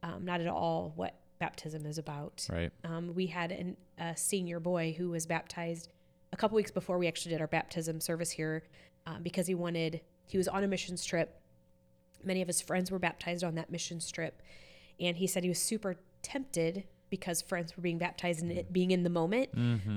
um, 0.02 0.24
not 0.24 0.40
at 0.40 0.48
all 0.48 0.92
what 0.96 1.14
baptism 1.38 1.86
is 1.86 1.98
about. 1.98 2.46
Right. 2.50 2.72
um, 2.84 3.14
we 3.14 3.26
had 3.26 3.52
an, 3.52 3.76
a 3.98 4.16
senior 4.16 4.60
boy 4.60 4.94
who 4.96 5.10
was 5.10 5.26
baptized 5.26 5.88
a 6.32 6.36
couple 6.36 6.56
weeks 6.56 6.70
before 6.70 6.98
we 6.98 7.08
actually 7.08 7.32
did 7.32 7.40
our 7.40 7.46
baptism 7.46 8.00
service 8.00 8.30
here 8.30 8.64
um, 9.06 9.22
because 9.22 9.46
he 9.46 9.54
wanted 9.54 10.00
he 10.26 10.38
was 10.38 10.48
on 10.48 10.64
a 10.64 10.66
missions 10.68 11.04
trip. 11.04 11.40
Many 12.24 12.42
of 12.42 12.48
his 12.48 12.60
friends 12.60 12.90
were 12.90 12.98
baptized 12.98 13.44
on 13.44 13.54
that 13.54 13.70
missions 13.70 14.10
trip 14.10 14.42
and 14.98 15.16
he 15.16 15.26
said 15.26 15.42
he 15.42 15.48
was 15.48 15.60
super 15.60 15.96
tempted 16.22 16.84
because 17.08 17.40
friends 17.40 17.76
were 17.76 17.82
being 17.82 17.98
baptized 17.98 18.42
and 18.42 18.50
it 18.50 18.72
being 18.72 18.90
in 18.90 19.04
the 19.04 19.10
moment 19.10 19.50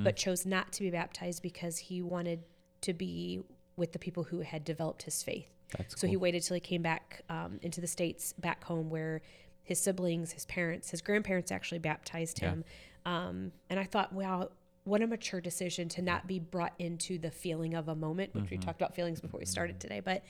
but 0.03 0.15
chose 0.15 0.45
not 0.45 0.71
to 0.73 0.83
be 0.83 0.91
baptized 0.91 1.41
because 1.41 1.77
he 1.77 2.01
wanted 2.01 2.43
to 2.81 2.93
be 2.93 3.41
with 3.75 3.93
the 3.93 3.99
people 3.99 4.23
who 4.23 4.41
had 4.41 4.63
developed 4.63 5.03
his 5.03 5.23
faith. 5.23 5.47
That's 5.77 5.99
so 5.99 6.07
he 6.07 6.17
waited 6.17 6.43
till 6.43 6.55
he 6.55 6.61
came 6.61 6.81
back 6.81 7.23
um, 7.29 7.59
into 7.61 7.81
the 7.81 7.87
states, 7.87 8.33
back 8.33 8.63
home, 8.63 8.89
where 8.89 9.21
his 9.69 9.79
siblings, 9.79 10.31
his 10.33 10.45
parents, 10.45 10.89
his 10.89 10.99
grandparents 11.01 11.51
actually 11.51 11.77
baptized 11.77 12.39
him. 12.39 12.65
Um, 13.05 13.51
and 13.69 13.79
I 13.79 13.83
thought, 13.83 14.11
wow, 14.11 14.49
what 14.83 15.01
a 15.03 15.07
mature 15.07 15.39
decision 15.39 15.87
to 15.89 16.01
not 16.01 16.25
be 16.25 16.39
brought 16.39 16.73
into 16.79 17.19
the 17.19 17.29
feeling 17.29 17.75
of 17.75 17.87
a 17.87 17.95
moment, 17.95 18.33
which 18.33 18.49
we 18.49 18.57
talked 18.57 18.81
about 18.81 18.95
feelings 18.95 19.21
before 19.21 19.39
we 19.39 19.45
started 19.45 19.79
today, 19.79 19.99
but 19.99 20.23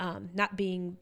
um, 0.00 0.28
not 0.34 0.56
being 0.56 0.96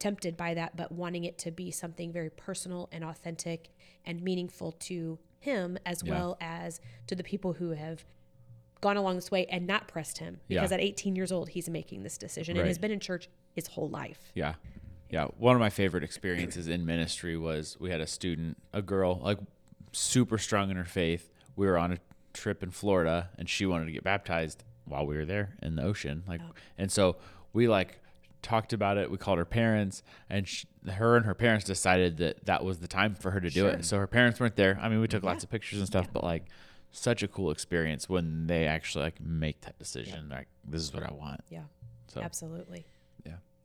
tempted 0.00 0.36
by 0.36 0.54
that, 0.54 0.76
but 0.76 0.90
wanting 0.90 1.22
it 1.22 1.38
to 1.38 1.52
be 1.52 1.70
something 1.70 2.12
very 2.12 2.30
personal 2.30 2.88
and 2.90 3.04
authentic 3.04 3.70
and 4.04 4.20
meaningful 4.20 4.72
to 4.72 5.16
him 5.38 5.78
as 5.86 6.02
Yeah. 6.04 6.10
well 6.14 6.36
as 6.40 6.80
to 7.06 7.14
the 7.14 7.22
people 7.22 7.52
who 7.52 7.70
have 7.70 8.04
gone 8.80 8.96
along 8.96 9.14
this 9.14 9.30
way 9.30 9.46
and 9.46 9.68
not 9.68 9.86
pressed 9.86 10.18
him 10.18 10.40
Yeah. 10.48 10.60
because 10.60 10.72
at 10.72 10.80
18 10.80 11.14
years 11.14 11.30
old 11.30 11.50
he's 11.50 11.68
making 11.70 12.02
this 12.02 12.18
decision 12.18 12.56
and 12.56 12.66
has 12.66 12.76
been 12.78 12.90
in 12.90 12.98
church 12.98 13.28
his 13.52 13.68
whole 13.68 13.88
life. 13.88 14.32
Yeah. 14.34 14.54
Yeah. 15.10 15.26
One 15.38 15.54
of 15.54 15.60
my 15.60 15.70
favorite 15.70 16.02
experiences 16.04 16.68
in 16.68 16.84
ministry 16.84 17.36
was 17.36 17.76
we 17.80 17.90
had 17.90 18.00
a 18.00 18.06
student, 18.06 18.56
a 18.72 18.82
girl, 18.82 19.20
like 19.22 19.38
super 19.92 20.38
strong 20.38 20.70
in 20.70 20.76
her 20.76 20.84
faith. 20.84 21.30
We 21.56 21.66
were 21.66 21.78
on 21.78 21.92
a 21.92 21.98
trip 22.32 22.62
in 22.62 22.70
Florida 22.70 23.30
and 23.38 23.48
she 23.48 23.66
wanted 23.66 23.86
to 23.86 23.92
get 23.92 24.02
baptized 24.04 24.64
while 24.86 25.06
we 25.06 25.16
were 25.16 25.24
there 25.24 25.56
in 25.62 25.76
the 25.76 25.82
ocean. 25.82 26.24
Like, 26.26 26.40
oh. 26.42 26.52
and 26.78 26.90
so 26.90 27.16
we 27.52 27.68
like 27.68 28.00
talked 28.42 28.72
about 28.72 28.98
it. 28.98 29.10
We 29.10 29.16
called 29.16 29.38
her 29.38 29.44
parents 29.44 30.02
and 30.28 30.46
sh 30.46 30.64
her 30.90 31.16
and 31.16 31.24
her 31.24 31.34
parents 31.34 31.64
decided 31.64 32.18
that 32.18 32.44
that 32.44 32.62
was 32.64 32.78
the 32.80 32.88
time 32.88 33.14
for 33.14 33.30
her 33.30 33.40
to 33.40 33.48
do 33.48 33.60
Sure. 33.60 33.70
it. 33.70 33.84
So 33.84 33.98
her 33.98 34.06
parents 34.06 34.38
weren't 34.38 34.56
there. 34.56 34.78
I 34.82 34.88
mean, 34.88 35.00
we 35.00 35.08
took 35.08 35.22
lots 35.22 35.42
of 35.44 35.50
pictures 35.50 35.78
and 35.78 35.86
stuff, 35.86 36.08
but 36.12 36.22
like 36.22 36.44
such 36.90 37.22
a 37.22 37.28
cool 37.28 37.50
experience 37.50 38.08
when 38.08 38.46
they 38.46 38.66
actually 38.66 39.04
like 39.04 39.20
make 39.20 39.62
that 39.62 39.78
decision. 39.78 40.28
Like, 40.28 40.48
this 40.64 40.82
is 40.82 40.92
what 40.92 41.02
I 41.02 41.12
want. 41.12 41.40
Yeah, 41.48 41.62
So 42.06 42.20
absolutely. 42.20 42.86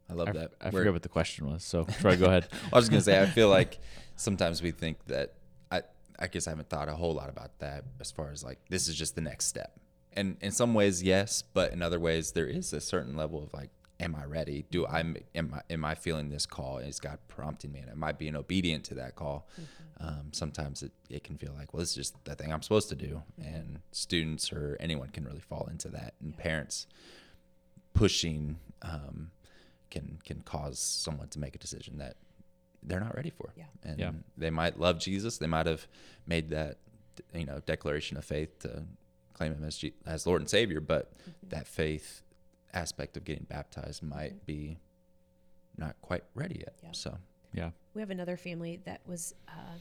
Yeah, 0.10 0.14
I 0.14 0.16
love 0.18 0.30
I, 0.30 0.32
that. 0.34 0.52
I 0.62 0.66
We're- 0.70 0.82
forget 0.82 0.94
what 0.94 1.04
the 1.04 1.10
question 1.10 1.48
was. 1.52 1.64
So 1.64 1.86
Troy, 2.00 2.18
go 2.18 2.26
ahead. 2.26 2.48
I 2.74 2.76
was 2.76 2.90
gonna 2.90 3.02
say 3.02 3.22
I 3.22 3.26
feel 3.28 3.50
like 3.60 3.80
sometimes 4.16 4.62
we 4.62 4.72
think 4.72 5.06
that 5.06 5.36
I 5.72 5.82
I 6.18 6.28
guess 6.28 6.48
I 6.48 6.52
haven't 6.52 6.70
thought 6.70 6.90
a 6.90 6.96
whole 6.96 7.14
lot 7.14 7.30
about 7.30 7.58
that 7.60 7.84
as 8.00 8.12
far 8.12 8.32
as 8.32 8.44
like 8.44 8.60
this 8.70 8.88
is 8.88 8.96
just 8.96 9.16
the 9.16 9.22
next 9.22 9.46
step. 9.46 9.80
And 10.14 10.38
in 10.42 10.52
some 10.52 10.74
ways, 10.74 11.04
yes, 11.04 11.44
but 11.54 11.72
in 11.72 11.82
other 11.84 12.00
ways, 12.00 12.32
there 12.32 12.48
is 12.48 12.74
a 12.74 12.82
certain 12.82 13.16
level 13.16 13.44
of 13.44 13.54
like, 13.54 13.70
am 14.00 14.16
I 14.16 14.26
ready? 14.26 14.66
Do 14.72 14.86
I 14.88 15.02
am 15.02 15.54
I 15.54 15.62
am 15.70 15.86
I 15.86 15.96
feeling 15.96 16.30
this 16.30 16.46
call? 16.46 16.80
Is 16.80 17.00
God 17.00 17.20
prompting 17.28 17.72
me? 17.72 17.80
And 17.80 17.90
am 17.92 18.04
I 18.04 18.12
being 18.12 18.36
obedient 18.36 18.84
to 18.86 18.96
that 18.96 19.16
call? 19.16 19.48
Um, 20.02 20.30
sometimes 20.32 20.82
it, 20.82 20.94
it 21.10 21.26
can 21.26 21.38
feel 21.38 21.54
like, 21.58 21.74
well, 21.74 21.82
this 21.82 21.90
is 21.90 21.96
just 21.96 22.24
the 22.24 22.34
thing 22.34 22.54
I'm 22.54 22.62
supposed 22.62 22.88
to 22.90 22.96
do. 22.96 23.22
And 23.38 23.80
students 23.92 24.52
or 24.54 24.78
anyone 24.80 25.10
can 25.10 25.26
really 25.26 25.42
fall 25.42 25.68
into 25.70 25.90
that. 25.90 26.14
And 26.22 26.36
parents 26.38 26.88
pushing 27.94 28.58
um, 28.82 29.32
can 29.90 30.20
can 30.24 30.42
cause 30.42 30.80
someone 30.80 31.28
to 31.30 31.40
make 31.40 31.56
a 31.56 31.60
decision 31.60 31.98
that 31.98 32.16
they're 32.84 33.00
not 33.00 33.16
ready 33.16 33.30
for. 33.30 33.52
Yeah. 33.58 33.66
And 33.84 34.00
Yeah. 34.00 34.12
they 34.38 34.50
might 34.50 34.80
love 34.80 35.00
Jesus. 35.00 35.38
They 35.38 35.48
might 35.48 35.66
have 35.66 35.88
made 36.26 36.50
that 36.52 36.78
you 37.34 37.46
know 37.46 37.60
declaration 37.66 38.18
of 38.18 38.26
faith 38.26 38.60
to 38.60 38.84
claim 39.34 39.54
him 39.54 39.64
as 39.64 39.78
G- 39.78 39.94
as 40.06 40.26
Lord 40.28 40.42
and 40.42 40.50
Savior, 40.50 40.80
but 40.80 41.14
that 41.50 41.68
faith 41.68 42.22
aspect 42.74 43.18
of 43.18 43.24
getting 43.26 43.46
baptized 43.46 44.04
might 44.04 44.46
be 44.46 44.80
not 45.78 45.96
quite 46.02 46.24
ready 46.36 46.58
yet. 46.60 46.76
Yeah. 46.84 46.92
So 46.92 47.18
Yeah. 47.54 47.72
We 47.96 48.02
have 48.02 48.12
another 48.12 48.38
family 48.38 48.80
that 48.86 49.02
was, 49.08 49.34
uh, 49.48 49.74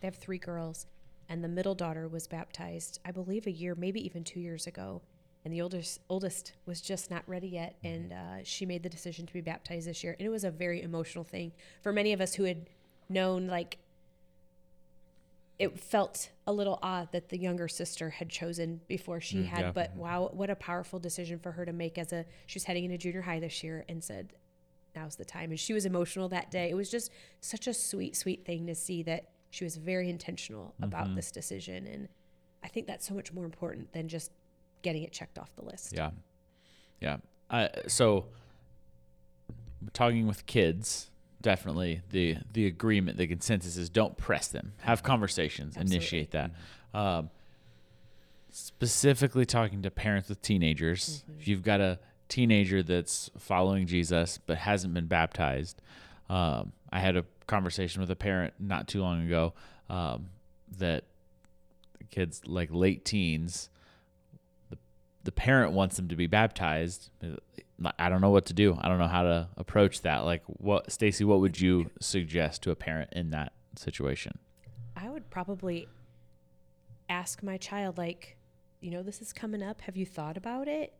they 0.00 0.06
have 0.06 0.14
three 0.16 0.38
girls, 0.38 0.86
and 1.28 1.42
the 1.42 1.48
middle 1.48 1.74
daughter 1.74 2.06
was 2.06 2.28
baptized, 2.28 3.00
I 3.04 3.10
believe, 3.10 3.46
a 3.46 3.50
year, 3.50 3.74
maybe 3.74 4.04
even 4.06 4.22
two 4.24 4.38
years 4.40 4.66
ago. 4.68 5.02
And 5.48 5.54
the 5.54 5.62
oldest 5.62 6.00
oldest 6.10 6.52
was 6.66 6.82
just 6.82 7.10
not 7.10 7.22
ready 7.26 7.48
yet, 7.48 7.76
mm-hmm. 7.82 7.86
and 7.86 8.12
uh, 8.12 8.44
she 8.44 8.66
made 8.66 8.82
the 8.82 8.90
decision 8.90 9.24
to 9.24 9.32
be 9.32 9.40
baptized 9.40 9.88
this 9.88 10.04
year. 10.04 10.14
And 10.18 10.26
it 10.26 10.28
was 10.28 10.44
a 10.44 10.50
very 10.50 10.82
emotional 10.82 11.24
thing 11.24 11.52
for 11.80 11.90
many 11.90 12.12
of 12.12 12.20
us 12.20 12.34
who 12.34 12.44
had 12.44 12.68
known, 13.08 13.46
like, 13.46 13.78
it 15.58 15.80
felt 15.80 16.28
a 16.46 16.52
little 16.52 16.78
odd 16.82 17.12
that 17.12 17.30
the 17.30 17.38
younger 17.38 17.66
sister 17.66 18.10
had 18.10 18.28
chosen 18.28 18.82
before 18.88 19.22
she 19.22 19.38
mm, 19.38 19.46
had. 19.46 19.60
yeah. 19.60 19.72
But 19.72 19.92
mm-hmm. 19.92 20.00
wow, 20.00 20.30
what 20.34 20.50
a 20.50 20.54
powerful 20.54 20.98
decision 20.98 21.38
for 21.38 21.52
her 21.52 21.64
to 21.64 21.72
make 21.72 21.96
as 21.96 22.12
a 22.12 22.26
she 22.44 22.56
was 22.56 22.64
heading 22.64 22.84
into 22.84 22.98
junior 22.98 23.22
high 23.22 23.40
this 23.40 23.64
year, 23.64 23.86
and 23.88 24.04
said, 24.04 24.34
now's 24.94 25.16
the 25.16 25.24
time. 25.24 25.48
And 25.48 25.58
she 25.58 25.72
was 25.72 25.86
emotional 25.86 26.28
that 26.28 26.50
day. 26.50 26.68
It 26.68 26.74
was 26.74 26.90
just 26.90 27.10
such 27.40 27.66
a 27.66 27.72
sweet, 27.72 28.16
sweet 28.16 28.44
thing 28.44 28.66
to 28.66 28.74
see 28.74 29.02
that 29.04 29.30
she 29.48 29.64
was 29.64 29.76
very 29.76 30.10
intentional 30.10 30.74
about 30.82 31.06
mm-hmm. 31.06 31.14
this 31.14 31.30
decision. 31.30 31.86
And 31.86 32.08
I 32.62 32.68
think 32.68 32.86
that's 32.86 33.08
so 33.08 33.14
much 33.14 33.32
more 33.32 33.46
important 33.46 33.94
than 33.94 34.08
just 34.08 34.30
getting 34.82 35.02
it 35.02 35.12
checked 35.12 35.38
off 35.38 35.54
the 35.56 35.64
list. 35.64 35.92
Yeah. 35.94 36.10
Yeah. 37.00 37.18
Uh, 37.50 37.68
so 37.86 38.26
talking 39.92 40.26
with 40.26 40.46
kids, 40.46 41.10
definitely 41.40 42.02
the 42.10 42.36
the 42.52 42.66
agreement, 42.66 43.16
the 43.16 43.26
consensus 43.26 43.76
is 43.76 43.88
don't 43.88 44.16
press 44.16 44.48
them. 44.48 44.72
Have 44.82 45.02
conversations, 45.02 45.76
initiate 45.76 46.32
that. 46.32 46.50
Um, 46.92 47.30
specifically 48.50 49.46
talking 49.46 49.82
to 49.82 49.90
parents 49.90 50.28
with 50.28 50.42
teenagers, 50.42 51.24
if 51.38 51.46
you've 51.48 51.62
got 51.62 51.80
a 51.80 51.98
teenager 52.28 52.82
that's 52.82 53.30
following 53.38 53.86
Jesus 53.86 54.38
but 54.44 54.58
hasn't 54.58 54.94
been 54.94 55.06
baptized, 55.06 55.80
um, 56.28 56.72
I 56.92 57.00
had 57.00 57.16
a 57.16 57.24
conversation 57.46 58.00
with 58.00 58.10
a 58.10 58.16
parent 58.16 58.54
not 58.58 58.88
too 58.88 59.00
long 59.00 59.24
ago 59.24 59.54
um, 59.88 60.28
that 60.78 61.04
kids 62.10 62.42
like 62.46 62.68
late 62.72 63.04
teens 63.04 63.70
the 65.24 65.32
parent 65.32 65.72
wants 65.72 65.96
them 65.96 66.08
to 66.08 66.16
be 66.16 66.26
baptized. 66.26 67.10
I 67.98 68.08
don't 68.08 68.20
know 68.20 68.30
what 68.30 68.46
to 68.46 68.54
do. 68.54 68.78
I 68.80 68.88
don't 68.88 68.98
know 68.98 69.08
how 69.08 69.22
to 69.22 69.48
approach 69.56 70.02
that. 70.02 70.24
Like 70.24 70.42
what 70.46 70.90
Stacey, 70.90 71.24
what 71.24 71.40
would 71.40 71.60
you 71.60 71.90
suggest 72.00 72.62
to 72.62 72.70
a 72.70 72.76
parent 72.76 73.12
in 73.12 73.30
that 73.30 73.52
situation? 73.76 74.38
I 74.96 75.08
would 75.08 75.30
probably 75.30 75.88
ask 77.08 77.42
my 77.42 77.56
child, 77.56 77.98
like, 77.98 78.36
you 78.80 78.90
know, 78.90 79.02
this 79.02 79.22
is 79.22 79.32
coming 79.32 79.62
up. 79.62 79.80
Have 79.82 79.96
you 79.96 80.06
thought 80.06 80.36
about 80.36 80.68
it? 80.68 80.92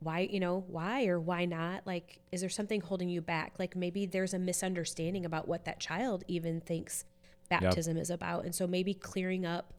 Why, 0.00 0.20
you 0.20 0.40
know, 0.40 0.64
why 0.68 1.06
or 1.06 1.18
why 1.18 1.44
not? 1.44 1.86
Like, 1.86 2.20
is 2.30 2.40
there 2.40 2.50
something 2.50 2.80
holding 2.80 3.08
you 3.08 3.20
back? 3.20 3.54
Like, 3.58 3.74
maybe 3.74 4.04
there's 4.04 4.34
a 4.34 4.38
misunderstanding 4.38 5.24
about 5.24 5.48
what 5.48 5.64
that 5.64 5.80
child 5.80 6.24
even 6.28 6.60
thinks 6.60 7.04
baptism 7.48 7.96
is 7.96 8.10
about. 8.10 8.44
And 8.44 8.54
so 8.54 8.66
maybe 8.66 8.92
clearing 8.94 9.46
up 9.46 9.72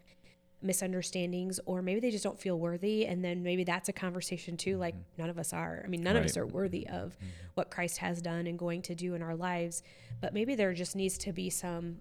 misunderstandings 0.62 1.60
or 1.66 1.82
maybe 1.82 2.00
they 2.00 2.10
just 2.10 2.24
don't 2.24 2.40
feel 2.40 2.58
worthy 2.58 3.06
and 3.06 3.24
then 3.24 3.44
maybe 3.44 3.64
that's 3.64 3.90
a 3.90 3.94
conversation 3.94 4.58
too 4.58 4.78
like 4.78 4.96
mm-hmm. 4.96 5.22
none 5.22 5.30
of 5.30 5.38
us 5.38 5.54
are. 5.54 5.82
I 5.86 5.88
mean 5.88 6.02
none 6.02 6.16
of 6.16 6.26
us 6.26 6.36
are 6.36 6.48
worthy 6.48 6.88
mm-hmm. 6.90 6.96
of 6.96 7.14
mm-hmm. 7.14 7.28
what 7.54 7.70
christ 7.70 8.00
has 8.00 8.22
done 8.22 8.48
and 8.48 8.58
going 8.58 8.82
to 8.84 8.96
do 8.96 9.14
in 9.14 9.22
our 9.22 9.36
lives 9.36 9.84
but 10.20 10.34
maybe 10.34 10.56
there 10.56 10.74
just 10.74 10.96
needs 10.96 11.18
to 11.20 11.32
be 11.32 11.50
some 11.50 11.98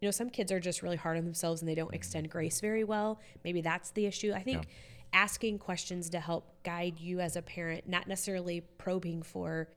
you 0.00 0.08
know 0.08 0.12
some 0.12 0.28
kids 0.28 0.52
are 0.52 0.60
just 0.60 0.82
really 0.82 0.96
hard 0.96 1.16
on 1.16 1.24
themselves 1.24 1.62
and 1.62 1.68
they 1.68 1.74
don't 1.74 1.94
extend 1.94 2.28
grace 2.28 2.60
very 2.60 2.84
well. 2.84 3.20
Maybe 3.42 3.62
that's 3.62 3.90
the 3.92 4.04
issue. 4.04 4.34
I 4.34 4.42
think 4.42 4.66
asking 5.14 5.58
questions 5.58 6.10
to 6.10 6.20
help 6.20 6.52
guide 6.62 7.00
you 7.00 7.20
as 7.20 7.36
a 7.36 7.42
parent 7.42 7.88
not 7.88 8.06
necessarily 8.06 8.60
probing 8.76 9.22
for 9.22 9.68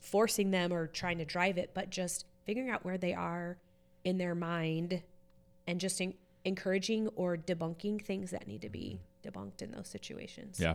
forcing 0.00 0.52
them 0.52 0.72
or 0.72 0.86
trying 0.86 1.18
to 1.18 1.24
drive 1.24 1.58
it 1.58 1.72
but 1.74 1.90
just 1.90 2.24
figuring 2.46 2.70
out 2.70 2.84
where 2.84 2.96
they 2.96 3.12
are 3.12 3.58
in 4.04 4.16
their 4.18 4.34
mind 4.34 5.02
and 5.66 5.80
just 5.80 6.00
en- 6.00 6.14
encouraging 6.44 7.08
or 7.16 7.36
debunking 7.36 8.02
things 8.04 8.30
that 8.30 8.46
need 8.46 8.60
to 8.62 8.68
be 8.68 9.00
debunked 9.24 9.62
in 9.62 9.70
those 9.72 9.88
situations 9.88 10.58
Yeah. 10.60 10.74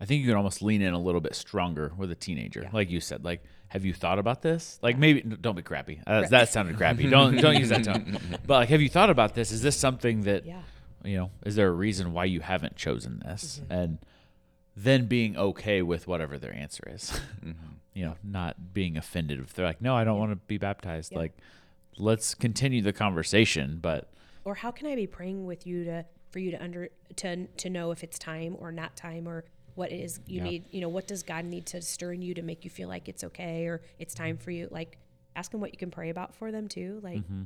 I 0.00 0.04
think 0.04 0.22
you 0.22 0.26
can 0.28 0.36
almost 0.36 0.62
lean 0.62 0.82
in 0.82 0.94
a 0.94 0.98
little 0.98 1.20
bit 1.20 1.36
stronger 1.36 1.92
with 1.96 2.10
a 2.10 2.16
teenager, 2.16 2.62
Yeah. 2.62 2.70
like 2.72 2.90
you 2.90 2.98
said. 3.00 3.24
Like, 3.24 3.44
have 3.68 3.84
you 3.84 3.94
thought 3.94 4.18
about 4.18 4.42
this? 4.42 4.80
Like, 4.82 4.98
maybe 4.98 5.20
don't 5.22 5.54
be 5.54 5.62
crappy. 5.62 6.00
Uh, 6.04 6.26
That 6.28 6.48
sounded 6.48 6.76
crappy. 6.76 7.08
Don't 7.08 7.36
don't 7.40 7.56
use 7.56 7.68
that 7.68 7.84
tone. 7.84 8.18
But 8.44 8.54
like, 8.54 8.68
have 8.70 8.80
you 8.82 8.88
thought 8.88 9.10
about 9.10 9.34
this? 9.34 9.52
Is 9.52 9.62
this 9.62 9.76
something 9.76 10.22
that 10.22 10.44
yeah 10.44 10.62
you 11.04 11.16
know? 11.18 11.30
Is 11.46 11.54
there 11.54 11.68
a 11.68 11.72
reason 11.72 12.12
why 12.12 12.24
you 12.24 12.40
haven't 12.40 12.74
chosen 12.74 13.22
this? 13.24 13.60
Mm-hmm. 13.62 13.72
And 13.72 13.98
then 14.76 15.06
being 15.06 15.36
okay 15.36 15.82
with 15.82 16.08
whatever 16.08 16.36
their 16.38 16.54
answer 16.54 16.82
is. 16.90 17.20
Mm-hmm. 17.44 17.74
you 17.94 18.04
know, 18.06 18.16
not 18.24 18.72
being 18.74 18.96
offended 18.96 19.38
if 19.40 19.52
they're 19.52 19.66
like, 19.66 19.80
no, 19.82 19.94
I 19.94 20.02
don't 20.04 20.18
want 20.18 20.32
to 20.32 20.36
be 20.36 20.58
baptized. 20.58 21.12
Yeah. 21.12 21.18
Like, 21.18 21.36
let's 21.98 22.34
continue 22.34 22.82
the 22.82 22.92
conversation, 22.92 23.78
but 23.82 24.10
or 24.44 24.54
how 24.56 24.70
can 24.70 24.86
i 24.86 24.94
be 24.94 25.06
praying 25.06 25.44
with 25.46 25.66
you 25.66 25.84
to 25.84 26.04
for 26.30 26.38
you 26.38 26.50
to 26.50 26.62
under 26.62 26.88
to 27.16 27.46
to 27.46 27.70
know 27.70 27.90
if 27.90 28.02
it's 28.02 28.18
time 28.18 28.56
or 28.58 28.72
not 28.72 28.96
time 28.96 29.26
or 29.28 29.44
what 29.74 29.90
it 29.92 30.00
is 30.00 30.20
you 30.26 30.38
Yeah. 30.38 30.44
need 30.50 30.64
you 30.70 30.80
know 30.80 30.88
what 30.88 31.06
does 31.06 31.22
god 31.22 31.44
need 31.44 31.66
to 31.66 31.80
stir 31.82 32.12
in 32.12 32.22
you 32.22 32.34
to 32.34 32.42
make 32.42 32.64
you 32.64 32.70
feel 32.70 32.88
like 32.88 33.08
it's 33.08 33.24
okay 33.24 33.66
or 33.66 33.80
it's 33.98 34.14
time 34.14 34.36
for 34.36 34.50
you 34.50 34.68
like 34.70 34.98
ask 35.36 35.50
them 35.50 35.60
what 35.60 35.72
you 35.72 35.78
can 35.78 35.90
pray 35.90 36.10
about 36.10 36.34
for 36.34 36.50
them 36.52 36.68
too 36.68 37.00
like 37.02 37.18
Mm-hmm. 37.20 37.42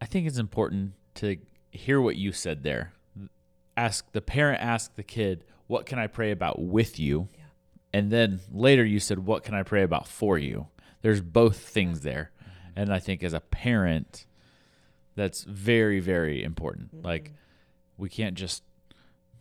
I 0.00 0.06
think 0.06 0.26
it's 0.26 0.38
important 0.38 0.92
to 1.14 1.38
hear 1.70 1.98
what 2.00 2.16
you 2.16 2.32
said 2.32 2.62
there. 2.62 2.92
Ask 3.76 4.12
the 4.12 4.20
parent, 4.20 4.60
ask 4.60 4.94
the 4.96 5.02
kid, 5.02 5.44
what 5.66 5.86
can 5.86 5.98
I 5.98 6.08
pray 6.08 6.30
about 6.30 6.60
with 6.60 6.98
you? 7.00 7.28
Yeah. 7.34 7.44
And 7.94 8.10
then 8.10 8.40
later 8.52 8.84
you 8.84 9.00
said, 9.00 9.20
what 9.20 9.44
can 9.44 9.54
I 9.54 9.62
pray 9.62 9.82
about 9.82 10.06
for 10.06 10.36
you? 10.38 10.66
There's 11.00 11.22
both 11.22 11.56
things 11.58 12.00
there. 12.00 12.32
And 12.76 12.92
I 12.92 12.98
think 12.98 13.22
as 13.22 13.32
a 13.32 13.40
parent, 13.40 14.26
that's 15.14 15.44
very, 15.44 16.00
very 16.00 16.42
important. 16.42 16.94
Mm-hmm. 16.94 17.06
Like, 17.06 17.32
we 17.96 18.08
can't 18.08 18.34
just, 18.34 18.62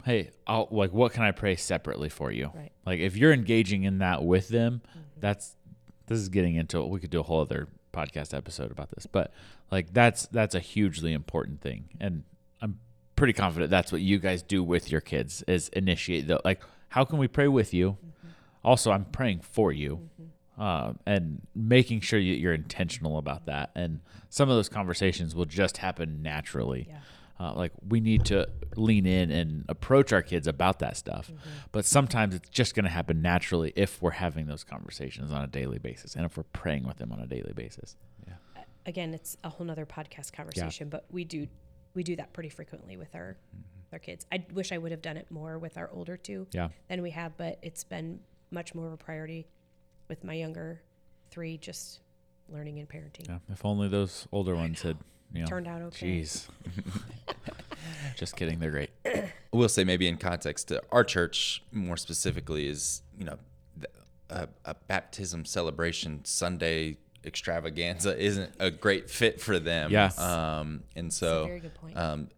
hey, 0.05 0.32
I'll, 0.45 0.67
like, 0.71 0.93
what 0.93 1.13
can 1.13 1.24
I 1.24 1.32
pray 1.32 1.55
separately 1.55 2.09
for 2.09 2.32
you? 2.32 2.51
Right. 2.53 2.71
Like, 2.86 2.99
if 2.99 3.17
you're 3.17 3.34
engaging 3.34 3.84
in 3.84 3.99
that 3.99 4.24
with 4.24 4.49
them, 4.49 4.82
mm-hmm. 4.89 4.99
that's, 5.19 5.55
this 6.07 6.19
is 6.19 6.30
getting 6.30 6.55
into, 6.55 6.84
we 6.84 6.99
could 6.99 7.09
do 7.09 7.19
a 7.19 7.24
whole 7.24 7.41
other 7.41 7.67
podcast 7.93 8.36
episode 8.36 8.71
about 8.71 8.91
this, 8.91 9.05
but 9.05 9.32
like, 9.71 9.93
that's, 9.93 10.28
that's 10.28 10.55
a 10.55 10.59
hugely 10.59 11.13
important 11.13 11.61
thing. 11.61 11.89
And 11.99 12.24
I'm 12.61 12.80
pretty 13.15 13.34
confident 13.34 13.71
that's 13.71 13.91
what 13.91 14.01
you 14.01 14.19
guys 14.19 14.43
do 14.43 14.63
with 14.63 14.91
your 14.91 15.01
kids 15.01 15.43
is 15.47 15.69
initiate 15.69 16.28
the, 16.28 16.41
like, 16.43 16.61
how 16.89 17.05
can 17.05 17.17
we 17.17 17.28
pray 17.28 17.47
with 17.47 17.74
you? 17.74 17.91
Mm-hmm. 17.91 18.30
Also, 18.63 18.91
I'm 18.91 19.05
praying 19.05 19.41
for 19.41 19.71
you 19.71 20.09
um, 20.58 20.99
and 21.06 21.41
making 21.56 22.01
sure 22.01 22.20
you, 22.20 22.34
you're 22.34 22.54
intentional 22.54 23.18
about 23.18 23.45
that. 23.47 23.72
And 23.76 23.99
some 24.30 24.49
of 24.49 24.56
those 24.56 24.70
conversations 24.70 25.34
will 25.36 25.45
just 25.45 25.78
happen 25.78 26.22
naturally. 26.22 26.88
Yeah. 26.89 26.99
Uh, 27.39 27.51
like 27.56 27.72
we 27.89 27.99
need 27.99 28.24
to 28.26 28.47
lean 28.78 29.06
in 29.08 29.32
and 29.32 29.66
approach 29.68 30.14
our 30.14 30.22
kids 30.22 30.47
about 30.47 30.80
that 30.80 30.95
stuff. 30.95 31.32
But 31.72 31.84
sometimes 31.84 32.36
it's 32.36 32.47
just 32.49 32.76
going 32.76 32.84
to 32.86 32.91
happen 32.91 33.22
naturally 33.24 33.74
if 33.76 34.01
we're 34.01 34.12
having 34.12 34.45
those 34.45 34.64
conversations 34.64 35.32
on 35.32 35.41
a 35.43 35.47
daily 35.47 35.80
basis 35.80 36.16
and 36.16 36.26
if 36.26 36.38
we're 36.38 36.43
praying 36.54 36.86
with 36.88 36.97
them 36.97 37.12
on 37.12 37.20
a 37.20 37.26
daily 37.28 37.51
basis. 37.54 37.95
Yeah. 38.28 38.34
again 38.86 39.14
it's 39.14 39.36
a 39.43 39.49
whole 39.49 39.66
nother 39.66 39.86
podcast 39.86 40.32
conversation 40.34 40.89
but 40.89 41.06
we 41.12 41.24
do 41.26 41.47
we 41.95 42.04
do 42.04 42.16
that 42.18 42.34
pretty 42.34 42.49
frequently 42.49 42.97
with 42.97 43.14
our 43.16 43.38
our 43.91 43.99
kids 43.99 44.26
i 44.32 44.43
wish 44.54 44.72
i 44.72 44.78
would 44.78 44.91
have 44.91 45.01
done 45.01 45.16
it 45.18 45.30
more 45.32 45.58
with 45.58 45.78
our 45.78 45.89
older 45.91 46.18
two 46.18 46.47
Yeah. 46.51 46.70
than 46.89 47.01
we 47.01 47.12
have 47.12 47.36
but 47.38 47.60
it's 47.62 47.84
been 47.84 48.20
much 48.51 48.76
more 48.76 48.88
of 48.88 48.93
a 48.93 48.97
priority 48.97 49.47
with 50.08 50.24
my 50.24 50.34
younger 50.34 50.82
three 51.32 51.58
just 51.58 51.99
learning 52.49 52.80
and 52.80 52.88
parenting 52.89 53.28
Yeah. 53.28 53.39
If 53.51 53.66
only 53.66 53.88
those 53.88 54.28
older 54.32 54.56
ones 54.56 54.82
had, 54.82 54.97
you 55.34 55.41
know, 55.41 55.47
turned 55.47 55.68
out 55.68 55.82
okay 55.84 56.20
Jeez. 56.22 56.47
just 58.18 58.36
kidding. 58.36 58.60
They're 58.60 58.72
great. 58.72 58.89
I 59.06 59.32
will 59.51 59.70
say 59.70 59.84
maybe 59.84 60.08
in 60.08 60.18
context 60.18 60.68
to 60.70 60.82
our 60.91 61.04
church 61.04 61.64
more 61.72 61.97
specifically 61.97 62.68
is 62.68 63.01
you 63.18 63.26
know 63.26 63.38
a, 64.30 64.47
a 64.66 64.76
baptism 64.88 65.45
celebration 65.45 66.22
Sunday 66.26 66.97
extravaganza 67.26 68.18
isn't 68.22 68.54
a 68.60 68.70
great 68.70 69.10
fit 69.10 69.39
for 69.39 69.60
them. 69.60 69.91
Yes. 69.91 70.20
Um, 70.20 70.84
and 70.95 71.12
so 71.12 71.45
very 71.45 71.60
good 71.60 71.74
point. 71.76 71.97
Um, 71.97 72.30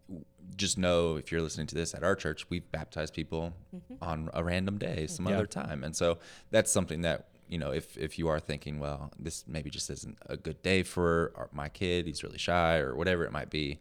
just 0.56 0.78
know 0.78 1.16
if 1.18 1.32
you're 1.32 1.42
listening 1.42 1.68
to 1.68 1.76
this 1.76 1.94
at 1.96 2.04
our 2.04 2.16
church, 2.16 2.50
we've 2.50 2.70
baptized 2.72 3.14
people 3.14 3.54
Mm-hmm. 3.76 3.96
on 4.02 4.30
a 4.34 4.42
random 4.44 4.78
day, 4.78 5.06
some 5.08 5.28
Yeah. 5.28 5.36
other 5.36 5.48
time, 5.48 5.84
and 5.84 5.94
so 5.96 6.18
that's 6.50 6.72
something 6.72 7.02
that 7.02 7.28
you 7.48 7.58
know 7.58 7.72
if 7.72 7.98
if 7.98 8.18
you 8.18 8.28
are 8.28 8.40
thinking, 8.40 8.80
well, 8.80 9.12
this 9.20 9.46
maybe 9.48 9.70
just 9.70 9.90
isn't 9.90 10.18
a 10.28 10.38
good 10.38 10.62
day 10.62 10.84
for 10.84 11.32
our, 11.36 11.50
my 11.52 11.70
kid, 11.70 12.08
he's 12.08 12.24
really 12.24 12.38
shy, 12.38 12.78
or 12.78 12.96
whatever 12.96 13.26
it 13.26 13.32
might 13.32 13.50
be. 13.50 13.80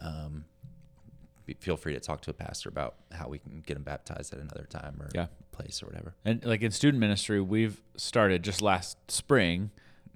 Um, 0.00 0.44
be, 1.46 1.54
feel 1.54 1.76
free 1.76 1.94
to 1.94 2.00
talk 2.00 2.20
to 2.22 2.30
a 2.30 2.34
pastor 2.34 2.68
about 2.68 2.96
how 3.12 3.28
we 3.28 3.38
can 3.38 3.62
get 3.64 3.76
him 3.76 3.84
baptized 3.84 4.32
at 4.34 4.40
another 4.40 4.66
time 4.68 4.96
or 5.00 5.08
Yeah. 5.14 5.26
place 5.52 5.82
or 5.82 5.86
whatever. 5.86 6.14
And 6.24 6.44
like 6.44 6.60
in 6.62 6.72
student 6.72 7.00
ministry, 7.00 7.40
we've 7.40 7.80
started 7.96 8.42
just 8.42 8.60
last 8.60 8.98
spring 9.10 9.70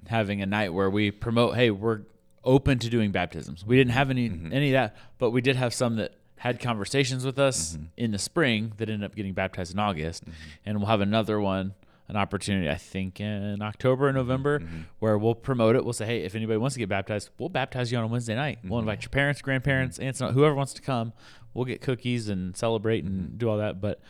having 0.08 0.42
a 0.42 0.46
night 0.46 0.74
where 0.74 0.90
we 0.90 1.10
promote, 1.10 1.54
hey, 1.54 1.70
we're 1.70 2.00
open 2.44 2.78
to 2.80 2.88
doing 2.88 3.12
baptisms. 3.12 3.64
We 3.64 3.76
didn't 3.76 3.92
have 3.92 4.10
any 4.10 4.28
mm-hmm. 4.28 4.52
any 4.52 4.68
of 4.68 4.72
that, 4.72 4.96
but 5.18 5.30
we 5.30 5.40
did 5.40 5.56
have 5.56 5.72
some 5.72 5.96
that 5.96 6.14
had 6.36 6.58
conversations 6.58 7.24
with 7.24 7.38
us 7.38 7.74
mm-hmm. 7.74 7.84
in 7.96 8.10
the 8.12 8.18
spring 8.18 8.72
that 8.78 8.88
ended 8.88 9.04
up 9.04 9.14
getting 9.14 9.34
baptized 9.34 9.72
in 9.72 9.78
August. 9.78 10.24
Mm-hmm. 10.24 10.32
And 10.64 10.78
we'll 10.78 10.88
have 10.88 11.02
another 11.02 11.38
one, 11.40 11.74
an 12.10 12.16
opportunity, 12.16 12.68
I 12.68 12.74
think 12.74 13.20
in 13.20 13.62
October 13.62 14.08
or 14.08 14.12
November, 14.12 14.58
mm-hmm. 14.58 14.80
where 14.98 15.16
we'll 15.16 15.36
promote 15.36 15.76
it. 15.76 15.84
We'll 15.84 15.92
say, 15.92 16.06
hey, 16.06 16.24
if 16.24 16.34
anybody 16.34 16.58
wants 16.58 16.74
to 16.74 16.80
get 16.80 16.88
baptized, 16.88 17.30
we'll 17.38 17.48
baptize 17.48 17.92
you 17.92 17.98
on 17.98 18.04
a 18.04 18.08
Wednesday 18.08 18.34
night. 18.34 18.58
We'll 18.62 18.80
mm-hmm. 18.80 18.88
invite 18.88 19.02
your 19.04 19.10
parents, 19.10 19.40
grandparents, 19.40 19.96
mm-hmm. 19.96 20.08
aunts, 20.08 20.20
and 20.20 20.34
whoever 20.34 20.54
wants 20.54 20.74
to 20.74 20.82
come. 20.82 21.12
We'll 21.54 21.64
get 21.64 21.80
cookies 21.80 22.28
and 22.28 22.56
celebrate 22.56 23.04
and 23.04 23.38
do 23.38 23.48
all 23.48 23.58
that, 23.58 23.80
but 23.80 24.00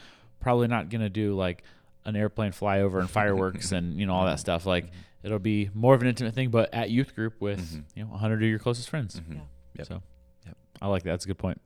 probably 0.41 0.67
not 0.67 0.89
going 0.89 1.03
to 1.03 1.11
do 1.11 1.35
like 1.35 1.63
an 2.07 2.17
airplane 2.17 2.53
flyover 2.53 3.01
and 3.01 3.11
fireworks 3.11 3.73
and 3.73 3.99
you 3.99 4.07
know 4.07 4.15
all 4.15 4.25
that 4.25 4.41
stuff. 4.41 4.65
Like 4.67 4.91
it'll 5.23 5.39
be 5.39 5.71
more 5.75 5.95
of 5.95 6.01
an 6.01 6.09
intimate 6.09 6.35
thing, 6.35 6.51
but 6.51 6.73
at 6.73 6.91
youth 6.91 7.15
group 7.15 7.41
with 7.41 7.83
you 7.95 8.03
know 8.03 8.11
100 8.11 8.43
of 8.43 8.49
your 8.49 8.59
closest 8.59 8.89
friends. 8.89 9.21
Yeah. 9.31 9.39
Yep. 9.77 9.87
So 9.87 10.03
Yep. 10.47 10.57
I 10.81 10.89
like 10.89 11.03
that. 11.05 11.11
That's 11.11 11.25
a 11.27 11.29
good 11.29 11.39
point. 11.39 11.61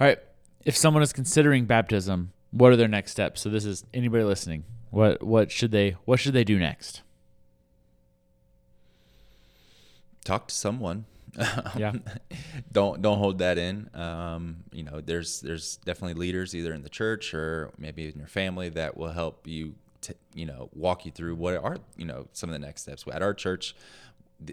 All 0.00 0.06
right, 0.06 0.18
if 0.64 0.76
someone 0.76 1.02
is 1.02 1.12
considering 1.12 1.64
baptism, 1.64 2.32
what 2.52 2.72
are 2.72 2.76
their 2.76 2.88
next 2.88 3.10
steps? 3.12 3.40
So 3.40 3.48
this 3.48 3.64
is 3.64 3.84
anybody 3.92 4.24
listening. 4.24 4.64
What 4.92 5.22
what 5.22 5.50
should 5.50 5.70
they 5.70 5.96
what 6.04 6.20
should 6.20 6.34
they 6.34 6.44
do 6.44 6.58
next? 6.58 7.00
Talk 10.22 10.48
to 10.48 10.54
someone. 10.54 11.06
Yeah. 11.78 11.94
don't 12.72 13.00
don't 13.00 13.16
hold 13.16 13.38
that 13.38 13.56
in. 13.56 13.88
Um, 13.94 14.64
you 14.70 14.82
know, 14.82 15.00
there's 15.00 15.40
there's 15.40 15.78
definitely 15.78 16.20
leaders 16.20 16.54
either 16.54 16.74
in 16.74 16.82
the 16.82 16.90
church 16.90 17.32
or 17.32 17.70
maybe 17.78 18.06
in 18.06 18.18
your 18.18 18.28
family 18.28 18.68
that 18.68 18.98
will 18.98 19.12
help 19.12 19.46
you 19.46 19.74
to 20.02 20.14
you 20.34 20.44
know 20.44 20.68
walk 20.74 21.06
you 21.06 21.10
through 21.10 21.36
what 21.36 21.56
are 21.56 21.78
you 21.96 22.04
know 22.04 22.28
some 22.34 22.50
of 22.50 22.52
the 22.52 22.58
next 22.58 22.82
steps. 22.82 23.04
At 23.10 23.22
our 23.22 23.32
church, 23.32 23.74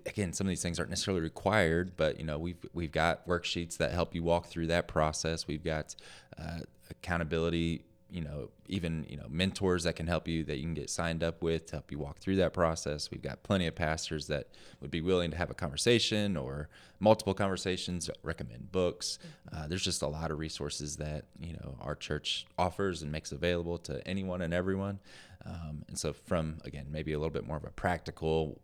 again, 0.05 0.31
some 0.31 0.47
of 0.47 0.49
these 0.49 0.61
things 0.61 0.79
aren't 0.79 0.89
necessarily 0.89 1.21
required, 1.21 1.97
but 1.97 2.17
you 2.17 2.25
know 2.25 2.39
we've 2.39 2.65
we've 2.73 2.93
got 2.93 3.27
worksheets 3.27 3.75
that 3.75 3.91
help 3.91 4.15
you 4.15 4.23
walk 4.23 4.47
through 4.47 4.67
that 4.67 4.87
process. 4.87 5.47
We've 5.47 5.65
got 5.65 5.95
uh, 6.41 6.59
accountability. 6.89 7.83
You 8.11 8.21
know, 8.21 8.49
even 8.67 9.05
you 9.07 9.17
know 9.17 9.27
mentors 9.29 9.83
that 9.83 9.95
can 9.95 10.07
help 10.07 10.27
you 10.27 10.43
that 10.45 10.57
you 10.57 10.63
can 10.63 10.73
get 10.73 10.89
signed 10.89 11.23
up 11.23 11.43
with 11.43 11.67
to 11.67 11.73
help 11.77 11.91
you 11.91 11.99
walk 11.99 12.17
through 12.17 12.37
that 12.37 12.53
process. 12.53 13.11
We've 13.11 13.21
got 13.21 13.43
plenty 13.43 13.67
of 13.67 13.75
pastors 13.75 14.27
that 14.27 14.47
would 14.81 14.89
be 14.89 15.01
willing 15.01 15.29
to 15.31 15.37
have 15.37 15.51
a 15.51 15.53
conversation 15.53 16.35
or 16.35 16.69
multiple 16.99 17.33
conversations, 17.35 18.09
recommend 18.23 18.71
books. 18.71 19.19
Uh, 19.53 19.67
there's 19.67 19.83
just 19.83 20.01
a 20.01 20.07
lot 20.07 20.31
of 20.31 20.39
resources 20.39 20.97
that 20.97 21.25
you 21.39 21.53
know 21.53 21.77
our 21.81 21.93
church 21.95 22.47
offers 22.57 23.01
and 23.03 23.11
makes 23.11 23.31
available 23.31 23.77
to 23.77 24.05
anyone 24.07 24.41
and 24.41 24.53
everyone. 24.53 24.99
Um, 25.45 25.85
and 25.87 25.97
so, 25.97 26.11
from 26.11 26.57
again, 26.65 26.87
maybe 26.89 27.13
a 27.13 27.19
little 27.19 27.31
bit 27.33 27.45
more 27.45 27.57
of 27.57 27.63
a 27.63 27.69
practical 27.71 28.59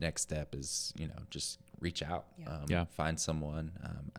next 0.00 0.22
step 0.22 0.54
is 0.54 0.92
you 0.96 1.06
know 1.06 1.14
just 1.30 1.58
reach 1.80 2.02
out, 2.02 2.24
Yeah. 2.38 2.48
um, 2.50 2.64
Yeah. 2.68 2.84
find 2.86 3.20
someone. 3.20 3.72
Um, 3.84 4.10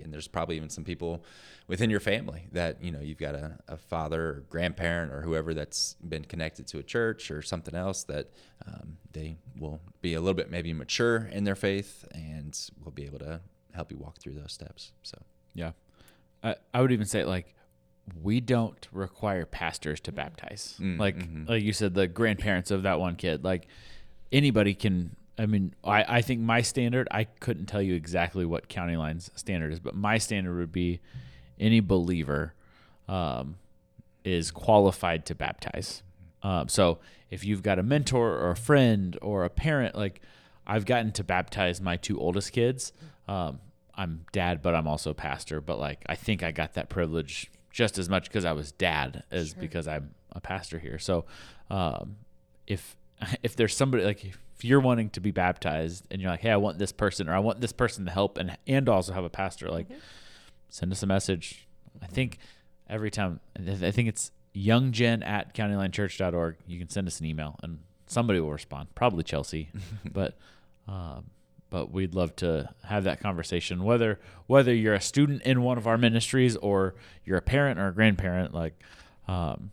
again, 0.00 0.10
there's 0.10 0.28
probably 0.28 0.56
even 0.56 0.70
some 0.70 0.84
people 0.84 1.24
within 1.66 1.90
your 1.90 2.00
family 2.00 2.48
that 2.52 2.82
you 2.82 2.90
know 2.90 3.00
you've 3.00 3.18
got 3.18 3.34
a, 3.34 3.58
a 3.68 3.76
father 3.76 4.28
or 4.28 4.44
grandparent 4.50 5.12
or 5.12 5.22
whoever 5.22 5.54
that's 5.54 5.94
been 6.08 6.24
connected 6.24 6.66
to 6.66 6.78
a 6.78 6.82
church 6.82 7.30
or 7.30 7.42
something 7.42 7.74
else 7.74 8.02
that 8.04 8.30
um, 8.66 8.96
they 9.12 9.36
will 9.58 9.80
be 10.02 10.14
a 10.14 10.20
little 10.20 10.34
bit 10.34 10.50
maybe 10.50 10.72
mature 10.72 11.28
in 11.30 11.44
their 11.44 11.54
faith 11.54 12.04
and 12.12 12.30
and 12.40 12.70
we'll 12.82 12.92
be 12.92 13.04
able 13.04 13.18
to 13.18 13.40
help 13.74 13.92
you 13.92 13.98
walk 13.98 14.18
through 14.18 14.34
those 14.34 14.52
steps. 14.52 14.92
So 15.02 15.18
Yeah. 15.54 15.72
I, 16.42 16.56
I 16.72 16.80
would 16.80 16.90
even 16.90 17.06
say 17.06 17.24
like 17.24 17.54
we 18.20 18.40
don't 18.40 18.88
require 18.92 19.44
pastors 19.46 20.00
to 20.00 20.12
baptize. 20.12 20.76
Mm, 20.80 20.98
like 20.98 21.16
mhm. 21.16 21.48
like 21.48 21.62
you 21.62 21.72
said, 21.72 21.94
the 21.94 22.08
grandparents 22.08 22.70
of 22.70 22.82
that 22.82 22.98
one 22.98 23.14
kid. 23.16 23.44
Like 23.44 23.68
anybody 24.32 24.74
can 24.74 25.16
I 25.40 25.46
mean, 25.46 25.74
I, 25.82 26.18
I 26.18 26.20
think 26.22 26.40
my 26.42 26.60
standard, 26.60 27.08
I 27.10 27.24
couldn't 27.24 27.66
tell 27.66 27.80
you 27.80 27.94
exactly 27.94 28.44
what 28.44 28.68
County 28.68 28.96
Line's 28.96 29.30
standard 29.36 29.72
is, 29.72 29.80
but 29.80 29.96
my 29.96 30.18
standard 30.18 30.56
would 30.58 30.72
be 30.72 31.00
any 31.58 31.80
believer 31.80 32.52
um, 33.08 33.56
is 34.22 34.50
qualified 34.50 35.24
to 35.26 35.34
baptize. 35.34 36.02
Um, 36.42 36.68
so 36.68 36.98
if 37.30 37.44
you've 37.44 37.62
got 37.62 37.78
a 37.78 37.82
mentor 37.82 38.32
or 38.36 38.50
a 38.50 38.56
friend 38.56 39.16
or 39.22 39.44
a 39.44 39.48
parent, 39.50 39.94
like 39.94 40.20
I've 40.66 40.84
gotten 40.84 41.10
to 41.12 41.24
baptize 41.24 41.80
my 41.80 41.96
two 41.96 42.20
oldest 42.20 42.52
kids. 42.52 42.92
Um, 43.26 43.60
I'm 43.94 44.26
dad, 44.32 44.60
but 44.60 44.74
I'm 44.74 44.86
also 44.86 45.14
pastor. 45.14 45.60
But 45.62 45.78
like 45.78 46.02
I 46.06 46.16
think 46.16 46.42
I 46.42 46.50
got 46.50 46.74
that 46.74 46.88
privilege 46.90 47.50
just 47.70 47.98
as 47.98 48.08
much 48.08 48.24
because 48.24 48.44
I 48.44 48.52
was 48.52 48.72
dad 48.72 49.24
as 49.30 49.50
Sure. 49.50 49.60
because 49.60 49.88
I'm 49.88 50.14
a 50.32 50.40
pastor 50.40 50.78
here. 50.78 50.98
So 50.98 51.24
um, 51.70 52.16
if 52.66 52.96
if 53.42 53.56
there's 53.56 53.74
somebody 53.74 54.04
like 54.04 54.34
if 54.60 54.64
you're 54.66 54.80
wanting 54.80 55.08
to 55.08 55.20
be 55.20 55.30
baptized 55.30 56.06
and 56.10 56.20
you're 56.20 56.30
like, 56.30 56.40
hey, 56.40 56.50
I 56.50 56.56
want 56.56 56.78
this 56.78 56.92
person 56.92 57.30
or 57.30 57.34
I 57.34 57.38
want 57.38 57.62
this 57.62 57.72
person 57.72 58.04
to 58.04 58.10
help 58.10 58.36
and 58.36 58.58
and 58.66 58.90
also 58.90 59.14
have 59.14 59.24
a 59.24 59.30
pastor, 59.30 59.70
like 59.70 59.86
send 60.68 60.92
us 60.92 61.02
a 61.02 61.06
message. 61.06 61.66
I 62.02 62.06
think 62.06 62.36
every 62.86 63.10
time 63.10 63.40
I 63.58 63.90
think 63.90 64.08
it's 64.08 64.32
younggen 64.54 65.26
at 65.26 65.54
countylinechurch.org. 65.54 66.56
You 66.66 66.78
can 66.78 66.90
send 66.90 67.06
us 67.06 67.20
an 67.20 67.26
email 67.26 67.58
and 67.62 67.78
somebody 68.06 68.38
will 68.38 68.52
respond. 68.52 68.94
Probably 68.94 69.24
Chelsea, 69.24 69.70
but 70.12 70.36
um, 70.86 71.30
but 71.70 71.90
we'd 71.90 72.14
love 72.14 72.36
to 72.36 72.68
have 72.84 73.04
that 73.04 73.20
conversation. 73.20 73.82
Whether 73.82 74.20
whether 74.46 74.74
you're 74.74 74.92
a 74.92 75.00
student 75.00 75.40
in 75.44 75.62
one 75.62 75.78
of 75.78 75.86
our 75.86 75.96
ministries 75.96 76.54
or 76.56 76.96
you're 77.24 77.38
a 77.38 77.42
parent 77.42 77.80
or 77.80 77.88
a 77.88 77.94
grandparent, 77.94 78.52
like 78.52 78.74
um, 79.26 79.70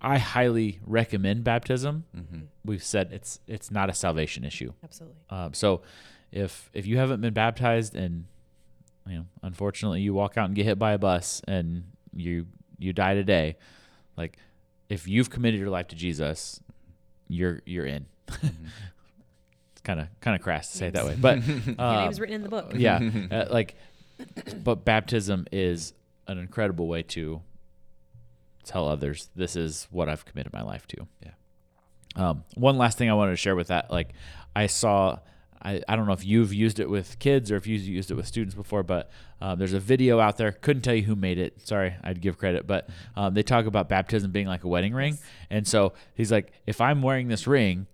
I 0.00 0.18
highly 0.18 0.80
recommend 0.86 1.44
baptism. 1.44 2.04
mhm. 2.16 2.46
We've 2.64 2.82
said 2.82 3.10
it's 3.12 3.40
it's 3.46 3.70
not 3.70 3.90
a 3.90 3.94
salvation 3.94 4.44
issue. 4.44 4.72
Absolutely. 4.82 5.18
Um, 5.30 5.54
so 5.54 5.82
if 6.32 6.70
if 6.72 6.86
you 6.86 6.98
haven't 6.98 7.20
been 7.20 7.34
baptized 7.34 7.94
and 7.96 8.26
you 9.06 9.16
know 9.18 9.26
unfortunately 9.42 10.00
you 10.02 10.14
walk 10.14 10.36
out 10.36 10.46
and 10.46 10.54
get 10.54 10.64
hit 10.66 10.78
by 10.78 10.92
a 10.92 10.98
bus 10.98 11.42
and 11.48 11.84
you 12.14 12.46
you 12.78 12.92
die 12.92 13.14
today, 13.14 13.56
like 14.16 14.38
if 14.88 15.06
you've 15.08 15.30
committed 15.30 15.58
your 15.60 15.70
life 15.70 15.88
to 15.88 15.96
Jesus, 15.96 16.60
you're 17.28 17.60
you're 17.66 17.86
in. 17.86 18.06
it's 18.42 19.80
kind 19.82 20.00
of 20.00 20.08
kind 20.20 20.36
of 20.36 20.42
crass 20.42 20.70
to 20.72 20.78
say 20.78 20.86
it 20.88 20.94
that 20.94 21.04
way, 21.04 21.16
but 21.20 21.46
Your 21.66 21.74
um, 21.80 22.04
name's 22.04 22.20
written 22.20 22.36
in 22.36 22.42
the 22.42 22.48
book. 22.48 22.72
yeah, 22.74 23.00
uh, 23.30 23.46
like 23.50 23.74
but 24.62 24.84
baptism 24.84 25.46
is 25.50 25.94
an 26.26 26.38
incredible 26.38 26.86
way 26.86 27.02
to 27.02 27.40
tell 28.64 28.88
others 28.88 29.30
this 29.34 29.56
is 29.56 29.88
what 29.90 30.08
I've 30.08 30.24
committed 30.24 30.52
my 30.52 30.62
life 30.62 30.86
to. 30.88 31.06
Yeah. 31.22 31.30
Um, 32.16 32.44
one 32.54 32.76
last 32.76 32.98
thing 32.98 33.08
I 33.08 33.14
wanted 33.14 33.32
to 33.32 33.36
share 33.36 33.56
with 33.56 33.68
that, 33.68 33.90
like 33.90 34.12
I 34.54 34.66
saw, 34.66 35.18
I, 35.62 35.82
I 35.88 35.96
don't 35.96 36.06
know 36.06 36.12
if 36.12 36.24
you've 36.24 36.52
used 36.52 36.80
it 36.80 36.88
with 36.88 37.18
kids 37.18 37.50
or 37.52 37.56
if 37.56 37.66
you've 37.66 37.82
used 37.82 38.10
it 38.10 38.14
with 38.14 38.26
students 38.26 38.54
before, 38.54 38.82
but 38.82 39.10
um, 39.40 39.58
there's 39.58 39.74
a 39.74 39.80
video 39.80 40.18
out 40.18 40.36
there. 40.36 40.52
Couldn't 40.52 40.82
tell 40.82 40.94
you 40.94 41.02
who 41.02 41.14
made 41.14 41.38
it. 41.38 41.66
Sorry, 41.66 41.94
I'd 42.02 42.20
give 42.20 42.38
credit, 42.38 42.66
but 42.66 42.88
um, 43.16 43.34
they 43.34 43.42
talk 43.42 43.66
about 43.66 43.88
baptism 43.88 44.32
being 44.32 44.46
like 44.46 44.64
a 44.64 44.68
wedding 44.68 44.94
ring, 44.94 45.18
and 45.50 45.66
so 45.66 45.92
he's 46.14 46.32
like, 46.32 46.52
if 46.66 46.80
I'm 46.80 47.02
wearing 47.02 47.28
this 47.28 47.46
ring, 47.46 47.86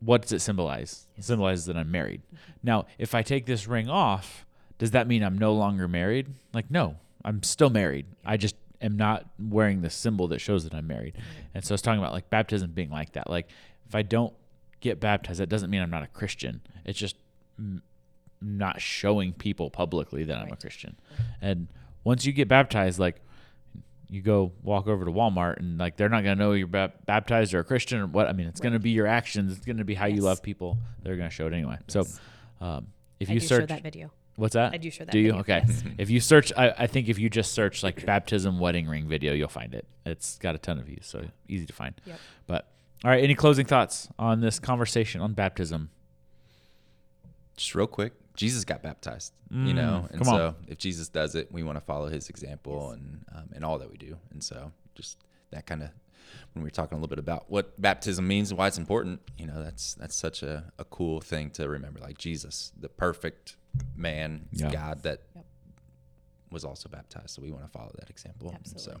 what 0.00 0.22
does 0.22 0.32
it 0.32 0.40
symbolize? 0.40 1.08
It 1.16 1.24
symbolizes 1.24 1.66
that 1.66 1.76
I'm 1.76 1.90
married. 1.90 2.22
Now, 2.62 2.86
if 2.98 3.14
I 3.14 3.22
take 3.22 3.46
this 3.46 3.66
ring 3.66 3.88
off, 3.88 4.46
does 4.78 4.92
that 4.92 5.08
mean 5.08 5.24
I'm 5.24 5.36
no 5.36 5.54
longer 5.54 5.88
married? 5.88 6.28
Like, 6.54 6.70
no, 6.70 6.96
I'm 7.24 7.42
still 7.42 7.70
married. 7.70 8.06
I 8.24 8.36
just 8.36 8.54
am 8.80 8.96
not 8.96 9.26
wearing 9.38 9.82
the 9.82 9.90
symbol 9.90 10.28
that 10.28 10.40
shows 10.40 10.64
that 10.64 10.74
I'm 10.74 10.86
married. 10.86 11.14
And 11.54 11.64
so 11.64 11.72
I 11.72 11.74
was 11.74 11.82
talking 11.82 11.98
about 11.98 12.12
like 12.12 12.30
baptism 12.30 12.72
being 12.72 12.90
like 12.90 13.12
that. 13.12 13.28
Like, 13.28 13.48
if 13.86 13.94
I 13.94 14.02
don't 14.02 14.32
get 14.80 15.00
baptized, 15.00 15.40
that 15.40 15.48
doesn't 15.48 15.70
mean 15.70 15.82
I'm 15.82 15.90
not 15.90 16.02
a 16.02 16.08
Christian. 16.08 16.60
It's 16.84 16.98
just 16.98 17.16
mm, 17.60 17.80
not 18.40 18.80
showing 18.80 19.32
people 19.32 19.70
publicly 19.70 20.24
that 20.24 20.38
I'm 20.38 20.52
a 20.52 20.56
Christian. 20.56 20.96
And 21.40 21.68
once 22.04 22.24
you 22.24 22.32
get 22.32 22.48
baptized, 22.48 22.98
like, 22.98 23.20
you 24.10 24.22
go 24.22 24.52
walk 24.62 24.86
over 24.86 25.04
to 25.04 25.10
Walmart 25.10 25.58
and 25.58 25.76
like 25.76 25.98
they're 25.98 26.08
not 26.08 26.22
gonna 26.24 26.36
know 26.36 26.52
you're 26.52 26.66
bap- 26.66 27.04
baptized 27.04 27.52
or 27.52 27.58
a 27.58 27.64
Christian 27.64 28.00
or 28.00 28.06
what. 28.06 28.26
I 28.26 28.32
mean, 28.32 28.46
it's 28.46 28.60
gonna 28.60 28.78
be 28.78 28.90
your 28.90 29.06
actions. 29.06 29.54
It's 29.54 29.66
gonna 29.66 29.84
be 29.84 29.94
how 29.94 30.06
you 30.06 30.22
love 30.22 30.42
people. 30.42 30.78
They're 31.02 31.16
gonna 31.16 31.28
show 31.28 31.46
it 31.46 31.52
anyway. 31.52 31.76
So, 31.88 32.04
um, 32.60 32.86
if 33.20 33.28
I 33.28 33.34
you 33.34 33.40
search 33.40 33.68
that 33.68 33.82
video. 33.82 34.10
What's 34.38 34.54
that? 34.54 34.72
I 34.72 34.76
do 34.76 34.88
show 34.90 35.04
that 35.04 35.10
Do 35.12 35.18
you? 35.18 35.32
video, 35.32 35.40
Okay. 35.40 35.62
yes. 35.66 35.82
if 35.98 36.10
you 36.10 36.20
search, 36.20 36.52
I, 36.56 36.70
I 36.78 36.86
think 36.86 37.08
if 37.08 37.18
you 37.18 37.28
just 37.28 37.52
search 37.52 37.82
like 37.82 38.06
baptism 38.06 38.58
wedding 38.60 38.86
ring 38.86 39.08
video, 39.08 39.32
you'll 39.34 39.48
find 39.48 39.74
it. 39.74 39.84
It's 40.06 40.38
got 40.38 40.54
a 40.54 40.58
ton 40.58 40.78
of 40.78 40.86
views, 40.86 41.06
so 41.06 41.24
easy 41.48 41.66
to 41.66 41.72
find. 41.72 41.94
Yep. 42.06 42.20
But 42.46 42.68
all 43.04 43.10
right, 43.10 43.22
any 43.22 43.34
closing 43.34 43.66
thoughts 43.66 44.08
on 44.18 44.40
this 44.40 44.58
conversation 44.58 45.20
on 45.20 45.32
baptism? 45.34 45.90
just 47.56 47.74
real 47.74 47.88
quick, 47.88 48.12
Jesus 48.36 48.64
got 48.64 48.82
baptized, 48.82 49.32
you 49.50 49.74
know, 49.74 50.04
Mm, 50.06 50.10
and 50.12 50.18
come 50.22 50.28
on. 50.28 50.36
so 50.38 50.54
if 50.68 50.78
Jesus 50.78 51.08
does 51.08 51.34
it, 51.34 51.50
we 51.50 51.64
want 51.64 51.76
to 51.76 51.80
follow 51.84 52.06
His 52.08 52.28
example 52.28 52.92
and 52.92 53.24
um, 53.34 53.48
and 53.52 53.64
all 53.64 53.78
that 53.80 53.90
we 53.90 53.96
do, 53.96 54.16
and 54.30 54.42
so 54.44 54.70
just 54.94 55.18
that 55.50 55.66
kind 55.66 55.82
of 55.82 55.88
when 56.52 56.62
we 56.62 56.68
are 56.68 56.70
talking 56.70 56.96
a 56.96 57.00
little 57.00 57.08
bit 57.08 57.18
about 57.18 57.50
what 57.50 57.80
baptism 57.80 58.28
means 58.28 58.50
and 58.52 58.58
why 58.58 58.68
it's 58.68 58.78
important, 58.78 59.20
you 59.36 59.46
know, 59.48 59.60
that's 59.60 59.94
that's 59.94 60.14
such 60.14 60.44
a, 60.44 60.70
a 60.78 60.84
cool 60.84 61.20
thing 61.20 61.50
to 61.50 61.68
remember. 61.68 61.98
Like 61.98 62.16
Jesus, 62.18 62.70
the 62.78 62.88
perfect 62.88 63.56
man, 63.96 64.48
Yeah. 64.52 64.70
God 64.70 65.02
that 65.02 65.22
Yep. 65.34 65.44
was 66.50 66.64
also 66.64 66.88
baptized, 66.88 67.30
so 67.30 67.42
we 67.42 67.50
want 67.50 67.64
to 67.64 67.70
follow 67.70 67.92
that 67.98 68.10
example. 68.10 68.52
Absolutely. 68.54 68.92
So, 68.94 69.00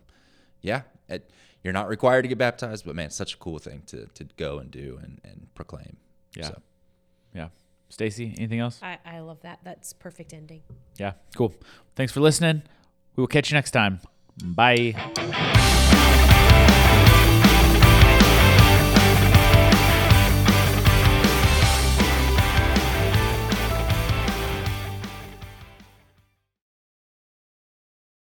yeah, 0.60 0.82
it, 1.08 1.30
you're 1.62 1.72
not 1.72 1.88
required 1.88 2.22
to 2.22 2.28
get 2.28 2.38
baptized, 2.38 2.84
but 2.84 2.94
man, 2.94 3.06
it's 3.06 3.16
such 3.16 3.34
a 3.34 3.36
cool 3.38 3.58
thing 3.58 3.82
to 3.86 4.06
to 4.14 4.24
go 4.36 4.58
and 4.58 4.70
do 4.70 4.98
and 5.02 5.20
and 5.24 5.48
proclaim. 5.54 5.96
Yeah. 6.36 6.46
So. 6.48 6.62
Yeah. 7.34 7.48
Stacey, 7.90 8.34
anything 8.36 8.60
else? 8.60 8.80
I, 8.82 8.98
I 9.04 9.20
love 9.20 9.40
that. 9.42 9.60
That's 9.64 9.92
perfect 9.94 10.32
ending. 10.34 10.62
Yeah. 10.98 11.12
Cool. 11.34 11.54
Thanks 11.96 12.12
for 12.12 12.20
listening. 12.20 12.62
We 13.16 13.22
will 13.22 13.28
catch 13.28 13.50
you 13.50 13.54
next 13.54 13.70
time. 13.70 14.00
Bye. 14.44 16.14